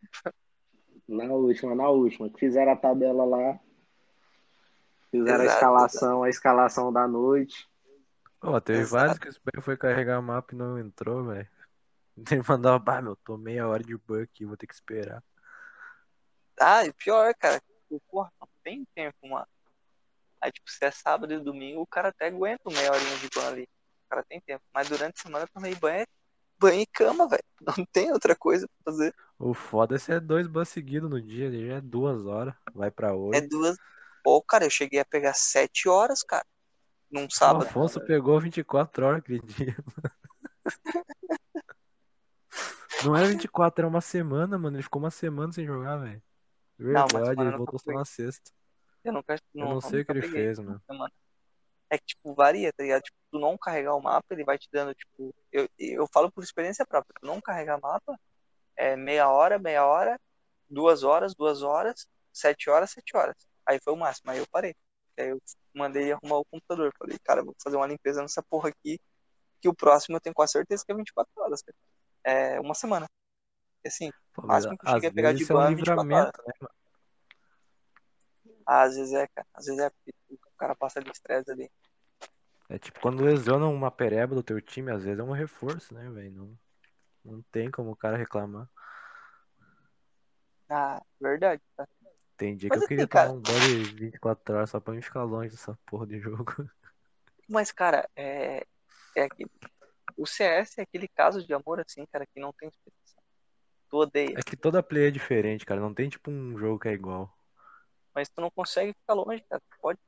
Na 1.12 1.25
última, 1.25 1.75
na 1.75 1.88
última. 1.90 2.31
Fizeram 2.38 2.72
a 2.72 2.77
tabela 2.77 3.25
lá. 3.25 3.61
Fizeram 5.11 5.42
a 5.42 5.44
Exato, 5.44 5.59
escalação, 5.59 6.22
a 6.22 6.29
escalação 6.31 6.92
da 6.92 7.07
noite. 7.07 7.68
Ó, 8.40 8.59
teve 8.59 8.81
Exato. 8.81 9.18
vários 9.18 9.18
que 9.18 9.59
o 9.59 9.62
foi 9.62 9.77
carregar 9.77 10.18
o 10.18 10.22
mapa 10.22 10.55
e 10.55 10.57
não 10.57 10.79
entrou, 10.79 11.27
velho. 11.27 11.48
Ele 12.33 12.42
mandava, 12.48 12.79
bah, 12.79 13.03
meu, 13.03 13.14
tô 13.14 13.37
meia 13.37 13.68
hora 13.68 13.85
de 13.85 13.94
bug 13.94 14.22
aqui, 14.22 14.46
vou 14.46 14.57
ter 14.57 14.66
que 14.66 14.75
esperar. 14.75 15.22
Ah, 16.59 16.87
e 16.87 16.92
pior, 16.94 17.35
cara, 17.35 17.61
tipo, 17.61 18.01
porra, 18.09 18.33
não 18.40 18.48
tem 18.64 18.87
tempo, 18.94 19.29
mano. 19.29 19.46
Aí, 20.40 20.51
tipo, 20.51 20.70
se 20.70 20.83
é 20.83 20.90
sábado 20.90 21.33
e 21.35 21.38
domingo, 21.38 21.83
o 21.83 21.87
cara 21.87 22.09
até 22.09 22.29
aguenta 22.29 22.70
meia 22.70 22.90
horinha 22.90 23.18
de 23.18 23.29
ban 23.35 23.48
ali. 23.48 23.62
O 24.07 24.09
cara 24.09 24.25
tem 24.25 24.40
tempo. 24.40 24.64
Mas 24.72 24.88
durante 24.88 25.20
a 25.20 25.22
semana 25.22 25.46
também 25.53 25.75
banho, 25.75 26.01
é- 26.01 26.07
banho 26.59 26.81
e 26.81 26.87
cama, 26.87 27.29
velho. 27.29 27.44
Não 27.79 27.87
tem 27.92 28.11
outra 28.12 28.35
coisa 28.35 28.66
pra 28.66 28.92
fazer. 28.92 29.14
O 29.44 29.55
foda 29.55 29.96
é 29.96 29.98
se 29.98 30.12
é 30.12 30.20
dois 30.20 30.46
bans 30.46 30.68
seguidos 30.68 31.11
no 31.11 31.20
dia, 31.20 31.46
ele 31.46 31.66
já 31.66 31.74
é 31.74 31.81
duas 31.81 32.24
horas, 32.26 32.55
vai 32.72 32.92
pra 32.92 33.09
É 33.09 33.12
oito. 33.12 33.48
duas. 33.48 33.76
Pô, 34.22 34.40
cara, 34.40 34.64
eu 34.64 34.70
cheguei 34.70 35.00
a 35.00 35.05
pegar 35.05 35.35
sete 35.35 35.88
horas, 35.88 36.22
cara. 36.22 36.46
Num 37.11 37.26
O 37.26 37.31
sábado. 37.31 37.64
Afonso 37.64 38.00
pegou 38.07 38.38
24 38.38 39.05
horas 39.05 39.18
aquele 39.18 39.40
dia. 39.40 39.76
Não 43.05 43.16
era 43.16 43.26
24, 43.26 43.81
era 43.81 43.88
uma 43.88 44.00
semana, 44.00 44.57
mano. 44.57 44.76
Ele 44.76 44.85
ficou 44.85 45.02
uma 45.02 45.11
semana 45.11 45.52
sem 45.52 45.66
jogar, 45.66 45.96
velho. 45.96 46.22
Não, 46.78 47.09
Verdade, 47.09 47.31
semana 47.31 47.50
ele 47.50 47.57
voltou 47.57 47.81
só 47.81 47.92
na 47.92 48.05
sexta. 48.05 48.52
Eu 49.02 49.12
nunca. 49.12 49.35
Eu 49.52 49.68
não 49.68 49.81
sei 49.81 50.02
o 50.02 50.05
que 50.05 50.12
ele 50.12 50.22
fez, 50.22 50.61
mano. 50.61 50.81
semana. 50.87 51.12
É 51.90 51.98
que, 51.98 52.05
tipo, 52.07 52.33
varia, 52.33 52.72
tá 52.72 52.85
ligado? 52.85 53.02
Tipo, 53.02 53.18
tu 53.33 53.40
não 53.40 53.59
carregar 53.59 53.96
o 53.96 54.00
mapa, 54.00 54.24
ele 54.31 54.44
vai 54.44 54.57
te 54.57 54.68
dando, 54.70 54.94
tipo. 54.94 55.35
Eu, 55.50 55.68
eu 55.76 56.07
falo 56.12 56.31
por 56.31 56.44
experiência 56.44 56.87
própria. 56.87 57.12
Tu 57.20 57.26
não 57.26 57.40
carregar 57.40 57.81
mapa, 57.81 58.16
é 58.76 58.96
meia 58.96 59.28
hora, 59.28 59.58
meia 59.58 59.85
hora, 59.87 60.20
duas 60.68 61.02
horas, 61.02 61.35
duas 61.35 61.62
horas, 61.62 62.06
sete 62.32 62.70
horas, 62.70 62.90
sete 62.90 63.16
horas. 63.16 63.37
Aí 63.66 63.78
foi 63.82 63.92
o 63.92 63.96
máximo, 63.96 64.30
aí 64.30 64.38
eu 64.38 64.46
parei. 64.50 64.74
Aí 65.18 65.28
eu 65.28 65.40
mandei 65.74 66.12
arrumar 66.12 66.38
o 66.38 66.44
computador. 66.44 66.92
Falei, 66.98 67.18
cara, 67.22 67.44
vou 67.44 67.54
fazer 67.62 67.76
uma 67.76 67.87
limpeza 67.87 68.22
nessa 68.22 68.42
porra 68.42 68.70
aqui. 68.70 68.98
Que 69.61 69.68
o 69.68 69.74
próximo 69.74 70.16
eu 70.16 70.20
tenho 70.20 70.35
quase 70.35 70.52
certeza 70.52 70.85
que 70.85 70.90
é 70.90 70.94
24 70.94 71.30
horas, 71.37 71.62
cara. 71.62 71.76
É 72.24 72.61
uma 72.61 72.74
semana. 72.74 73.06
E, 73.85 73.88
Assim, 73.88 74.11
Pô, 74.32 74.46
máximo 74.46 74.76
que 74.76 74.87
eu 74.87 74.90
cheguei 74.90 75.08
a 75.11 75.12
pegar 75.12 75.32
de 75.32 75.42
isso 75.42 75.52
é 75.52 75.56
um 75.56 75.62
é 75.62 75.68
24 75.68 76.14
horas. 76.14 76.32
livramento, 76.32 76.42
né? 76.62 76.68
Às 78.66 78.96
vezes 78.96 79.12
é, 79.12 79.26
cara. 79.28 79.46
Às 79.54 79.66
vezes 79.66 79.80
é 79.80 79.90
porque 79.90 80.12
o 80.30 80.56
cara 80.56 80.74
passa 80.74 81.00
de 81.00 81.11
estresse 81.11 81.50
ali. 81.50 81.70
É 82.68 82.78
tipo 82.78 83.00
quando 83.00 83.22
lesionam 83.22 83.74
uma 83.74 83.90
pereba 83.90 84.35
do 84.35 84.42
teu 84.42 84.61
time, 84.61 84.90
às 84.90 85.04
vezes 85.04 85.18
é 85.18 85.22
um 85.22 85.32
reforço, 85.32 85.92
né, 85.92 86.08
velho? 86.11 86.32
Não, 86.32 86.58
não 87.24 87.42
tem 87.52 87.70
como 87.70 87.90
o 87.92 87.96
cara 87.96 88.16
reclamar. 88.16 88.68
Ah, 90.68 91.02
verdade, 91.20 91.62
tá? 91.76 91.87
Tem 92.37 92.56
dia 92.56 92.70
Mas 92.70 92.78
que 92.78 92.78
eu 92.78 92.82
assim, 92.85 92.88
queria 92.88 93.08
cara- 93.08 93.28
tomar 93.28 93.38
um 93.38 93.40
banho 93.40 93.61
de 93.61 93.87
24 93.96 94.54
horas 94.54 94.70
só 94.70 94.80
pra 94.80 94.94
me 94.94 95.02
ficar 95.02 95.22
longe 95.24 95.50
dessa 95.50 95.78
porra 95.87 96.06
de 96.06 96.18
jogo. 96.20 96.44
Mas, 97.48 97.70
cara, 97.72 98.08
é, 98.16 98.64
é 99.14 99.28
que 99.28 99.46
o 100.16 100.26
CS 100.26 100.80
é 100.80 100.85
aquele 100.85 101.08
caso 101.08 101.44
de 101.46 101.52
amor, 101.54 101.80
assim, 101.80 102.06
cara, 102.06 102.26
que 102.26 102.40
não 102.40 102.52
tem 102.52 102.68
explicação. 102.68 103.22
Tu 103.90 103.96
odeia, 103.96 104.38
É 104.38 104.42
que 104.42 104.56
toda 104.56 104.82
play 104.82 105.08
é 105.08 105.11
diferente, 105.11 105.64
cara. 105.66 105.80
Não 105.80 105.94
tem 105.94 106.08
tipo 106.08 106.30
um 106.30 106.56
jogo 106.58 106.78
que 106.78 106.88
é 106.88 106.92
igual. 106.92 107.32
mas 108.14 108.28
tu 108.28 108.40
não 108.40 108.50
consegue 108.50 108.92
ficar 108.94 109.14
longe, 109.14 109.42
cara. 109.48 109.61
Tu 109.61 109.76
pode 109.80 109.98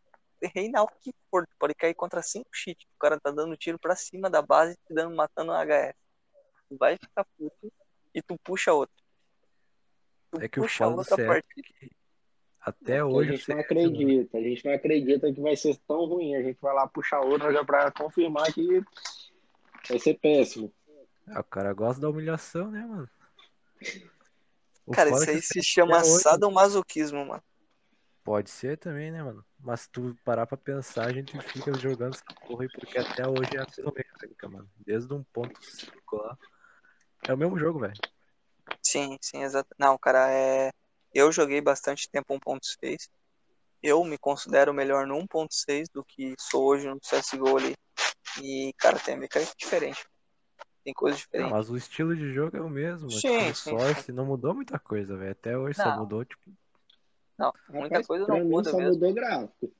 reinar 0.54 0.82
o 0.84 0.88
que 0.88 1.12
for, 1.30 1.46
tu 1.46 1.54
pode 1.58 1.74
cair 1.74 1.94
contra 1.94 2.22
cinco 2.22 2.48
cheats. 2.52 2.84
O 2.94 2.98
cara 2.98 3.18
tá 3.20 3.30
dando 3.30 3.56
tiro 3.56 3.78
pra 3.78 3.96
cima 3.96 4.28
da 4.30 4.42
base, 4.42 4.76
te 4.86 4.94
dando, 4.94 5.14
matando 5.16 5.52
um 5.52 5.54
HS. 5.54 5.94
Tu 6.74 6.78
vai 6.78 6.96
ficar 6.96 7.24
puto 7.38 7.72
e 8.12 8.20
tu 8.20 8.36
puxa 8.42 8.72
outro. 8.72 8.94
Tu 10.32 10.40
É 10.40 10.48
que 10.48 10.58
o 10.58 10.64
puxa 10.64 10.84
do 10.84 10.96
outra 10.96 11.16
partida. 11.16 11.68
Até 12.60 13.00
Porque 13.00 13.02
hoje 13.02 13.30
a 13.30 13.34
o 13.34 13.36
gente 13.36 13.48
não 13.50 13.56
CS, 13.56 13.64
acredita, 13.64 14.38
a 14.38 14.40
gente 14.40 14.64
não 14.64 14.74
acredita 14.74 15.32
que 15.32 15.40
vai 15.40 15.56
ser 15.56 15.76
tão 15.86 16.04
ruim. 16.06 16.34
A 16.34 16.42
gente 16.42 16.58
vai 16.60 16.74
lá 16.74 16.88
puxar 16.88 17.20
outra 17.20 17.52
já 17.52 17.64
pra 17.64 17.92
confirmar 17.92 18.52
que 18.52 18.82
vai 19.88 19.98
ser 20.00 20.14
péssimo. 20.14 20.72
Ah, 21.28 21.40
o 21.40 21.44
cara 21.44 21.72
gosta 21.72 22.00
da 22.00 22.10
humilhação, 22.10 22.70
né, 22.70 22.84
mano? 22.84 23.08
O 24.84 24.92
Cara, 24.92 25.10
isso 25.10 25.30
é 25.30 25.34
aí 25.34 25.38
o 25.38 25.42
se 25.42 25.62
chama 25.62 26.02
sadomasoquismo, 26.02 27.24
mano. 27.24 27.42
Pode 28.24 28.50
ser 28.50 28.78
também, 28.78 29.12
né, 29.12 29.22
mano? 29.22 29.44
Mas 29.60 29.82
se 29.82 29.90
tu 29.90 30.16
parar 30.24 30.46
pra 30.46 30.56
pensar, 30.56 31.06
a 31.06 31.12
gente 31.12 31.38
fica 31.42 31.72
jogando 31.74 32.14
essa 32.14 32.24
porra 32.46 32.64
aí 32.64 32.68
porque 32.70 32.98
até 32.98 33.28
hoje 33.28 33.54
é 33.54 33.60
a 33.60 33.66
mesma 33.66 33.92
mecânica, 33.94 34.48
mano. 34.48 34.70
Desde 34.78 35.12
um 35.12 35.22
ponto 35.22 35.58
5 35.62 36.16
lá. 36.16 36.38
É 37.28 37.32
o 37.32 37.38
mesmo 37.38 37.58
jogo, 37.58 37.80
velho. 37.80 37.94
Sim, 38.82 39.16
sim, 39.20 39.42
exato. 39.42 39.68
Não, 39.78 39.96
cara, 39.98 40.30
é. 40.30 40.70
Eu 41.12 41.30
joguei 41.32 41.60
bastante 41.60 42.08
tempo 42.10 42.34
1.6. 42.34 43.08
Eu 43.82 44.02
me 44.04 44.18
considero 44.18 44.74
melhor 44.74 45.06
no 45.06 45.16
1.6 45.16 45.88
do 45.88 46.04
que 46.04 46.34
sou 46.38 46.64
hoje 46.64 46.88
no 46.88 46.98
CSGO 47.00 47.56
ali. 47.56 47.74
E, 48.42 48.72
cara, 48.78 48.98
tem 48.98 49.16
mecânica 49.16 49.52
diferente. 49.56 50.04
Tem 50.82 50.92
coisa 50.92 51.16
Não, 51.16 51.24
diferente. 51.24 51.52
mas 51.52 51.70
o 51.70 51.76
estilo 51.76 52.16
de 52.16 52.32
jogo 52.32 52.56
é 52.56 52.60
o 52.60 52.68
mesmo. 52.68 53.10
Sim, 53.10 53.20
tipo, 53.20 53.54
sim, 53.54 53.70
Source 53.70 54.12
não 54.12 54.26
mudou 54.26 54.54
muita 54.54 54.78
coisa, 54.78 55.16
velho. 55.16 55.32
Até 55.32 55.56
hoje 55.56 55.76
só 55.78 55.90
Não. 55.90 56.00
mudou, 56.00 56.24
tipo, 56.24 56.42
Não, 57.38 57.52
muita 57.68 57.96
Rapaz, 57.96 58.06
coisa 58.06 58.26
não 58.26 58.44
muda 58.44 58.70
só 58.70 58.78
mesmo. 58.78 58.94
mudou 58.94 59.14
gráfico. 59.14 59.72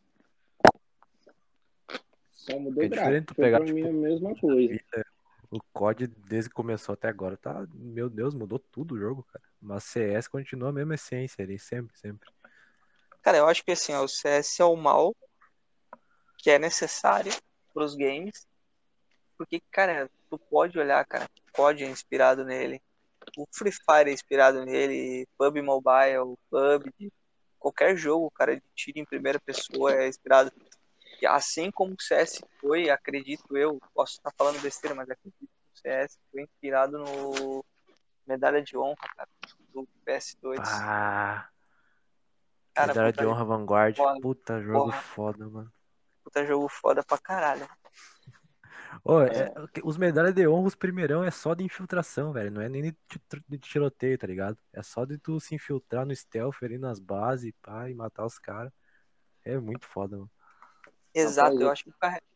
Só 2.33 2.59
mudou 2.59 2.85
É 2.85 2.89
diferente 2.89 3.13
gráfico. 3.13 3.27
tu 3.27 3.35
Foi 3.35 3.45
pegar, 3.45 3.59
pra 3.61 3.67
mim 3.67 3.83
tipo, 3.83 3.89
a 3.89 3.93
mesma 3.93 4.35
coisa. 4.37 4.73
vida. 4.73 5.07
O 5.55 5.63
COD, 5.73 6.09
desde 6.09 6.51
que 6.51 6.55
começou 6.57 6.95
até 6.95 7.07
agora, 7.07 7.37
tá. 7.37 7.65
Meu 7.73 8.11
Deus, 8.11 8.35
mudou 8.35 8.59
tudo 8.59 8.97
o 8.97 8.99
jogo, 8.99 9.23
cara. 9.23 9.45
Mas 9.63 9.85
CS 9.85 10.29
continua 10.29 10.71
a 10.71 10.73
mesma 10.73 10.97
essência 10.97 11.45
ali, 11.45 11.61
sempre, 11.61 11.97
sempre. 11.97 12.29
Cara, 13.23 13.39
eu 13.39 13.47
acho 13.47 13.65
que 13.65 13.71
assim, 13.71 13.95
ó, 13.95 14.03
o 14.03 14.09
CS 14.09 14.61
é 14.61 14.65
o 14.65 14.75
mal 14.75 15.15
que 16.39 16.51
é 16.51 16.59
necessário 16.59 17.33
pros 17.73 17.95
games. 17.95 18.49
Porque, 19.39 19.63
cara, 19.71 20.11
tu 20.29 20.37
pode 20.37 20.77
olhar, 20.77 21.07
cara, 21.07 21.31
COD 21.53 21.85
é 21.85 21.89
inspirado 21.89 22.45
nele. 22.45 22.83
O 23.39 23.47
Free 23.53 23.71
Fire 23.71 24.11
é 24.11 24.13
inspirado 24.13 24.65
nele. 24.65 25.25
PUB 25.39 25.63
Mobile, 25.63 26.37
PUBG. 26.51 27.13
Qualquer 27.61 27.97
jogo, 27.97 28.29
cara, 28.33 28.57
de 28.57 28.63
tiro 28.75 28.99
em 28.99 29.05
primeira 29.05 29.39
pessoa 29.39 29.95
é 29.95 30.09
inspirado. 30.09 30.53
E 31.25 31.27
assim 31.27 31.71
como 31.71 31.95
o 31.95 32.03
CS 32.03 32.45
foi, 32.61 32.91
acredito 32.91 33.57
eu, 33.57 33.81
posso 33.95 34.13
estar 34.13 34.31
falando 34.37 34.61
besteira, 34.61 34.95
mas 34.95 35.09
acredito 35.09 35.39
que 35.39 35.47
o 35.47 35.79
CS 35.81 36.19
foi 36.31 36.43
inspirado 36.43 36.99
no 36.99 37.65
Medalha 38.27 38.63
de 38.63 38.77
Honra, 38.77 38.95
cara, 39.17 39.29
do 39.73 39.89
PS2. 40.07 40.61
Ah, 40.61 41.49
cara, 42.75 42.89
Medalha 42.89 43.11
de 43.11 43.25
honra 43.25 43.43
Vanguard. 43.43 43.97
foda, 43.97 44.21
Puta 44.21 44.61
jogo 44.61 44.91
porra. 44.91 45.01
foda, 45.01 45.49
mano. 45.49 45.73
puta 46.23 46.45
jogo 46.45 46.69
foda 46.69 47.03
pra 47.03 47.17
caralho. 47.17 47.67
Ô, 49.03 49.23
é- 49.23 49.51
os 49.83 49.97
medalhas 49.97 50.35
de 50.35 50.47
honra, 50.47 50.69
os 50.69 50.75
primeirão, 50.75 51.25
é 51.25 51.31
só 51.31 51.55
de 51.55 51.65
infiltração, 51.65 52.35
velho. 52.35 52.51
Não 52.51 52.61
é 52.61 52.69
nem 52.69 52.83
de, 52.83 52.97
de 53.49 53.59
tiroteio, 53.59 54.19
tá 54.19 54.27
ligado? 54.27 54.59
É 54.75 54.83
só 54.83 55.07
de 55.07 55.17
tu 55.17 55.41
se 55.41 55.55
infiltrar 55.55 56.05
no 56.05 56.15
stealth 56.15 56.63
ali 56.63 56.77
nas 56.77 57.01
bases, 57.01 57.51
pá, 57.63 57.89
e 57.89 57.95
matar 57.95 58.27
os 58.27 58.39
caras. 58.39 58.71
É 59.43 59.59
muito 59.59 59.87
foda, 59.87 60.19
mano. 60.19 60.31
Exato, 61.15 61.51
Rapaz, 61.51 61.61
eu 61.61 61.71
acho 61.71 61.85
que 61.85 61.91
eu 61.91 61.95
carrego, 62.01 62.27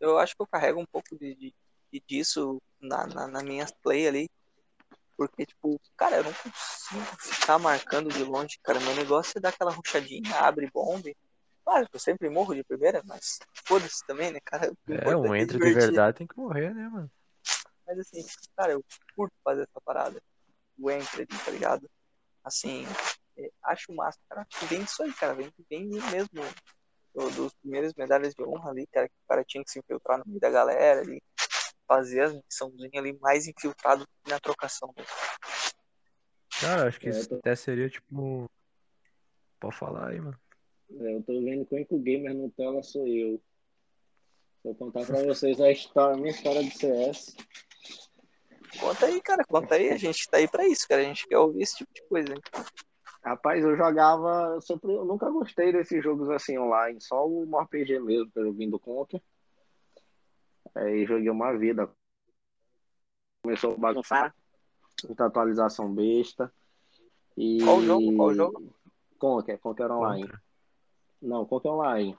eu 0.00 0.18
acho 0.18 0.34
que 0.36 0.42
eu 0.42 0.46
carrego 0.46 0.80
um 0.80 0.86
pouco 0.86 1.16
de, 1.18 1.34
de- 1.34 1.54
de- 1.92 2.02
disso 2.06 2.60
na, 2.80 3.06
na, 3.06 3.26
na 3.28 3.42
minha 3.42 3.66
play 3.82 4.08
ali. 4.08 4.30
Porque, 5.16 5.46
tipo, 5.46 5.78
cara, 5.96 6.16
eu 6.16 6.24
não 6.24 6.32
consigo 6.32 7.04
ficar 7.18 7.58
marcando 7.58 8.08
de 8.08 8.24
longe, 8.24 8.58
cara. 8.62 8.80
Meu 8.80 8.94
negócio 8.96 9.36
é 9.36 9.40
dar 9.40 9.50
aquela 9.50 9.70
ruchadinha, 9.70 10.34
abre 10.40 10.70
bomba. 10.72 11.10
Claro 11.64 11.88
que 11.88 11.94
eu 11.96 12.00
sempre 12.00 12.28
morro 12.28 12.54
de 12.54 12.64
primeira, 12.64 13.02
mas 13.04 13.38
foda-se 13.64 14.04
também, 14.06 14.32
né, 14.32 14.40
cara? 14.44 14.66
É, 14.66 14.94
importante 14.94 15.30
um 15.30 15.34
é 15.34 15.42
entra 15.42 15.58
de 15.58 15.74
verdade 15.74 16.18
tem 16.18 16.26
que 16.26 16.36
morrer, 16.36 16.74
né, 16.74 16.88
mano? 16.88 17.10
Mas 17.86 17.98
assim, 17.98 18.24
cara, 18.56 18.72
eu 18.72 18.84
curto 19.14 19.34
fazer 19.44 19.62
essa 19.62 19.80
parada. 19.84 20.20
O 20.78 20.90
entry, 20.90 21.26
tá 21.26 21.50
ligado? 21.50 21.88
Assim, 22.42 22.84
é, 23.36 23.50
acho 23.62 23.92
massa, 23.92 24.18
cara. 24.28 24.42
Acho 24.42 24.58
que 24.60 24.66
vem 24.66 24.82
disso 24.82 25.02
aí, 25.02 25.12
cara. 25.12 25.34
Vem, 25.34 25.52
vem 25.70 25.86
mesmo 25.86 26.42
do- 27.14 27.30
dos 27.30 27.52
primeiros 27.54 27.92
medalhas 27.94 28.34
de 28.34 28.42
honra 28.42 28.70
ali, 28.70 28.86
cara, 28.86 29.08
que 29.08 29.14
o 29.14 29.28
cara 29.28 29.44
tinha 29.44 29.62
que 29.64 29.70
se 29.70 29.78
infiltrar 29.78 30.18
no 30.18 30.24
meio 30.26 30.40
da 30.40 30.50
galera 30.50 31.00
ali, 31.00 31.22
fazer 31.86 32.20
as 32.22 32.32
missãozinhas 32.34 32.92
ali 32.94 33.12
mais 33.20 33.46
infiltrado 33.46 34.06
na 34.26 34.38
trocação 34.40 34.92
mesmo. 34.96 35.12
Cara, 36.60 36.88
acho 36.88 37.00
que 37.00 37.08
É, 37.08 37.10
isso 37.10 37.28
tô- 37.28 37.36
até 37.36 37.54
seria 37.56 37.88
tipo. 37.88 38.50
Pode 39.60 39.76
falar 39.76 40.10
aí, 40.10 40.20
mano. 40.20 40.38
É, 41.00 41.14
eu 41.14 41.22
tô 41.22 41.32
vendo 41.42 41.64
que 41.66 41.74
o 41.74 41.76
único 41.76 41.98
gamer 41.98 42.34
no 42.34 42.50
tela 42.50 42.82
sou 42.82 43.06
eu. 43.06 43.42
Vou 44.64 44.74
contar 44.74 45.04
pra 45.06 45.22
vocês 45.24 45.60
a, 45.60 45.70
história, 45.70 46.14
a 46.14 46.18
minha 46.18 46.30
história 46.30 46.62
de 46.62 46.70
CS. 46.70 47.34
Conta 48.78 49.06
aí, 49.06 49.20
cara, 49.20 49.44
conta 49.44 49.74
aí. 49.74 49.90
A 49.90 49.96
gente 49.96 50.28
tá 50.30 50.36
aí 50.38 50.48
pra 50.48 50.66
isso, 50.66 50.86
cara. 50.88 51.00
A 51.02 51.04
gente 51.04 51.26
quer 51.26 51.38
ouvir 51.38 51.62
esse 51.62 51.76
tipo 51.76 51.92
de 51.92 52.02
coisa. 52.08 52.32
hein? 52.32 52.40
Rapaz, 53.24 53.62
eu 53.62 53.76
jogava. 53.76 54.54
Eu, 54.54 54.60
sempre, 54.60 54.92
eu 54.92 55.04
nunca 55.04 55.30
gostei 55.30 55.72
desses 55.72 56.02
jogos 56.02 56.28
assim 56.30 56.58
online, 56.58 57.00
só 57.00 57.26
o 57.26 57.58
RPG 57.58 58.00
mesmo, 58.00 58.30
que 58.30 58.38
eu 58.38 58.52
vim 58.52 58.68
do 58.68 58.80
Conquer. 58.80 59.22
Aí 60.74 61.06
joguei 61.06 61.30
uma 61.30 61.56
vida. 61.56 61.88
Começou 63.44 63.74
a 63.74 63.76
bagunçar, 63.76 64.34
muita 65.04 65.26
atualização 65.26 65.92
besta. 65.92 66.52
E... 67.36 67.62
Qual 67.64 67.80
jogo? 67.82 68.16
Qual 68.16 68.34
jogo? 68.34 68.74
Conquer, 69.18 69.58
Conquer 69.58 69.90
Online. 69.90 70.22
Contra. 70.22 70.42
Não, 71.20 71.46
Conquer 71.46 71.68
Online. 71.68 72.18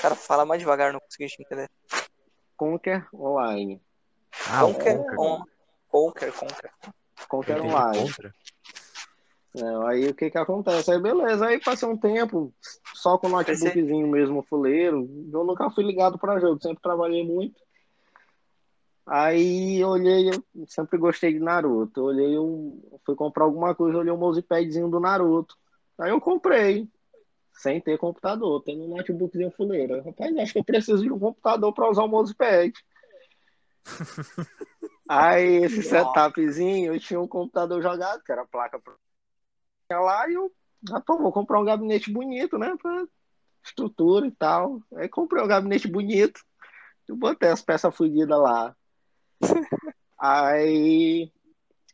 Cara, 0.00 0.14
fala 0.14 0.44
mais 0.44 0.60
devagar, 0.60 0.92
não 0.92 1.00
consegui 1.00 1.26
te 1.26 1.42
entender. 1.42 1.68
Conquer 2.56 3.08
Online. 3.12 3.82
Ah, 4.48 4.64
o 4.64 4.72
Conquer, 4.72 4.98
Conquer. 4.98 5.18
on, 5.18 5.44
Conquer, 5.88 6.32
Conquer. 6.32 6.72
Conquer 7.28 7.58
entendi 7.58 7.74
Online. 7.74 8.08
contra. 8.08 8.34
É, 9.54 9.86
aí 9.86 10.08
o 10.08 10.14
que 10.14 10.30
que 10.30 10.38
acontece? 10.38 10.90
Aí 10.90 10.98
beleza, 10.98 11.46
aí 11.46 11.60
passei 11.60 11.86
um 11.86 11.96
tempo 11.96 12.54
só 12.94 13.18
com 13.18 13.26
o 13.26 13.30
notebookzinho 13.30 14.08
mesmo, 14.08 14.42
fuleiro. 14.42 15.08
Eu 15.30 15.44
nunca 15.44 15.70
fui 15.70 15.84
ligado 15.84 16.18
para 16.18 16.40
jogo, 16.40 16.62
sempre 16.62 16.82
trabalhei 16.82 17.24
muito. 17.26 17.60
Aí 19.06 19.78
eu 19.78 19.88
olhei, 19.88 20.30
eu 20.30 20.42
sempre 20.66 20.96
gostei 20.96 21.34
de 21.34 21.40
Naruto. 21.40 22.00
Eu 22.00 22.04
olhei, 22.04 22.38
um, 22.38 22.80
fui 23.04 23.14
comprar 23.14 23.44
alguma 23.44 23.74
coisa, 23.74 23.96
eu 23.96 24.00
olhei 24.00 24.12
um 24.12 24.16
mousepadzinho 24.16 24.88
do 24.88 25.00
Naruto. 25.00 25.54
Aí 25.98 26.10
eu 26.10 26.20
comprei, 26.20 26.88
sem 27.52 27.80
ter 27.80 27.98
computador, 27.98 28.62
tendo 28.62 28.84
um 28.84 28.96
notebookzinho 28.96 29.50
fuleiro. 29.50 30.02
Rapaz, 30.02 30.34
acho 30.36 30.52
que 30.54 30.58
eu 30.60 30.64
preciso 30.64 31.02
de 31.02 31.12
um 31.12 31.18
computador 31.18 31.74
para 31.74 31.90
usar 31.90 32.04
o 32.04 32.08
mousepad. 32.08 32.72
Aí 35.08 35.64
esse 35.64 35.82
setupzinho, 35.82 36.94
eu 36.94 37.00
tinha 37.00 37.20
um 37.20 37.28
computador 37.28 37.82
jogado, 37.82 38.22
que 38.22 38.32
era 38.32 38.46
placa 38.46 38.80
lá, 40.00 40.28
e 40.28 40.34
eu, 40.34 40.52
ah, 40.92 41.00
pô, 41.00 41.18
vou 41.18 41.32
comprar 41.32 41.60
um 41.60 41.64
gabinete 41.64 42.10
bonito, 42.10 42.58
né? 42.58 42.74
Pra 42.80 43.06
estrutura 43.64 44.26
e 44.26 44.30
tal. 44.32 44.80
Aí 44.96 45.08
comprei 45.08 45.42
um 45.42 45.48
gabinete 45.48 45.88
bonito, 45.88 46.40
eu 47.08 47.16
botei 47.16 47.48
as 47.48 47.62
peças 47.62 47.94
fodidas 47.94 48.38
lá. 48.38 48.74
Aí 50.18 51.32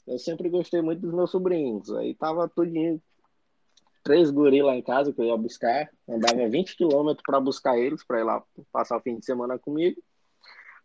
eu 0.07 0.19
sempre 0.19 0.49
gostei 0.49 0.83
muito 0.83 1.01
dos 1.01 1.15
meus 1.15 1.31
sobrinhos. 1.31 1.91
Aí 1.93 2.15
tava 2.15 2.49
tudinho, 2.49 3.01
três 4.03 4.31
guri 4.31 4.63
lá 4.63 4.75
em 4.75 4.83
casa 4.83 5.13
que 5.13 5.21
eu 5.21 5.27
ia 5.27 5.37
buscar, 5.37 5.91
andava 6.09 6.49
20 6.49 6.77
quilômetros 6.77 7.23
para 7.25 7.41
buscar 7.41 7.79
eles, 7.79 8.05
para 8.05 8.21
ir 8.21 8.25
lá 8.25 8.43
passar 8.73 8.97
o 8.97 9.01
fim 9.01 9.19
de 9.19 9.25
semana 9.25 9.59
comigo. 9.59 10.03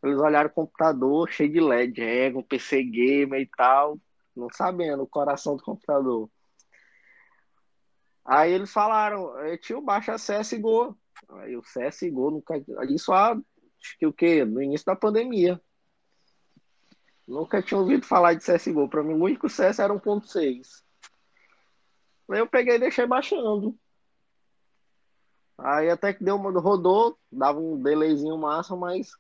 Eles 0.03 0.19
olharam 0.19 0.49
o 0.49 0.53
computador 0.53 1.29
cheio 1.31 1.51
de 1.51 1.61
LED, 1.61 2.01
é, 2.01 2.29
um 2.35 2.43
PC 2.43 2.83
gamer 2.83 3.39
e 3.39 3.49
tal, 3.57 3.97
não 4.35 4.49
sabendo 4.51 5.03
o 5.03 5.07
coração 5.07 5.55
do 5.55 5.63
computador. 5.63 6.29
Aí 8.25 8.53
eles 8.53 8.71
falaram, 8.71 9.37
eh, 9.39 9.57
tio, 9.57 9.81
baixa 9.81 10.15
CSGO. 10.15 10.97
Aí 11.29 11.57
o 11.57 11.61
CSGO 11.61 12.31
nunca. 12.31 12.55
Isso 12.89 13.11
há, 13.11 13.31
acho 13.31 13.97
que 13.99 14.05
o 14.05 14.13
quê? 14.13 14.45
No 14.45 14.61
início 14.61 14.85
da 14.85 14.95
pandemia. 14.95 15.59
Nunca 17.27 17.61
tinha 17.61 17.79
ouvido 17.79 18.05
falar 18.05 18.33
de 18.33 18.43
CSGO. 18.43 18.87
Para 18.89 19.03
mim, 19.03 19.13
o 19.13 19.23
único 19.23 19.49
CS 19.49 19.79
era 19.79 19.93
1.6. 19.93 20.83
Aí 22.29 22.39
eu 22.39 22.47
peguei 22.47 22.75
e 22.75 22.79
deixei 22.79 23.05
baixando. 23.05 23.77
Aí 25.57 25.89
até 25.89 26.13
que 26.13 26.23
deu 26.23 26.35
uma 26.35 26.51
rodou, 26.59 27.17
dava 27.31 27.59
um 27.59 27.81
delayzinho 27.81 28.37
massa, 28.37 28.75
mas 28.75 29.11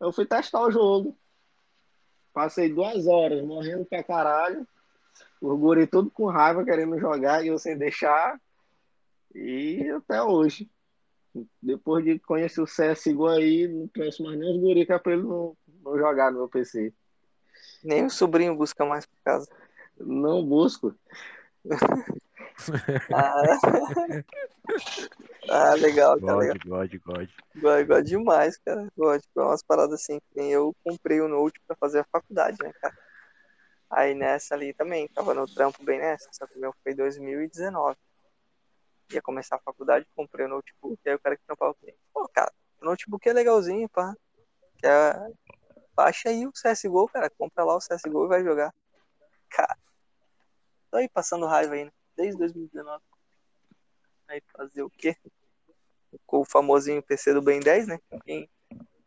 eu 0.00 0.12
fui 0.12 0.26
testar 0.26 0.62
o 0.62 0.70
jogo. 0.70 1.18
Passei 2.32 2.72
duas 2.72 3.06
horas 3.06 3.44
morrendo 3.44 3.84
pra 3.84 4.02
caralho. 4.02 4.66
O 5.40 5.56
guri 5.56 5.86
tudo 5.86 6.10
com 6.10 6.26
raiva, 6.26 6.64
querendo 6.64 6.98
jogar 6.98 7.42
e 7.42 7.48
eu 7.48 7.58
sem 7.58 7.76
deixar. 7.76 8.38
E 9.34 9.88
até 9.90 10.22
hoje. 10.22 10.68
Depois 11.62 12.04
de 12.04 12.18
conhecer 12.18 12.60
o 12.60 12.66
CSGO 12.66 13.28
aí, 13.28 13.68
não 13.68 13.88
conheço 13.88 14.22
mais 14.22 14.38
nem 14.38 14.50
os 14.50 14.60
guri 14.60 14.84
que 14.84 14.92
é 14.92 14.98
pra 14.98 15.12
ele 15.12 15.22
não, 15.22 15.56
não 15.82 15.96
jogar 15.96 16.30
no 16.30 16.38
meu 16.38 16.48
PC. 16.48 16.92
Nem 17.82 18.04
o 18.04 18.10
sobrinho 18.10 18.56
busca 18.56 18.84
mais 18.84 19.06
por 19.06 19.16
casa. 19.24 19.48
Não 19.98 20.44
busco. 20.44 20.94
Ah, 23.10 23.42
ah 25.48 25.74
legal, 25.74 26.20
cara. 26.20 26.36
Legal. 26.36 26.56
God, 26.66 26.90
God, 27.02 27.28
God. 27.56 27.86
Gosto 27.86 28.04
demais, 28.04 28.58
cara. 28.58 28.82
É 28.82 29.40
umas 29.40 29.62
paradas 29.62 29.94
assim. 29.94 30.20
Eu 30.36 30.76
comprei 30.84 31.22
o 31.22 31.28
Note 31.28 31.58
pra 31.66 31.74
fazer 31.76 32.00
a 32.00 32.06
faculdade, 32.12 32.58
né, 32.62 32.70
cara? 32.80 32.94
Aí 33.90 34.14
nessa 34.14 34.54
ali 34.54 34.72
também, 34.72 35.08
tava 35.08 35.34
no 35.34 35.52
trampo 35.52 35.82
bem 35.82 35.98
nessa, 35.98 36.28
só 36.32 36.46
que 36.46 36.56
meu 36.58 36.72
foi 36.82 36.92
em 36.92 36.96
2019. 36.96 37.98
Ia 39.12 39.20
começar 39.20 39.56
a 39.56 39.60
faculdade, 39.60 40.06
comprei 40.14 40.46
o 40.46 40.48
notebook, 40.48 40.96
aí 41.08 41.14
o 41.14 41.18
cara 41.18 41.36
que 41.36 41.44
trampava 41.44 41.74
comigo. 41.74 41.98
Pô, 42.12 42.28
cara, 42.28 42.52
o 42.80 42.84
notebook 42.84 43.28
é 43.28 43.32
legalzinho, 43.32 43.88
pá. 43.88 44.14
Que. 44.78 44.86
Baixa 45.94 46.28
aí 46.28 46.46
o 46.46 46.52
CSGO, 46.52 47.08
cara. 47.08 47.28
Compra 47.30 47.64
lá 47.64 47.76
o 47.76 47.80
CSGO 47.80 48.26
e 48.26 48.28
vai 48.28 48.44
jogar. 48.44 48.72
Cara, 49.50 49.76
tô 50.90 50.96
aí 50.96 51.08
passando 51.08 51.46
raiva 51.46 51.74
aí, 51.74 51.84
né? 51.84 51.92
Desde 52.16 52.38
2019. 52.38 53.02
Aí 54.28 54.40
fazer 54.56 54.82
o 54.82 54.90
quê? 54.90 55.16
Com 56.24 56.38
o 56.38 56.44
famosinho 56.44 57.02
PC 57.02 57.34
do 57.34 57.42
Ben 57.42 57.58
10, 57.58 57.88
né? 57.88 57.98
Quem, 58.24 58.48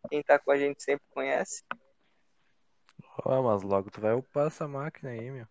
quem 0.10 0.22
tá 0.22 0.38
com 0.38 0.52
a 0.52 0.58
gente 0.58 0.84
sempre 0.84 1.06
conhece. 1.14 1.64
Mas 3.26 3.64
logo 3.64 3.90
tu 3.92 4.02
vai 4.02 4.14
upar 4.14 4.48
essa 4.48 4.68
máquina 4.68 5.12
aí, 5.12 5.32
meu. 5.32 5.48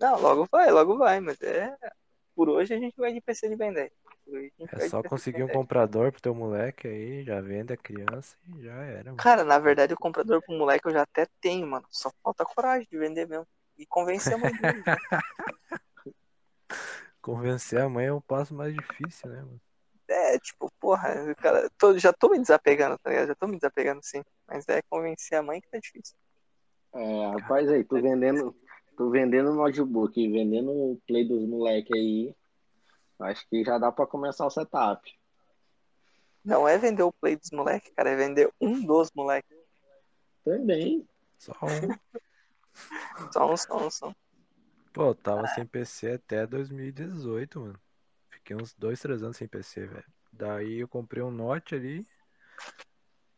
Não, 0.00 0.20
logo 0.20 0.46
vai, 0.50 0.70
logo 0.70 0.96
vai, 0.98 1.20
mas 1.20 1.40
é. 1.42 1.76
Por 2.34 2.48
hoje 2.48 2.74
a 2.74 2.78
gente 2.78 2.96
vai 2.96 3.12
de 3.12 3.20
PC 3.20 3.48
de 3.48 3.56
Ben 3.56 3.72
10. 3.72 3.90
Por 4.24 4.34
hoje 4.38 4.52
a 4.58 4.62
gente 4.62 4.76
vai 4.76 4.76
É 4.76 4.88
só 4.88 5.02
conseguir 5.02 5.42
um 5.42 5.48
10. 5.48 5.48
comprador 5.48 6.12
pro 6.12 6.20
teu 6.20 6.34
moleque 6.34 6.86
aí, 6.86 7.24
já 7.24 7.40
vende 7.40 7.72
a 7.72 7.76
criança 7.78 8.36
e 8.46 8.62
já 8.62 8.74
era, 8.74 9.14
mano. 9.14 9.16
Cara, 9.16 9.44
na 9.44 9.58
verdade 9.58 9.94
o 9.94 9.98
comprador 9.98 10.42
pro 10.42 10.56
moleque 10.56 10.86
eu 10.88 10.92
já 10.92 11.02
até 11.02 11.26
tenho, 11.40 11.66
mano. 11.66 11.86
Só 11.90 12.10
falta 12.22 12.44
coragem 12.44 12.86
de 12.90 12.98
vender 12.98 13.26
mesmo. 13.28 13.46
E 13.76 13.84
convencer 13.86 14.36
a 14.36 14.38
mãe 14.38 14.54
dele. 14.54 14.78
né? 14.78 14.84
Convencer 17.20 17.80
a 17.80 17.88
mãe 17.88 18.06
é 18.06 18.12
um 18.12 18.20
passo 18.20 18.54
mais 18.54 18.72
difícil, 18.74 19.28
né, 19.30 19.40
mano? 19.42 19.60
É, 20.08 20.38
tipo, 20.38 20.70
porra, 20.80 21.34
cara, 21.36 21.70
tô- 21.78 21.98
já 21.98 22.12
tô 22.12 22.28
me 22.28 22.38
desapegando, 22.38 22.98
tá 22.98 23.10
ligado? 23.10 23.28
Já 23.28 23.34
tô 23.34 23.46
me 23.46 23.56
desapegando 23.56 24.00
sim. 24.04 24.22
Mas 24.46 24.68
é 24.68 24.82
convencer 24.82 25.38
a 25.38 25.42
mãe 25.42 25.60
que 25.60 25.68
tá 25.68 25.78
difícil. 25.78 26.14
É, 26.94 27.26
rapaz, 27.26 27.68
aí, 27.68 27.82
tu 27.82 28.00
vendendo, 28.00 28.54
tu 28.96 29.10
vendendo 29.10 29.52
notebook 29.52 30.20
e 30.20 30.30
vendendo 30.30 30.70
o 30.70 31.00
play 31.06 31.26
dos 31.26 31.44
moleques 31.48 31.90
aí, 31.92 32.34
acho 33.18 33.48
que 33.48 33.64
já 33.64 33.78
dá 33.78 33.90
pra 33.90 34.06
começar 34.06 34.46
o 34.46 34.50
setup. 34.50 35.12
Não 36.44 36.68
é 36.68 36.78
vender 36.78 37.02
o 37.02 37.12
play 37.12 37.36
dos 37.36 37.50
moleques, 37.50 37.92
cara, 37.96 38.10
é 38.10 38.16
vender 38.16 38.52
um 38.60 38.84
dos 38.84 39.10
moleques. 39.12 39.56
Também. 40.44 41.06
Só 41.38 41.52
um. 41.62 41.94
Só 43.32 43.52
um, 43.52 43.56
só 43.56 43.86
um, 43.86 43.90
só 43.90 44.08
um. 44.08 44.14
Pô, 44.92 45.04
eu 45.04 45.14
tava 45.14 45.46
sem 45.46 45.64
PC 45.64 46.12
até 46.12 46.44
2018, 46.44 47.60
mano. 47.60 47.80
Fiquei 48.28 48.56
uns 48.56 48.74
dois, 48.74 49.00
três 49.00 49.22
anos 49.22 49.36
sem 49.36 49.46
PC, 49.46 49.86
velho. 49.86 50.04
Daí 50.32 50.80
eu 50.80 50.88
comprei 50.88 51.22
um 51.22 51.30
Note 51.30 51.76
ali 51.76 52.04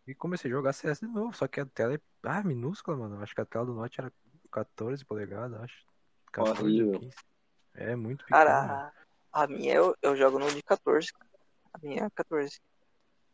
e 0.07 0.15
comecei 0.15 0.51
a 0.51 0.55
jogar 0.55 0.73
CS 0.73 1.01
de 1.01 1.07
novo. 1.07 1.37
Só 1.37 1.49
que 1.49 1.61
a 1.61 1.67
tela 1.67 1.95
é 1.95 2.01
ah, 2.23 2.43
minúscula, 2.43 2.97
mano. 2.97 3.23
Acho 3.23 3.35
que 3.35 3.41
a 3.41 3.47
tela 3.47 3.67
do 3.67 3.75
Note 3.75 4.01
era 4.01 4.13
14 4.51 5.05
polegadas, 5.05 5.61
acho. 5.61 5.85
14 6.33 6.61
ou 6.61 6.67
Horrível. 6.67 7.01
15. 7.01 7.17
É 7.75 7.97
muito 7.97 8.25
pequeno. 8.25 8.45
Cara, 8.45 8.93
a, 9.33 9.43
a 9.43 9.47
minha 9.47 9.75
eu, 9.75 9.97
eu 10.01 10.17
jogo 10.17 10.39
no 10.39 10.51
de 10.51 10.63
14. 10.63 11.13
cara. 11.13 11.31
A 11.75 11.79
minha 11.79 12.05
é 12.05 12.11
14. 12.11 12.61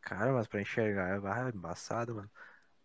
Cara, 0.01 0.33
mas 0.33 0.47
pra 0.47 0.61
enxergar 0.61 1.47
é 1.47 1.49
embaçado, 1.49 2.15
mano. 2.15 2.31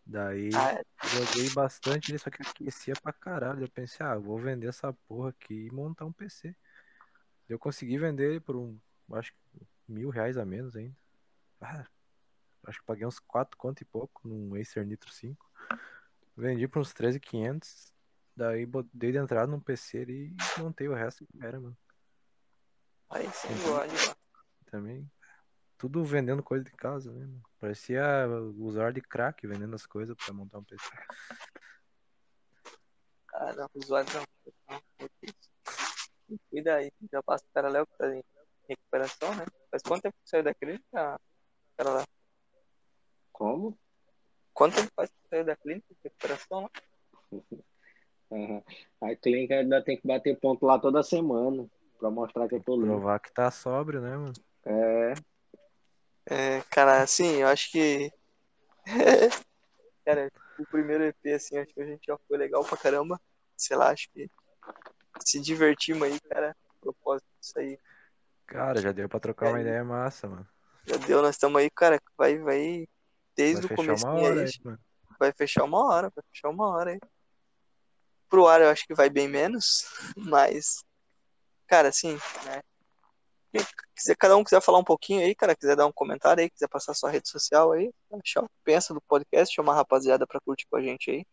Daí 0.07 0.51
Ah, 0.55 0.72
é. 0.72 0.82
joguei 1.09 1.51
bastante 1.51 2.11
ali, 2.11 2.18
só 2.18 2.30
que 2.30 2.41
aquecia 2.43 2.95
pra 3.03 3.12
caralho. 3.12 3.64
Eu 3.64 3.68
pensei, 3.68 4.07
ah, 4.07 4.16
vou 4.16 4.39
vender 4.39 4.68
essa 4.68 4.93
porra 5.07 5.30
aqui 5.30 5.66
e 5.66 5.70
montar 5.70 6.05
um 6.05 6.12
PC. 6.12 6.55
Eu 7.49 7.59
consegui 7.59 7.99
vender 7.99 8.30
ele 8.30 8.41
por 8.41 8.57
um, 8.57 8.78
acho 9.12 9.32
que 9.32 9.66
mil 9.86 10.11
reais 10.11 10.36
a 10.39 10.45
menos 10.45 10.76
ainda. 10.76 10.97
Ah, 11.61 11.84
acho 12.69 12.81
que 12.81 12.87
paguei 12.87 13.07
uns 13.07 13.19
4 13.19 13.57
conto 13.57 13.81
e 13.81 13.85
pouco 13.85 14.29
num 14.29 14.55
Acer 14.61 14.87
Nitro 14.87 15.11
5. 15.11 15.51
Vendi 16.37 16.69
por 16.69 16.81
uns 16.81 16.93
13,500. 16.93 17.93
Daí 18.37 18.64
botei 18.64 19.11
de 19.11 19.19
entrada 19.19 19.51
num 19.51 19.59
PC 19.59 19.99
ali 19.99 20.37
e 20.57 20.61
montei 20.61 20.87
o 20.89 20.95
resto 20.95 21.27
que 21.27 21.45
era, 21.45 21.59
mano. 21.59 21.77
Aí 23.11 23.29
sim. 23.33 23.49
Também. 24.66 25.11
Tudo 25.77 26.05
vendendo 26.05 26.43
coisa 26.43 26.64
de 26.64 26.73
casa, 26.73 27.11
né? 27.12 27.25
mano? 27.25 27.43
Parecia 27.59 28.29
usuário 28.57 28.95
de 28.95 29.01
crack 29.01 29.47
vendendo 29.47 29.75
as 29.75 29.87
coisas 29.87 30.16
pra 30.16 30.35
montar 30.35 30.59
um 30.59 30.64
PC. 30.64 30.85
Ah, 33.35 33.53
não, 33.55 33.69
usuário 33.75 34.11
não. 34.12 34.81
Cuida 36.51 36.75
aí, 36.75 36.93
já 37.11 37.23
passa 37.23 37.45
o 37.45 37.55
cara 37.55 37.69
Léo 37.69 37.87
que 37.87 37.97
tá 37.97 38.14
em 38.14 38.23
recuperação, 38.69 39.35
né? 39.35 39.47
Faz 39.71 39.83
quanto 39.83 40.03
tempo 40.03 40.16
que 40.23 40.29
saiu 40.29 40.43
da 40.43 40.53
clínica, 40.55 41.21
cara 41.77 41.91
lá? 41.91 42.05
Como? 43.39 43.78
Quanto 44.53 44.74
tempo 44.74 44.91
faz 44.97 45.09
que 45.11 45.28
saiu 45.30 45.45
da 45.45 45.55
clínica 45.55 45.86
de 45.91 45.97
recuperação 46.03 46.62
lá? 46.62 46.70
Aham. 48.32 48.62
A 49.01 49.14
clínica 49.14 49.55
ainda 49.55 49.80
tem 49.80 49.97
que 49.97 50.05
bater 50.07 50.36
ponto 50.41 50.66
lá 50.66 50.76
toda 50.76 51.05
semana 51.05 51.70
pra 52.01 52.11
mostrar 52.11 52.49
que 52.49 52.57
eu 52.57 52.62
tô 52.62 52.74
limpo. 52.74 52.89
Provar 52.89 53.20
que 53.20 53.32
tá 53.32 53.49
sóbrio, 53.49 54.01
né, 54.01 54.16
mano? 54.16 54.32
É, 54.66 55.14
É, 56.26 56.61
cara, 56.62 57.01
assim, 57.01 57.36
eu 57.36 57.47
acho 57.47 57.70
que. 57.70 58.12
cara, 60.05 60.30
o 60.59 60.66
primeiro 60.66 61.05
EP, 61.05 61.32
assim, 61.32 61.59
acho 61.59 61.72
que 61.72 61.80
a 61.80 61.86
gente 61.86 62.05
já 62.05 62.18
foi 62.26 62.36
legal 62.36 62.64
pra 62.64 62.76
caramba. 62.76 63.20
Sei 63.57 63.76
lá, 63.76 63.91
acho 63.91 64.11
que 64.11 64.28
se 65.20 65.41
divertimos 65.41 66.03
aí, 66.03 66.20
cara. 66.22 66.57
Propósito 66.80 67.28
disso 67.41 67.57
aí. 67.59 67.78
Cara, 68.47 68.80
já 68.80 68.91
deu 68.91 69.09
pra 69.09 69.20
trocar 69.20 69.49
uma 69.49 69.59
É. 69.59 69.62
ideia 69.62 69.84
massa, 69.84 70.28
mano. 70.28 70.47
Já 70.86 70.97
deu, 70.97 71.22
nós 71.22 71.36
estamos 71.36 71.61
aí, 71.61 71.70
cara, 71.70 72.01
vai, 72.16 72.36
vai 72.39 72.89
desde 73.39 73.62
Vai 73.62 73.64
o 73.64 73.68
fechar 73.68 73.76
começo 73.76 74.78
vai 75.18 75.32
fechar 75.32 75.64
uma 75.64 75.84
hora, 75.84 76.12
vai 76.14 76.24
fechar 76.32 76.49
uma 76.49 76.68
hora 76.68 76.91
aí. 76.91 77.01
Pro 78.28 78.47
ar 78.47 78.61
eu 78.61 78.68
acho 78.68 78.84
que 78.86 78.95
vai 78.95 79.09
bem 79.09 79.28
menos, 79.28 79.84
mas, 80.16 80.84
cara, 81.66 81.89
assim, 81.89 82.18
né? 82.45 82.62
Quiser, 83.97 84.14
cada 84.16 84.36
um 84.36 84.45
quiser 84.45 84.61
falar 84.61 84.78
um 84.78 84.84
pouquinho 84.84 85.22
aí, 85.22 85.34
cara, 85.34 85.57
quiser 85.57 85.74
dar 85.74 85.86
um 85.86 85.93
comentário 85.93 86.43
aí, 86.43 86.51
quiser 86.51 86.68
passar 86.68 86.95
sua 86.95 87.11
rede 87.11 87.28
social 87.28 87.72
aí, 87.72 87.91
achar 88.22 88.43
o 88.43 88.49
que 88.49 88.55
pensa 88.62 88.93
do 88.93 89.01
podcast, 89.01 89.55
chamar 89.55 89.72
a 89.72 89.76
rapaziada 89.76 90.26
pra 90.26 90.41
curtir 90.41 90.66
com 90.68 90.76
a 90.76 90.82
gente 90.82 91.11
aí. 91.11 91.24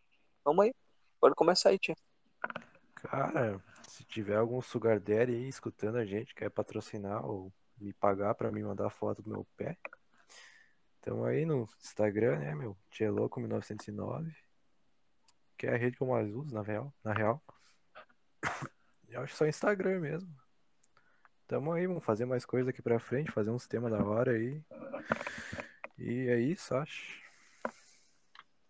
Vamos 0.44 0.66
aí, 0.66 0.74
pode 1.20 1.36
começar 1.36 1.70
aí, 1.70 1.80
tia. 1.80 1.96
Cara, 2.96 3.62
se 3.88 4.04
tiver 4.06 4.38
algum 4.38 4.62
sugar 4.62 5.00
daddy 5.00 5.34
aí 5.34 5.48
escutando 5.50 5.98
a 5.98 6.06
gente, 6.06 6.34
quer 6.34 6.50
patrocinar 6.50 7.26
ou 7.26 7.52
me 7.78 7.92
pagar 7.94 8.34
pra 8.34 8.52
me 8.52 8.64
mandar 8.64 8.90
foto 8.90 9.22
do 9.22 9.30
meu 9.30 9.46
pé, 9.58 9.78
então 11.06 11.24
aí 11.24 11.46
no 11.46 11.70
Instagram, 11.84 12.40
né, 12.40 12.56
meu, 12.56 12.76
Tieloco1909, 12.92 14.34
que 15.56 15.68
é 15.68 15.76
a 15.76 15.78
rede 15.78 15.96
que 15.96 16.02
eu 16.02 16.08
mais 16.08 16.34
uso, 16.34 16.52
na 16.52 16.64
real, 16.64 16.92
na 17.04 17.14
real. 17.14 17.40
Eu 19.08 19.22
acho 19.22 19.36
só 19.36 19.46
Instagram 19.46 20.00
mesmo. 20.00 20.28
Tamo 21.48 21.72
aí, 21.72 21.86
vamos 21.86 22.04
fazer 22.04 22.26
mais 22.26 22.44
coisa 22.44 22.72
aqui 22.72 22.82
pra 22.82 23.00
frente, 23.00 23.32
fazer 23.32 23.52
uns 23.52 23.68
temas 23.68 23.92
da 23.92 24.04
hora 24.04 24.32
aí. 24.32 24.60
E 25.96 26.28
é 26.28 26.40
isso, 26.40 26.76
acho. 26.76 27.22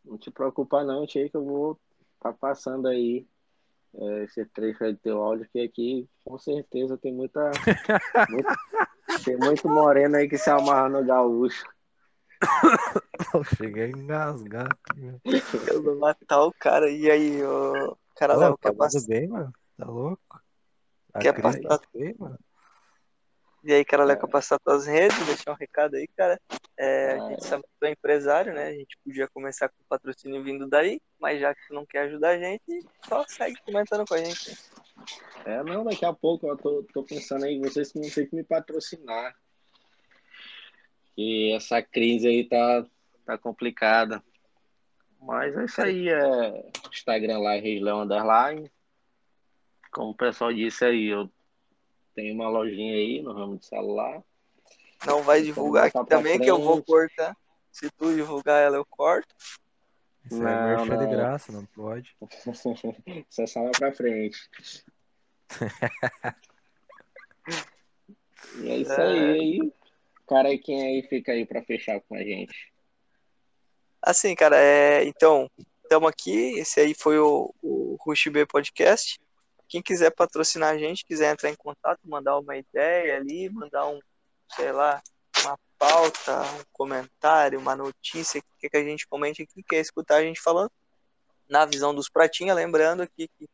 Não 0.04 0.18
te 0.18 0.30
preocupa 0.30 0.84
não, 0.84 1.08
tia, 1.08 1.30
que 1.30 1.38
eu 1.38 1.46
vou 1.46 1.80
tá 2.20 2.34
passando 2.34 2.90
aí 2.90 3.26
é, 3.94 4.24
esse 4.26 4.46
trecho 4.48 4.84
aí 4.84 4.92
do 4.92 5.00
teu 5.00 5.24
áudio, 5.24 5.48
que 5.50 5.62
aqui 5.62 6.08
com 6.24 6.38
certeza 6.38 6.98
tem 6.98 7.14
muita. 7.14 7.50
muito- 8.30 9.24
tem 9.24 9.38
muito 9.38 9.70
moreno 9.70 10.18
aí 10.18 10.28
que 10.28 10.38
se 10.38 10.50
amarra 10.50 10.90
no 10.90 11.04
gaúcho. 11.04 11.66
Eu 13.34 13.44
cheguei 13.44 13.84
a 13.84 13.88
engasgar. 13.90 14.68
aqui, 14.68 15.00
meu. 15.00 15.20
Eu 15.68 15.84
vou 15.84 15.96
matar 15.98 16.44
o 16.44 16.54
cara. 16.54 16.90
E 16.90 17.10
aí, 17.10 17.44
ô. 17.44 17.98
Cara, 18.16 18.36
Léo, 18.36 18.58
quer 18.58 18.74
passar. 18.74 19.02
bem, 19.08 19.28
mano? 19.28 19.54
Tá 19.78 19.86
louco? 19.86 20.42
A 21.14 21.20
Quer 21.20 21.42
passar- 21.42 21.62
tá 21.62 21.80
feia, 21.92 22.16
mano. 22.18 22.40
E 23.64 23.74
aí, 23.74 23.84
cara, 23.84 24.04
Léo, 24.04 24.20
quer 24.20 24.28
passar 24.30 24.60
tuas 24.60 24.86
redes, 24.86 25.26
deixar 25.26 25.52
um 25.52 25.56
recado 25.56 25.96
aí, 25.96 26.08
cara. 26.16 26.40
É, 26.78 27.14
a 27.14 27.16
Ah, 27.24 27.30
gente 27.30 27.46
sabe 27.46 27.64
que 27.64 27.70
tu 27.80 27.86
é 27.86 27.92
empresário, 27.92 28.54
né? 28.54 28.68
A 28.68 28.74
gente 28.74 28.96
podia 29.04 29.28
começar 29.30 29.70
com 29.70 29.76
o 29.82 29.86
patrocínio 29.90 30.44
vindo 30.44 30.68
daí, 30.68 31.02
mas 31.20 31.40
já 31.40 31.54
que 31.56 31.68
tu 31.68 31.74
não 31.74 31.86
quer 31.86 32.02
ajudar 32.02 32.30
a 32.32 32.38
gente, 32.38 32.86
só 33.08 33.26
segue 33.28 33.56
comentando 33.66 34.06
com 34.06 34.14
a 34.14 34.18
gente. 34.20 34.56
É, 35.46 35.64
não, 35.64 35.84
daqui 35.84 36.06
a 36.06 36.14
pouco 36.14 36.48
eu 36.48 36.56
tô, 36.58 36.84
tô 36.94 37.04
pensando 37.04 37.46
aí, 37.46 37.60
vocês 37.60 37.92
que 37.92 38.00
vão 38.00 38.10
ter 38.10 38.28
que 38.28 38.36
me 38.36 38.44
patrocinar. 38.44 39.36
E 41.18 41.54
essa 41.56 41.82
crise 41.82 42.28
aí 42.28 42.44
tá, 42.48 42.86
tá 43.26 43.38
complicada. 43.38 44.22
Mas 45.22 45.56
é 45.58 45.66
isso 45.66 45.82
aí, 45.82 46.10
é 46.10 46.72
Instagram 46.92 47.40
lá, 47.40 47.54
Região 47.54 48.02
Underline. 48.02 48.70
Como 49.92 50.12
o 50.12 50.16
pessoal 50.16 50.54
disse 50.54 50.84
aí, 50.86 51.06
eu 51.06 51.30
tenho 52.14 52.36
uma 52.36 52.50
lojinha 52.50 52.94
aí 52.96 53.22
no 53.22 53.34
ramo 53.34 53.58
de 53.58 53.66
celular. 53.66 54.22
Não 55.06 55.22
vai 55.24 55.40
Então, 55.40 55.46
divulgar 55.54 55.86
botar 55.92 56.02
aqui 56.02 56.10
também, 56.10 56.40
que 56.40 56.50
eu 56.50 56.62
vou 56.62 56.76
frente. 56.84 56.86
cortar. 56.88 57.38
Se 57.72 57.90
tu 57.92 58.14
divulgar 58.14 58.62
ela, 58.62 58.78
eu 58.78 58.86
corto. 58.86 59.34
Isso 60.26 60.42
Não, 60.42 60.50
é 60.50 60.76
de 60.84 60.90
não. 60.90 61.10
graça, 61.10 61.52
não 61.52 61.66
pode. 61.66 62.16
Isso 63.30 63.42
é 63.42 63.48
só 63.48 63.62
lá 63.64 63.72
pra 63.72 63.94
frente. 63.94 64.38
e 68.58 68.70
é 68.70 68.78
isso 68.78 68.92
aí, 68.94 69.20
aí. 69.32 69.74
Cara, 70.28 70.58
quem 70.58 70.82
aí 70.82 71.04
fica 71.08 71.32
aí 71.32 71.46
pra 71.46 71.64
fechar 71.64 72.00
com 72.02 72.16
a 72.16 72.24
gente? 72.24 72.74
Assim, 74.02 74.36
cara, 74.36 74.58
é, 74.58 75.04
então, 75.06 75.50
estamos 75.84 76.10
aqui. 76.10 76.60
Esse 76.60 76.80
aí 76.80 76.94
foi 76.94 77.20
o, 77.20 77.54
o 77.62 77.98
Rush 78.02 78.28
B 78.28 78.46
Podcast. 78.46 79.20
Quem 79.68 79.82
quiser 79.82 80.12
patrocinar 80.12 80.74
a 80.74 80.78
gente, 80.78 81.06
quiser 81.06 81.32
entrar 81.32 81.50
em 81.50 81.56
contato, 81.56 82.00
mandar 82.06 82.38
uma 82.40 82.56
ideia 82.56 83.18
ali, 83.18 83.50
mandar 83.50 83.88
um, 83.88 84.00
sei 84.56 84.72
lá, 84.72 85.02
uma 85.42 85.58
pauta, 85.78 86.42
um 86.42 86.64
comentário, 86.72 87.60
uma 87.60 87.76
notícia 87.76 88.42
que 88.60 88.70
que 88.70 88.78
a 88.78 88.84
gente 88.84 89.08
comente 89.08 89.44
aqui, 89.44 89.64
quer 89.64 89.80
escutar 89.80 90.18
a 90.18 90.24
gente 90.24 90.42
falando 90.42 90.72
na 91.48 91.66
visão 91.66 91.94
dos 91.94 92.10
pratinhos, 92.10 92.56
lembrando 92.56 93.02
aqui 93.02 93.28
que 93.38 93.48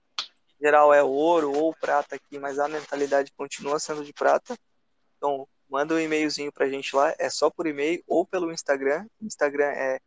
geral 0.62 0.94
é 0.94 1.04
ouro 1.04 1.52
ou 1.52 1.74
prata 1.74 2.16
aqui, 2.16 2.38
mas 2.38 2.60
a 2.60 2.68
mentalidade 2.68 3.32
continua 3.36 3.80
sendo 3.80 4.06
de 4.06 4.14
prata. 4.14 4.56
Então, 5.18 5.48
manda 5.72 5.96
um 5.96 6.00
e-mailzinho 6.00 6.52
pra 6.52 6.68
gente 6.68 6.94
lá, 6.94 7.16
é 7.18 7.30
só 7.30 7.50
por 7.50 7.66
e-mail 7.66 8.04
ou 8.06 8.26
pelo 8.26 8.52
Instagram. 8.52 9.08
Instagram 9.22 9.68
é 9.68 10.02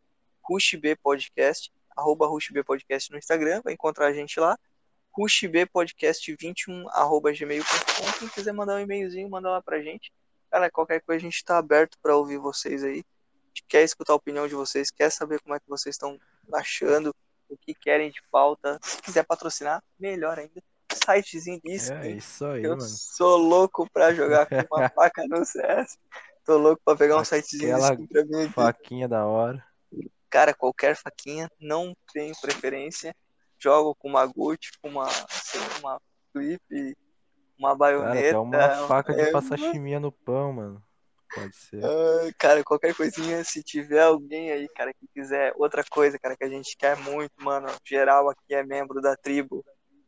RushBPodcast, 0.47 1.73
arroba 1.97 2.27
RushBPodcast 2.27 3.11
no 3.11 3.17
Instagram, 3.17 3.61
vai 3.63 3.73
encontrar 3.73 4.05
a 4.05 4.13
gente 4.13 4.39
lá. 4.39 4.55
RushBpodcast21, 5.17 6.85
arroba 6.91 7.33
gmail.com. 7.33 8.19
Quem 8.19 8.27
quiser 8.27 8.53
mandar 8.53 8.75
um 8.75 8.79
e-mailzinho, 8.79 9.27
manda 9.27 9.49
lá 9.49 9.59
pra 9.59 9.81
gente. 9.81 10.13
Cara, 10.51 10.69
qualquer 10.69 11.01
coisa 11.01 11.25
a 11.25 11.29
gente 11.29 11.43
tá 11.43 11.57
aberto 11.57 11.97
pra 11.99 12.15
ouvir 12.15 12.37
vocês 12.37 12.83
aí. 12.83 13.03
Quer 13.67 13.83
escutar 13.83 14.13
a 14.13 14.17
opinião 14.17 14.47
de 14.47 14.53
vocês, 14.53 14.91
quer 14.91 15.09
saber 15.09 15.39
como 15.39 15.55
é 15.55 15.59
que 15.59 15.67
vocês 15.67 15.95
estão 15.95 16.19
achando, 16.53 17.15
o 17.49 17.57
que 17.57 17.73
querem 17.73 18.11
de 18.11 18.21
pauta. 18.29 18.77
Se 18.83 19.01
quiser 19.01 19.25
patrocinar, 19.25 19.81
melhor 19.97 20.37
ainda. 20.37 20.61
Sitezinho 20.95 21.59
de 21.63 21.91
É 21.91 22.09
isso 22.09 22.45
aí, 22.45 22.63
Eu 22.63 22.71
mano. 22.71 22.81
sou 22.81 23.37
louco 23.37 23.89
pra 23.91 24.13
jogar 24.13 24.45
com 24.47 24.55
uma 24.55 24.89
faca 24.89 25.23
no 25.27 25.45
CS. 25.45 25.97
Tô 26.45 26.57
louco 26.57 26.81
pra 26.85 26.95
pegar 26.95 27.19
um 27.19 27.25
sitezinho 27.25 27.75
de 27.75 27.81
Aquela 27.83 27.93
skin 27.93 28.07
pra 28.07 28.25
mim 28.25 28.43
aqui. 28.43 28.53
Faquinha 28.53 29.07
da 29.07 29.25
hora. 29.25 29.63
Cara, 30.29 30.53
qualquer 30.53 30.95
faquinha, 30.95 31.49
não 31.59 31.95
tenho 32.13 32.33
preferência. 32.41 33.15
Jogo 33.57 33.95
com 33.95 34.09
uma 34.09 34.25
Gucci, 34.25 34.71
com 34.81 34.89
uma, 34.89 35.07
sei 35.29 35.61
uma 35.79 35.99
flip, 36.31 36.95
uma 37.57 37.69
Cara, 37.69 37.75
baioneta. 37.77 38.27
até 38.29 38.37
uma 38.37 38.87
faca 38.87 39.13
de 39.13 39.21
é, 39.21 39.31
passar 39.31 39.57
chimia 39.57 39.99
no 39.99 40.11
pão, 40.11 40.53
mano. 40.53 40.83
Pode 41.33 41.55
ser. 41.55 41.83
ah, 41.83 42.31
cara, 42.37 42.63
qualquer 42.63 42.93
coisinha, 42.95 43.43
se 43.43 43.63
tiver 43.63 44.01
alguém 44.01 44.51
aí, 44.51 44.67
cara, 44.69 44.93
que 44.93 45.07
quiser 45.13 45.53
outra 45.57 45.83
coisa, 45.89 46.19
cara, 46.19 46.35
que 46.37 46.43
a 46.43 46.49
gente 46.49 46.77
quer 46.77 46.97
muito, 46.97 47.33
mano. 47.41 47.67
Geral 47.83 48.29
aqui 48.29 48.53
é 48.53 48.63
membro 48.63 49.01
da 49.01 49.15
tribo. 49.15 49.65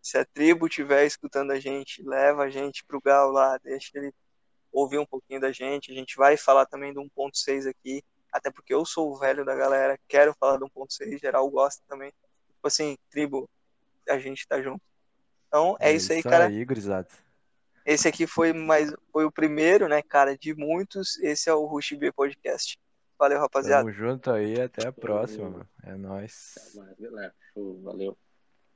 Se 0.08 0.18
a 0.18 0.24
tribo 0.24 0.68
estiver 0.68 1.06
escutando 1.06 1.52
a 1.52 1.60
gente, 1.60 2.02
leva 2.02 2.44
a 2.44 2.50
gente 2.50 2.82
pro 2.86 3.02
Gal 3.02 3.30
lá, 3.30 3.58
deixa 3.58 3.92
ele 3.98 4.14
ouvir 4.72 4.98
um 5.00 5.06
pouquinho 5.06 5.42
da 5.42 5.52
gente. 5.52 5.92
A 5.92 5.94
gente 5.94 6.16
vai 6.16 6.38
falar 6.38 6.66
também 6.66 6.94
do 6.94 7.02
1.6 7.02 7.70
aqui, 7.70 8.02
até 8.32 8.50
porque 8.50 8.74
eu 8.74 8.86
sou 8.86 9.12
o 9.12 9.18
velho 9.18 9.44
da 9.44 9.54
galera, 9.54 10.00
quero 10.08 10.34
falar 10.40 10.56
do 10.56 10.70
1.6, 10.70 11.20
geral 11.20 11.50
gosta 11.50 11.84
também. 11.90 12.14
Tipo 12.54 12.68
assim, 12.68 12.98
tribo, 13.10 13.50
a 14.08 14.18
gente 14.18 14.48
tá 14.48 14.62
junto. 14.62 14.82
Então 15.50 15.76
é, 15.78 15.92
isso 15.92 16.14
aí, 16.14 16.24
cara. 16.24 16.48
aí, 16.48 16.64
gurizada. 16.64 17.10
Esse 17.86 18.08
aqui 18.08 18.26
foi 18.26 18.54
mais 18.54 18.94
foi 19.12 19.26
o 19.26 19.32
primeiro, 19.32 19.90
né, 19.90 20.02
cara, 20.02 20.38
de 20.38 20.56
muitos. 20.56 21.20
Esse 21.20 21.50
é 21.50 21.54
o 21.54 21.66
Rush 21.66 21.98
B 22.00 22.14
Podcast. 22.14 22.80
Valeu, 23.20 23.40
rapaziada. 23.40 23.82
Tamo 23.82 23.92
junto 23.92 24.32
aí, 24.32 24.62
até 24.62 24.88
a 24.88 24.94
próxima, 24.94 25.50
mano. 25.50 25.70
É 25.84 25.96
nóis. 25.96 26.54
Até 26.58 26.80
mais, 26.80 26.98
galera. 26.98 27.36
Show, 27.54 27.82
valeu. 27.82 28.18